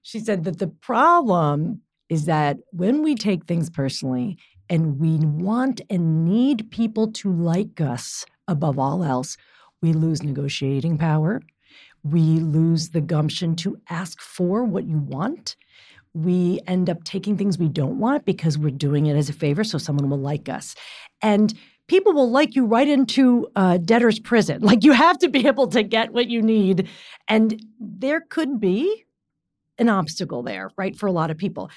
She 0.03 0.19
said 0.19 0.43
that 0.45 0.59
the 0.59 0.67
problem 0.67 1.81
is 2.09 2.25
that 2.25 2.57
when 2.71 3.03
we 3.03 3.15
take 3.15 3.45
things 3.45 3.69
personally 3.69 4.37
and 4.69 4.99
we 4.99 5.17
want 5.17 5.81
and 5.89 6.25
need 6.25 6.69
people 6.71 7.11
to 7.13 7.31
like 7.31 7.81
us 7.81 8.25
above 8.47 8.77
all 8.77 9.03
else, 9.03 9.37
we 9.81 9.93
lose 9.93 10.21
negotiating 10.21 10.97
power. 10.97 11.41
We 12.03 12.21
lose 12.21 12.89
the 12.89 13.01
gumption 13.01 13.55
to 13.57 13.79
ask 13.89 14.19
for 14.21 14.63
what 14.63 14.85
you 14.85 14.97
want. 14.97 15.55
We 16.13 16.59
end 16.67 16.89
up 16.89 17.03
taking 17.03 17.37
things 17.37 17.57
we 17.57 17.69
don't 17.69 17.99
want 17.99 18.25
because 18.25 18.57
we're 18.57 18.71
doing 18.71 19.05
it 19.05 19.15
as 19.15 19.29
a 19.29 19.33
favor 19.33 19.63
so 19.63 19.77
someone 19.77 20.09
will 20.09 20.19
like 20.19 20.49
us. 20.49 20.75
And 21.21 21.53
people 21.87 22.13
will 22.13 22.29
like 22.29 22.55
you 22.55 22.65
right 22.65 22.87
into 22.87 23.47
uh, 23.55 23.77
debtor's 23.77 24.19
prison. 24.19 24.61
Like 24.71 24.83
you 24.83 24.93
have 24.93 25.17
to 25.19 25.29
be 25.29 25.47
able 25.47 25.67
to 25.67 25.83
get 25.83 26.13
what 26.13 26.27
you 26.27 26.41
need. 26.41 26.89
And 27.27 27.61
there 27.79 28.21
could 28.21 28.59
be 28.59 29.05
an 29.77 29.89
obstacle 29.89 30.43
there, 30.43 30.71
right, 30.77 30.95
for 30.95 31.07
a 31.07 31.11
lot 31.11 31.31
of 31.31 31.37
people. 31.37 31.69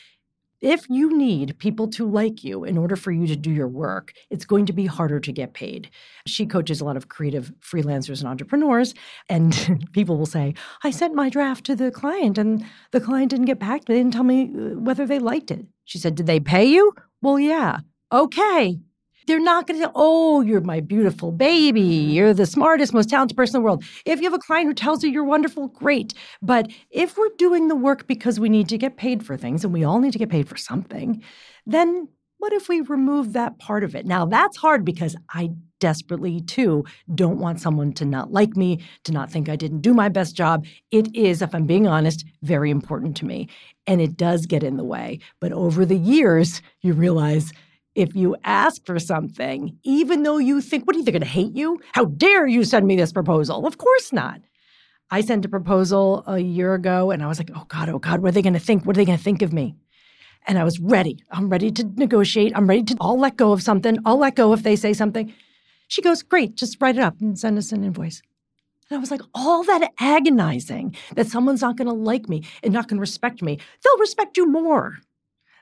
If 0.64 0.88
you 0.88 1.14
need 1.14 1.58
people 1.58 1.88
to 1.88 2.08
like 2.08 2.42
you 2.42 2.64
in 2.64 2.78
order 2.78 2.96
for 2.96 3.12
you 3.12 3.26
to 3.26 3.36
do 3.36 3.50
your 3.50 3.68
work, 3.68 4.14
it's 4.30 4.46
going 4.46 4.64
to 4.64 4.72
be 4.72 4.86
harder 4.86 5.20
to 5.20 5.30
get 5.30 5.52
paid. 5.52 5.90
She 6.26 6.46
coaches 6.46 6.80
a 6.80 6.86
lot 6.86 6.96
of 6.96 7.10
creative 7.10 7.52
freelancers 7.60 8.20
and 8.20 8.28
entrepreneurs, 8.30 8.94
and 9.28 9.86
people 9.92 10.16
will 10.16 10.24
say, 10.24 10.54
I 10.82 10.90
sent 10.90 11.14
my 11.14 11.28
draft 11.28 11.66
to 11.66 11.76
the 11.76 11.90
client 11.90 12.38
and 12.38 12.64
the 12.92 13.00
client 13.02 13.28
didn't 13.28 13.44
get 13.44 13.58
back. 13.58 13.84
They 13.84 13.92
didn't 13.92 14.14
tell 14.14 14.24
me 14.24 14.44
uh, 14.44 14.80
whether 14.80 15.04
they 15.06 15.18
liked 15.18 15.50
it. 15.50 15.66
She 15.84 15.98
said, 15.98 16.14
Did 16.14 16.26
they 16.26 16.40
pay 16.40 16.64
you? 16.64 16.94
Well, 17.20 17.38
yeah. 17.38 17.80
Okay. 18.10 18.78
They're 19.26 19.40
not 19.40 19.66
going 19.66 19.80
to 19.80 19.86
say, 19.86 19.92
Oh, 19.94 20.40
you're 20.40 20.60
my 20.60 20.80
beautiful 20.80 21.32
baby. 21.32 21.82
Mm-hmm. 21.82 22.10
You're 22.10 22.34
the 22.34 22.46
smartest, 22.46 22.92
most 22.92 23.10
talented 23.10 23.36
person 23.36 23.56
in 23.56 23.62
the 23.62 23.64
world. 23.64 23.84
If 24.04 24.20
you 24.20 24.24
have 24.24 24.34
a 24.34 24.38
client 24.38 24.68
who 24.68 24.74
tells 24.74 25.02
you 25.02 25.10
you're 25.10 25.24
wonderful, 25.24 25.68
great. 25.68 26.14
But 26.42 26.70
if 26.90 27.16
we're 27.16 27.30
doing 27.38 27.68
the 27.68 27.76
work 27.76 28.06
because 28.06 28.38
we 28.38 28.48
need 28.48 28.68
to 28.68 28.78
get 28.78 28.96
paid 28.96 29.24
for 29.24 29.36
things, 29.36 29.64
and 29.64 29.72
we 29.72 29.84
all 29.84 30.00
need 30.00 30.12
to 30.12 30.18
get 30.18 30.30
paid 30.30 30.48
for 30.48 30.56
something, 30.56 31.22
then 31.66 32.08
what 32.38 32.52
if 32.52 32.68
we 32.68 32.82
remove 32.82 33.32
that 33.32 33.58
part 33.58 33.84
of 33.84 33.94
it? 33.94 34.04
Now, 34.04 34.26
that's 34.26 34.58
hard 34.58 34.84
because 34.84 35.16
I 35.30 35.52
desperately, 35.80 36.40
too, 36.40 36.84
don't 37.14 37.38
want 37.38 37.60
someone 37.60 37.92
to 37.94 38.04
not 38.04 38.32
like 38.32 38.56
me, 38.56 38.82
to 39.04 39.12
not 39.12 39.30
think 39.30 39.48
I 39.48 39.56
didn't 39.56 39.80
do 39.80 39.94
my 39.94 40.10
best 40.10 40.36
job. 40.36 40.66
It 40.90 41.14
is, 41.14 41.40
if 41.40 41.54
I'm 41.54 41.64
being 41.64 41.86
honest, 41.86 42.24
very 42.42 42.70
important 42.70 43.16
to 43.18 43.24
me. 43.24 43.48
And 43.86 44.00
it 44.00 44.16
does 44.16 44.46
get 44.46 44.62
in 44.62 44.76
the 44.76 44.84
way. 44.84 45.20
But 45.40 45.52
over 45.52 45.86
the 45.86 45.96
years, 45.96 46.60
you 46.82 46.92
realize 46.92 47.52
if 47.94 48.14
you 48.14 48.36
ask 48.44 48.84
for 48.84 48.98
something, 48.98 49.78
even 49.84 50.22
though 50.22 50.38
you 50.38 50.60
think, 50.60 50.86
what 50.86 50.96
are 50.96 51.02
they 51.02 51.12
going 51.12 51.22
to 51.22 51.28
hate 51.28 51.54
you? 51.54 51.80
How 51.92 52.06
dare 52.06 52.46
you 52.46 52.64
send 52.64 52.86
me 52.86 52.96
this 52.96 53.12
proposal? 53.12 53.66
Of 53.66 53.78
course 53.78 54.12
not. 54.12 54.40
I 55.10 55.20
sent 55.20 55.44
a 55.44 55.48
proposal 55.48 56.24
a 56.26 56.38
year 56.38 56.74
ago 56.74 57.10
and 57.10 57.22
I 57.22 57.26
was 57.26 57.38
like, 57.38 57.50
oh 57.54 57.66
God, 57.68 57.88
oh 57.88 57.98
God, 57.98 58.20
what 58.20 58.30
are 58.30 58.32
they 58.32 58.42
going 58.42 58.54
to 58.54 58.58
think? 58.58 58.84
What 58.84 58.96
are 58.96 59.00
they 59.00 59.04
going 59.04 59.18
to 59.18 59.24
think 59.24 59.42
of 59.42 59.52
me? 59.52 59.76
And 60.46 60.58
I 60.58 60.64
was 60.64 60.80
ready. 60.80 61.22
I'm 61.30 61.48
ready 61.48 61.70
to 61.70 61.84
negotiate. 61.96 62.52
I'm 62.54 62.66
ready 62.66 62.82
to, 62.82 62.96
I'll 63.00 63.18
let 63.18 63.36
go 63.36 63.52
of 63.52 63.62
something. 63.62 63.98
I'll 64.04 64.18
let 64.18 64.34
go 64.34 64.52
if 64.52 64.62
they 64.62 64.76
say 64.76 64.92
something. 64.92 65.32
She 65.88 66.02
goes, 66.02 66.22
great, 66.22 66.56
just 66.56 66.80
write 66.80 66.96
it 66.96 67.02
up 67.02 67.20
and 67.20 67.38
send 67.38 67.58
us 67.58 67.72
an 67.72 67.84
invoice. 67.84 68.22
And 68.90 68.96
I 68.98 69.00
was 69.00 69.10
like, 69.10 69.22
all 69.34 69.62
that 69.64 69.92
agonizing 69.98 70.96
that 71.14 71.28
someone's 71.28 71.62
not 71.62 71.76
going 71.76 71.88
to 71.88 71.94
like 71.94 72.28
me 72.28 72.44
and 72.62 72.72
not 72.72 72.88
going 72.88 72.96
to 72.96 73.02
respect 73.02 73.42
me, 73.42 73.58
they'll 73.82 73.98
respect 73.98 74.36
you 74.36 74.46
more. 74.46 74.98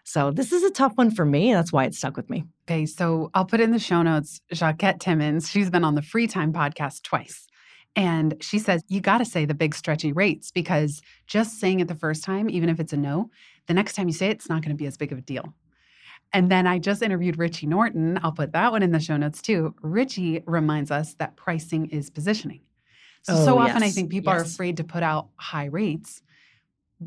So 0.05 0.31
this 0.31 0.53
is 0.53 0.62
a 0.62 0.71
tough 0.71 0.93
one 0.97 1.11
for 1.11 1.25
me. 1.25 1.51
And 1.51 1.59
that's 1.59 1.73
why 1.73 1.85
it 1.85 1.95
stuck 1.95 2.17
with 2.17 2.29
me. 2.29 2.45
Okay, 2.69 2.87
so 2.87 3.31
I'll 3.35 3.45
put 3.45 3.61
in 3.61 3.71
the 3.71 3.79
show 3.79 4.03
notes 4.03 4.41
Jacquette 4.53 5.01
Timmons. 5.01 5.49
She's 5.49 5.71
been 5.71 5.85
on 5.85 5.95
the 5.95 6.03
Free 6.03 6.27
Time 6.27 6.53
podcast 6.53 7.03
twice. 7.03 7.47
And 7.95 8.37
she 8.41 8.59
says, 8.59 8.83
you 8.88 9.01
got 9.01 9.19
to 9.19 9.25
say 9.25 9.45
the 9.45 9.55
big 9.55 9.75
stretchy 9.75 10.12
rates 10.12 10.51
because 10.51 11.03
just 11.27 11.61
saying 11.61 11.81
it 11.81 11.88
the 11.88 11.95
first 11.95 12.25
time, 12.25 12.49
even 12.49 12.69
if 12.69 12.81
it's 12.81 12.93
a 12.93 12.97
no, 12.97 13.31
the 13.67 13.75
next 13.75 13.95
time 13.95 14.09
you 14.09 14.15
say 14.15 14.29
it, 14.29 14.37
it's 14.37 14.49
not 14.49 14.62
going 14.62 14.75
to 14.75 14.81
be 14.83 14.87
as 14.87 14.97
big 14.97 15.12
of 15.12 15.19
a 15.19 15.23
deal. 15.23 15.53
And 16.33 16.51
then 16.51 16.67
I 16.67 16.79
just 16.79 17.03
interviewed 17.03 17.38
Richie 17.38 17.67
Norton. 17.67 18.19
I'll 18.23 18.33
put 18.33 18.53
that 18.53 18.73
one 18.73 18.83
in 18.83 18.93
the 18.93 19.01
show 19.01 19.19
notes 19.19 19.43
too. 19.43 19.75
Richie 19.83 20.43
reminds 20.47 20.91
us 20.91 21.15
that 21.15 21.37
pricing 21.37 21.91
is 21.91 22.09
positioning. 22.09 22.62
So, 23.23 23.35
oh, 23.35 23.45
so 23.45 23.55
Oh, 23.59 23.61
often 23.61 23.83
I 23.83 23.91
think 23.91 24.11
people 24.11 24.33
are 24.33 24.41
afraid 24.41 24.79
to 24.79 24.85
put 24.85 25.03
out 25.03 25.29
high 25.37 25.67
rates. 25.67 26.23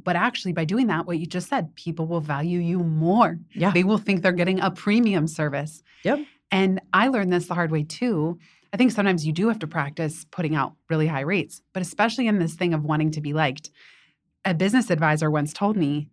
But 0.03 0.15
actually, 0.15 0.53
by 0.53 0.65
doing 0.65 0.87
that, 0.87 1.05
what 1.05 1.19
you 1.19 1.25
just 1.25 1.49
said, 1.49 1.75
people 1.75 2.07
will 2.07 2.21
value 2.21 2.59
you 2.59 2.79
more. 2.79 3.39
Yeah. 3.53 3.71
They 3.71 3.83
will 3.83 3.97
think 3.97 4.21
they're 4.21 4.31
getting 4.31 4.59
a 4.59 4.71
premium 4.71 5.27
service. 5.27 5.83
Yep. 6.03 6.19
And 6.51 6.81
I 6.93 7.07
learned 7.07 7.33
this 7.33 7.47
the 7.47 7.53
hard 7.53 7.71
way 7.71 7.83
too. 7.83 8.37
I 8.73 8.77
think 8.77 8.91
sometimes 8.91 9.25
you 9.25 9.31
do 9.31 9.47
have 9.47 9.59
to 9.59 9.67
practice 9.67 10.25
putting 10.31 10.55
out 10.55 10.73
really 10.89 11.07
high 11.07 11.21
rates, 11.21 11.61
but 11.73 11.81
especially 11.81 12.27
in 12.27 12.39
this 12.39 12.55
thing 12.55 12.73
of 12.73 12.83
wanting 12.83 13.11
to 13.11 13.21
be 13.21 13.33
liked. 13.33 13.71
A 14.43 14.53
business 14.53 14.89
advisor 14.89 15.31
once 15.31 15.53
told 15.53 15.77
me, 15.77 16.09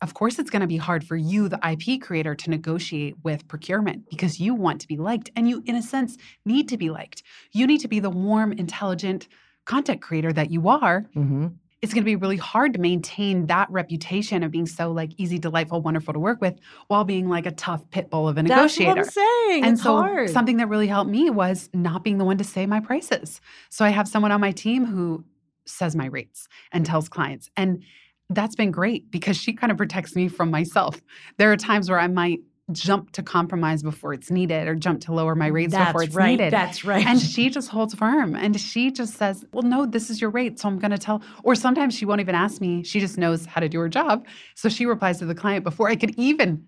of 0.00 0.14
course, 0.14 0.38
it's 0.38 0.50
going 0.50 0.60
to 0.60 0.68
be 0.68 0.76
hard 0.76 1.02
for 1.02 1.16
you, 1.16 1.48
the 1.48 1.58
IP 1.68 2.00
creator, 2.00 2.34
to 2.34 2.50
negotiate 2.50 3.16
with 3.24 3.48
procurement 3.48 4.08
because 4.10 4.38
you 4.38 4.54
want 4.54 4.80
to 4.82 4.86
be 4.86 4.96
liked 4.96 5.30
and 5.34 5.48
you, 5.48 5.62
in 5.66 5.74
a 5.74 5.82
sense, 5.82 6.16
need 6.44 6.68
to 6.68 6.76
be 6.76 6.90
liked. 6.90 7.22
You 7.52 7.66
need 7.66 7.80
to 7.80 7.88
be 7.88 7.98
the 7.98 8.10
warm, 8.10 8.52
intelligent 8.52 9.26
content 9.64 10.00
creator 10.00 10.32
that 10.32 10.50
you 10.50 10.68
are. 10.68 11.06
Mm-hmm. 11.16 11.48
It's 11.80 11.94
going 11.94 12.02
to 12.02 12.06
be 12.06 12.16
really 12.16 12.36
hard 12.36 12.72
to 12.72 12.80
maintain 12.80 13.46
that 13.46 13.70
reputation 13.70 14.42
of 14.42 14.50
being 14.50 14.66
so 14.66 14.90
like 14.90 15.12
easy, 15.16 15.38
delightful, 15.38 15.80
wonderful 15.80 16.12
to 16.12 16.18
work 16.18 16.40
with 16.40 16.58
while 16.88 17.04
being 17.04 17.28
like 17.28 17.46
a 17.46 17.52
tough 17.52 17.88
pit 17.90 18.10
bull 18.10 18.28
of 18.28 18.36
a 18.36 18.42
negotiator. 18.42 18.96
That's 18.96 19.16
what 19.16 19.22
I'm 19.22 19.48
saying. 19.50 19.64
And 19.64 19.72
it's 19.74 19.82
so 19.82 19.96
hard. 19.96 20.30
something 20.30 20.56
that 20.56 20.68
really 20.68 20.88
helped 20.88 21.10
me 21.10 21.30
was 21.30 21.70
not 21.72 22.02
being 22.02 22.18
the 22.18 22.24
one 22.24 22.38
to 22.38 22.44
say 22.44 22.66
my 22.66 22.80
prices. 22.80 23.40
So 23.70 23.84
I 23.84 23.90
have 23.90 24.08
someone 24.08 24.32
on 24.32 24.40
my 24.40 24.50
team 24.50 24.86
who 24.86 25.24
says 25.66 25.94
my 25.94 26.06
rates 26.06 26.48
and 26.72 26.84
tells 26.84 27.08
clients. 27.08 27.48
And 27.56 27.84
that's 28.30 28.56
been 28.56 28.70
great 28.70 29.10
because 29.10 29.36
she 29.36 29.52
kind 29.52 29.70
of 29.70 29.78
protects 29.78 30.16
me 30.16 30.28
from 30.28 30.50
myself. 30.50 31.00
There 31.36 31.52
are 31.52 31.56
times 31.56 31.88
where 31.88 32.00
I 32.00 32.08
might 32.08 32.40
jump 32.72 33.12
to 33.12 33.22
compromise 33.22 33.82
before 33.82 34.12
it's 34.12 34.30
needed 34.30 34.68
or 34.68 34.74
jump 34.74 35.00
to 35.02 35.12
lower 35.12 35.34
my 35.34 35.46
rates 35.46 35.72
That's 35.72 35.88
before 35.92 36.02
it's 36.02 36.14
right. 36.14 36.32
needed. 36.32 36.52
That's 36.52 36.84
right. 36.84 37.06
And 37.06 37.20
she 37.20 37.48
just 37.48 37.68
holds 37.70 37.94
firm 37.94 38.34
and 38.36 38.60
she 38.60 38.90
just 38.90 39.14
says, 39.14 39.44
Well, 39.52 39.62
no, 39.62 39.86
this 39.86 40.10
is 40.10 40.20
your 40.20 40.30
rate. 40.30 40.58
So 40.58 40.68
I'm 40.68 40.78
going 40.78 40.90
to 40.90 40.98
tell. 40.98 41.22
Or 41.44 41.54
sometimes 41.54 41.94
she 41.96 42.04
won't 42.04 42.20
even 42.20 42.34
ask 42.34 42.60
me. 42.60 42.82
She 42.84 43.00
just 43.00 43.16
knows 43.16 43.46
how 43.46 43.60
to 43.60 43.68
do 43.68 43.80
her 43.80 43.88
job. 43.88 44.26
So 44.54 44.68
she 44.68 44.84
replies 44.86 45.18
to 45.20 45.26
the 45.26 45.34
client 45.34 45.64
before 45.64 45.88
I 45.88 45.96
could 45.96 46.14
even 46.18 46.66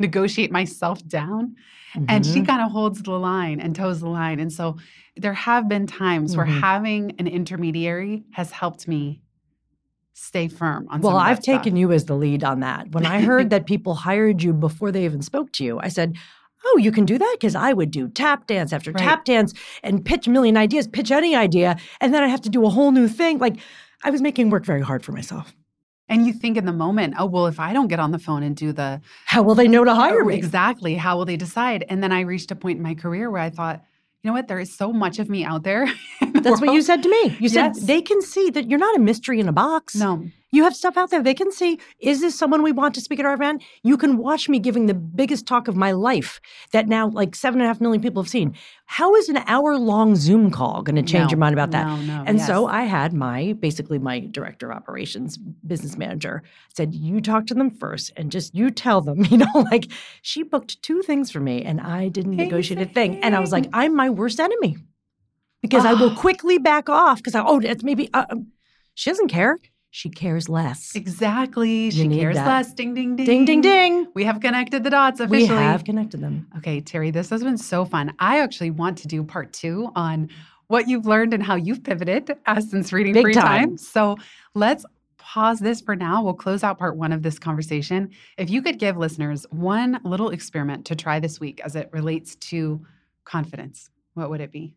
negotiate 0.00 0.50
myself 0.50 1.06
down. 1.06 1.54
And 2.08 2.24
she 2.24 2.40
Mhm. 2.40 2.46
kind 2.46 2.62
of 2.62 2.70
holds 2.72 3.02
the 3.02 3.12
line 3.12 3.60
and 3.60 3.76
toes 3.76 4.00
the 4.00 4.08
line. 4.08 4.40
And 4.40 4.50
so 4.50 4.78
there 5.16 5.34
have 5.34 5.68
been 5.68 5.86
times 5.86 6.34
where 6.36 6.46
Mhm. 6.46 6.60
having 6.60 7.10
an 7.18 7.26
intermediary 7.26 8.24
has 8.32 8.50
helped 8.50 8.88
me 8.88 9.20
stay 10.14 10.48
firm 10.48 10.86
on 10.90 11.00
Well, 11.00 11.16
I've 11.16 11.40
taken 11.40 11.76
you 11.76 11.92
as 11.92 12.04
the 12.04 12.14
lead 12.14 12.44
on 12.44 12.60
that. 12.60 12.90
When 12.92 13.06
I 13.06 13.20
heard 13.20 13.50
that 13.54 13.66
people 13.66 13.94
hired 13.94 14.42
you 14.42 14.52
before 14.52 14.92
they 14.92 15.04
even 15.04 15.22
spoke 15.22 15.52
to 15.52 15.64
you, 15.64 15.78
I 15.80 15.88
said, 15.88 16.16
Oh, 16.64 16.76
you 16.76 16.92
can 16.92 17.04
do 17.04 17.18
that? 17.18 17.36
Because 17.40 17.56
I 17.56 17.72
would 17.72 17.90
do 17.90 18.08
tap 18.08 18.46
dance 18.46 18.72
after 18.72 18.92
Right. 18.92 19.02
tap 19.02 19.24
dance 19.24 19.52
and 19.82 20.04
pitch 20.04 20.28
a 20.28 20.30
million 20.30 20.56
ideas, 20.56 20.86
pitch 20.86 21.10
any 21.10 21.34
idea, 21.34 21.76
and 22.00 22.14
then 22.14 22.22
I 22.22 22.28
have 22.28 22.40
to 22.42 22.48
do 22.48 22.64
a 22.64 22.70
whole 22.70 22.92
new 22.92 23.08
thing. 23.08 23.38
Like 23.38 23.56
I 24.04 24.10
was 24.10 24.22
making 24.22 24.50
work 24.50 24.64
very 24.64 24.80
hard 24.80 25.04
for 25.04 25.10
myself. 25.12 25.54
And 26.08 26.26
you 26.26 26.32
think 26.32 26.56
in 26.56 26.66
the 26.66 26.72
moment, 26.72 27.14
oh, 27.18 27.26
well, 27.26 27.46
if 27.46 27.58
I 27.58 27.72
don't 27.72 27.88
get 27.88 27.98
on 27.98 28.10
the 28.10 28.18
phone 28.18 28.42
and 28.42 28.54
do 28.54 28.72
the 28.72 29.00
How 29.24 29.42
will 29.42 29.54
they 29.54 29.66
know 29.66 29.82
to 29.82 29.94
hire 29.94 30.24
me? 30.24 30.34
Exactly. 30.34 30.94
How 30.94 31.16
will 31.16 31.24
they 31.24 31.36
decide? 31.36 31.84
And 31.88 32.02
then 32.02 32.12
I 32.12 32.20
reached 32.20 32.50
a 32.50 32.56
point 32.56 32.76
in 32.76 32.82
my 32.82 32.94
career 32.94 33.30
where 33.30 33.40
I 33.40 33.50
thought, 33.50 33.82
you 34.22 34.30
know 34.30 34.34
what? 34.34 34.46
There 34.48 34.60
is 34.60 34.72
so 34.74 34.92
much 34.92 35.18
of 35.18 35.28
me 35.28 35.44
out 35.44 35.64
there. 35.64 35.86
the 36.20 36.40
That's 36.40 36.60
what 36.60 36.72
you 36.72 36.82
said 36.82 37.02
to 37.02 37.08
me. 37.08 37.36
You 37.40 37.48
said 37.48 37.72
Yes. 37.74 37.82
they 37.84 38.00
can 38.02 38.22
see 38.22 38.50
that 38.50 38.68
you're 38.70 38.78
not 38.78 38.96
a 38.96 39.00
mystery 39.00 39.40
in 39.40 39.48
a 39.48 39.52
box. 39.52 39.96
No. 39.96 40.26
You 40.54 40.64
have 40.64 40.76
stuff 40.76 40.98
out 40.98 41.10
there. 41.10 41.22
They 41.22 41.32
can 41.32 41.50
see, 41.50 41.78
is 41.98 42.20
this 42.20 42.38
someone 42.38 42.62
we 42.62 42.72
want 42.72 42.94
to 42.96 43.00
speak 43.00 43.18
at 43.18 43.24
our 43.24 43.32
event? 43.32 43.62
You 43.82 43.96
can 43.96 44.18
watch 44.18 44.50
me 44.50 44.58
giving 44.58 44.84
the 44.84 44.92
biggest 44.92 45.46
talk 45.46 45.66
of 45.66 45.76
my 45.76 45.92
life 45.92 46.40
that 46.72 46.86
now 46.88 47.08
like 47.08 47.34
seven 47.34 47.58
and 47.60 47.64
a 47.64 47.68
half 47.68 47.80
million 47.80 48.02
people 48.02 48.22
have 48.22 48.28
seen. 48.28 48.54
How 48.84 49.14
is 49.14 49.30
an 49.30 49.38
hour 49.46 49.78
long 49.78 50.14
Zoom 50.14 50.50
call 50.50 50.82
going 50.82 50.96
to 50.96 51.02
change 51.02 51.24
No, 51.24 51.30
your 51.30 51.38
mind 51.38 51.54
about 51.54 51.70
that? 51.70 51.86
No, 51.86 51.96
no. 52.02 52.24
And 52.26 52.36
yes. 52.36 52.46
so 52.46 52.66
I 52.66 52.82
had 52.82 53.14
my 53.14 53.54
basically 53.54 53.98
my 53.98 54.20
director 54.20 54.70
of 54.70 54.76
operations 54.76 55.38
business 55.38 55.96
manager 55.96 56.42
said, 56.76 56.94
You 56.94 57.22
talk 57.22 57.46
to 57.46 57.54
them 57.54 57.70
first 57.70 58.12
and 58.18 58.30
just 58.30 58.54
you 58.54 58.70
tell 58.70 59.00
them, 59.00 59.24
you 59.30 59.38
know, 59.38 59.66
like 59.72 59.86
she 60.20 60.42
booked 60.42 60.82
two 60.82 61.00
things 61.00 61.30
for 61.30 61.40
me 61.40 61.62
and 61.64 61.80
I 61.80 62.08
didn't 62.08 62.36
negotiate 62.36 62.80
a 62.82 62.84
thing. 62.84 63.22
And 63.24 63.34
I 63.34 63.40
was 63.40 63.52
like, 63.52 63.68
I'm 63.72 63.96
my 63.96 64.10
worst 64.10 64.38
enemy 64.38 64.76
because 65.62 65.86
I 65.86 65.94
will 65.94 66.10
Oh. 66.10 66.14
quickly 66.14 66.58
back 66.58 66.90
off 66.90 67.18
because 67.18 67.34
I, 67.34 67.42
oh, 67.42 67.58
it's 67.60 67.82
maybe, 67.82 68.10
uh, 68.12 68.26
um, 68.28 68.48
she 68.94 69.08
doesn't 69.08 69.28
care. 69.28 69.58
She 69.94 70.08
cares 70.08 70.48
less. 70.48 70.96
exactly. 70.96 71.90
She 71.90 72.08
cares 72.08 72.36
that. 72.36 72.46
less. 72.46 72.72
Ding, 72.72 72.94
ding, 72.94 73.14
ding. 73.14 73.26
Ding, 73.26 73.44
ding, 73.44 73.60
ding. 73.60 74.06
We 74.14 74.24
have 74.24 74.40
connected 74.40 74.84
the 74.84 74.88
dots 74.88 75.20
officially. 75.20 75.50
We 75.50 75.54
have 75.54 75.84
connected 75.84 76.22
them. 76.22 76.48
Okay, 76.56 76.80
Terri, 76.80 77.12
this 77.12 77.28
has 77.28 77.44
been 77.44 77.58
so 77.58 77.84
fun. 77.84 78.14
I 78.18 78.40
actually 78.40 78.70
want 78.70 78.96
to 78.98 79.06
do 79.06 79.22
part 79.22 79.52
two 79.52 79.92
on 79.94 80.30
what 80.68 80.88
you've 80.88 81.04
learned 81.04 81.34
and 81.34 81.42
how 81.42 81.56
you've 81.56 81.84
pivoted 81.84 82.34
uh, 82.46 82.58
since 82.62 82.90
reading 82.90 83.12
Big 83.12 83.22
free 83.22 83.34
time. 83.34 83.44
time. 83.44 83.76
So 83.76 84.16
let's 84.54 84.86
pause 85.18 85.58
this 85.58 85.82
for 85.82 85.94
now. 85.94 86.24
We'll 86.24 86.32
close 86.32 86.64
out 86.64 86.78
part 86.78 86.96
one 86.96 87.12
of 87.12 87.22
this 87.22 87.38
conversation. 87.38 88.08
If 88.38 88.48
you 88.48 88.62
could 88.62 88.78
give 88.78 88.96
listeners 88.96 89.44
one 89.50 90.00
little 90.04 90.30
experiment 90.30 90.86
to 90.86 90.96
try 90.96 91.20
this 91.20 91.38
week 91.38 91.60
as 91.66 91.76
it 91.76 91.90
relates 91.92 92.34
to 92.36 92.80
confidence, 93.26 93.90
what 94.14 94.30
would 94.30 94.40
it 94.40 94.50
be? 94.52 94.74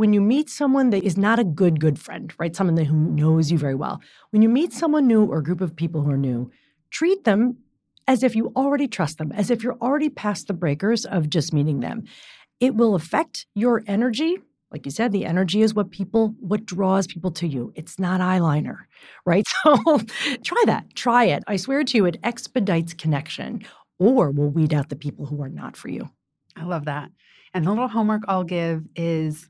When 0.00 0.14
you 0.14 0.20
meet 0.22 0.48
someone 0.48 0.88
that 0.88 1.04
is 1.04 1.18
not 1.18 1.38
a 1.38 1.44
good 1.44 1.78
good 1.78 1.98
friend 1.98 2.32
right? 2.38 2.56
Someone 2.56 2.74
that 2.76 2.86
who 2.86 2.96
knows 2.96 3.52
you 3.52 3.58
very 3.58 3.74
well. 3.74 4.00
When 4.30 4.40
you 4.40 4.48
meet 4.48 4.72
someone 4.72 5.06
new 5.06 5.26
or 5.26 5.38
a 5.38 5.42
group 5.42 5.60
of 5.60 5.76
people 5.76 6.00
who 6.00 6.10
are 6.10 6.16
new 6.16 6.50
treat 6.90 7.24
them 7.24 7.58
as 8.08 8.22
if 8.22 8.34
you 8.34 8.50
already 8.56 8.88
trust 8.88 9.18
them 9.18 9.30
as 9.32 9.50
if 9.50 9.62
you're 9.62 9.76
already 9.82 10.08
past 10.08 10.46
the 10.46 10.54
breakers 10.54 11.04
of 11.04 11.28
just 11.28 11.52
meeting 11.52 11.80
them. 11.80 12.04
It 12.60 12.74
will 12.74 12.94
affect 12.94 13.44
your 13.54 13.82
energy. 13.86 14.38
Like 14.72 14.86
you 14.86 14.90
said 14.90 15.12
the 15.12 15.26
energy 15.26 15.60
is 15.60 15.74
what 15.74 15.90
people 15.90 16.34
what 16.40 16.64
draws 16.64 17.06
people 17.06 17.30
to 17.32 17.46
you. 17.46 17.70
It's 17.76 17.98
not 17.98 18.22
eyeliner 18.22 18.78
right? 19.26 19.46
So 19.62 20.00
try 20.42 20.62
that. 20.64 20.94
Try 20.94 21.24
it. 21.26 21.44
I 21.46 21.56
swear 21.56 21.84
to 21.84 21.96
you 21.98 22.06
it 22.06 22.16
expedites 22.22 22.94
connection. 22.94 23.66
Or 23.98 24.30
will 24.30 24.48
weed 24.48 24.72
out 24.72 24.88
the 24.88 24.96
people 24.96 25.26
who 25.26 25.42
are 25.42 25.50
not 25.50 25.76
for 25.76 25.90
you. 25.90 26.08
I 26.56 26.64
love 26.64 26.86
that. 26.86 27.10
And 27.52 27.66
the 27.66 27.70
little 27.70 27.88
homework 27.88 28.22
I'll 28.28 28.44
give 28.44 28.86
is 28.96 29.49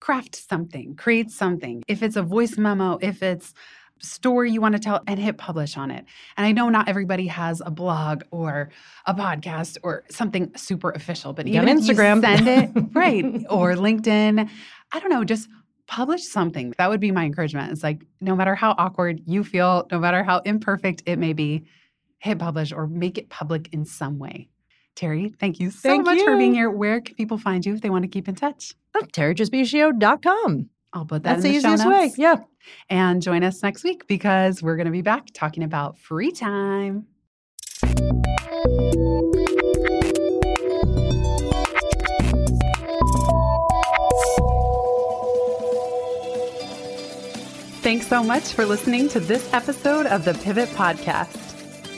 craft 0.00 0.34
something, 0.34 0.96
create 0.96 1.30
something. 1.30 1.82
If 1.86 2.02
it's 2.02 2.16
a 2.16 2.22
voice 2.22 2.58
memo, 2.58 2.98
if 3.00 3.22
it's 3.22 3.54
story 4.02 4.50
you 4.50 4.60
want 4.60 4.74
to 4.74 4.78
tell 4.78 5.02
and 5.06 5.20
hit 5.20 5.36
publish 5.36 5.76
on 5.76 5.90
it. 5.90 6.04
And 6.36 6.46
I 6.46 6.52
know 6.52 6.68
not 6.68 6.88
everybody 6.88 7.26
has 7.26 7.62
a 7.64 7.70
blog 7.70 8.22
or 8.30 8.70
a 9.06 9.14
podcast 9.14 9.76
or 9.82 10.04
something 10.10 10.50
super 10.56 10.90
official, 10.90 11.32
but 11.32 11.46
even 11.46 11.66
Instagram. 11.66 12.20
send 12.20 12.48
it 12.48 12.70
right 12.94 13.24
or 13.48 13.74
LinkedIn, 13.74 14.48
I 14.92 15.00
don't 15.00 15.10
know, 15.10 15.24
just 15.24 15.48
publish 15.86 16.22
something. 16.24 16.72
That 16.78 16.88
would 16.88 17.00
be 17.00 17.10
my 17.10 17.24
encouragement. 17.24 17.72
It's 17.72 17.82
like 17.82 18.04
no 18.20 18.34
matter 18.34 18.54
how 18.54 18.74
awkward 18.78 19.20
you 19.26 19.44
feel, 19.44 19.86
no 19.90 19.98
matter 19.98 20.22
how 20.22 20.38
imperfect 20.40 21.02
it 21.06 21.18
may 21.18 21.32
be, 21.32 21.64
hit 22.18 22.38
publish 22.38 22.72
or 22.72 22.86
make 22.86 23.18
it 23.18 23.28
public 23.28 23.68
in 23.72 23.84
some 23.84 24.18
way. 24.18 24.48
Terri, 24.96 25.34
thank 25.38 25.60
you 25.60 25.70
so 25.70 25.88
Thank 25.88 26.04
much 26.04 26.20
for 26.20 26.36
being 26.36 26.52
here. 26.54 26.70
Where 26.70 27.00
can 27.00 27.14
people 27.14 27.38
find 27.38 27.64
you 27.64 27.74
if 27.74 27.80
they 27.80 27.90
want 27.90 28.02
to 28.02 28.08
keep 28.08 28.28
in 28.28 28.34
touch? 28.34 28.74
Oh, 28.94 29.02
territrespicio.com 29.02 30.68
I'll 30.92 31.04
put 31.04 31.22
that 31.22 31.34
that's 31.34 31.44
in 31.44 31.52
the 31.52 31.58
the, 31.58 31.62
show 31.62 31.72
easiest 31.74 31.84
notes. 31.84 32.18
way 32.18 32.22
yeah 32.22 32.36
And 32.88 33.22
join 33.22 33.44
us 33.44 33.62
next 33.62 33.84
week 33.84 34.06
because 34.08 34.62
we're 34.62 34.76
going 34.76 34.86
to 34.86 34.92
be 34.92 35.02
back 35.02 35.28
talking 35.32 35.62
about 35.62 35.98
free 35.98 36.32
time. 36.32 37.06
Thanks 47.82 48.06
so 48.06 48.22
much 48.22 48.52
for 48.52 48.66
listening 48.66 49.08
to 49.08 49.20
this 49.20 49.52
episode 49.54 50.06
of 50.06 50.24
the 50.24 50.34
Pivot 50.34 50.68
Podcast. 50.70 51.49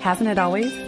Hasn't 0.00 0.28
it 0.30 0.38
always? 0.38 0.87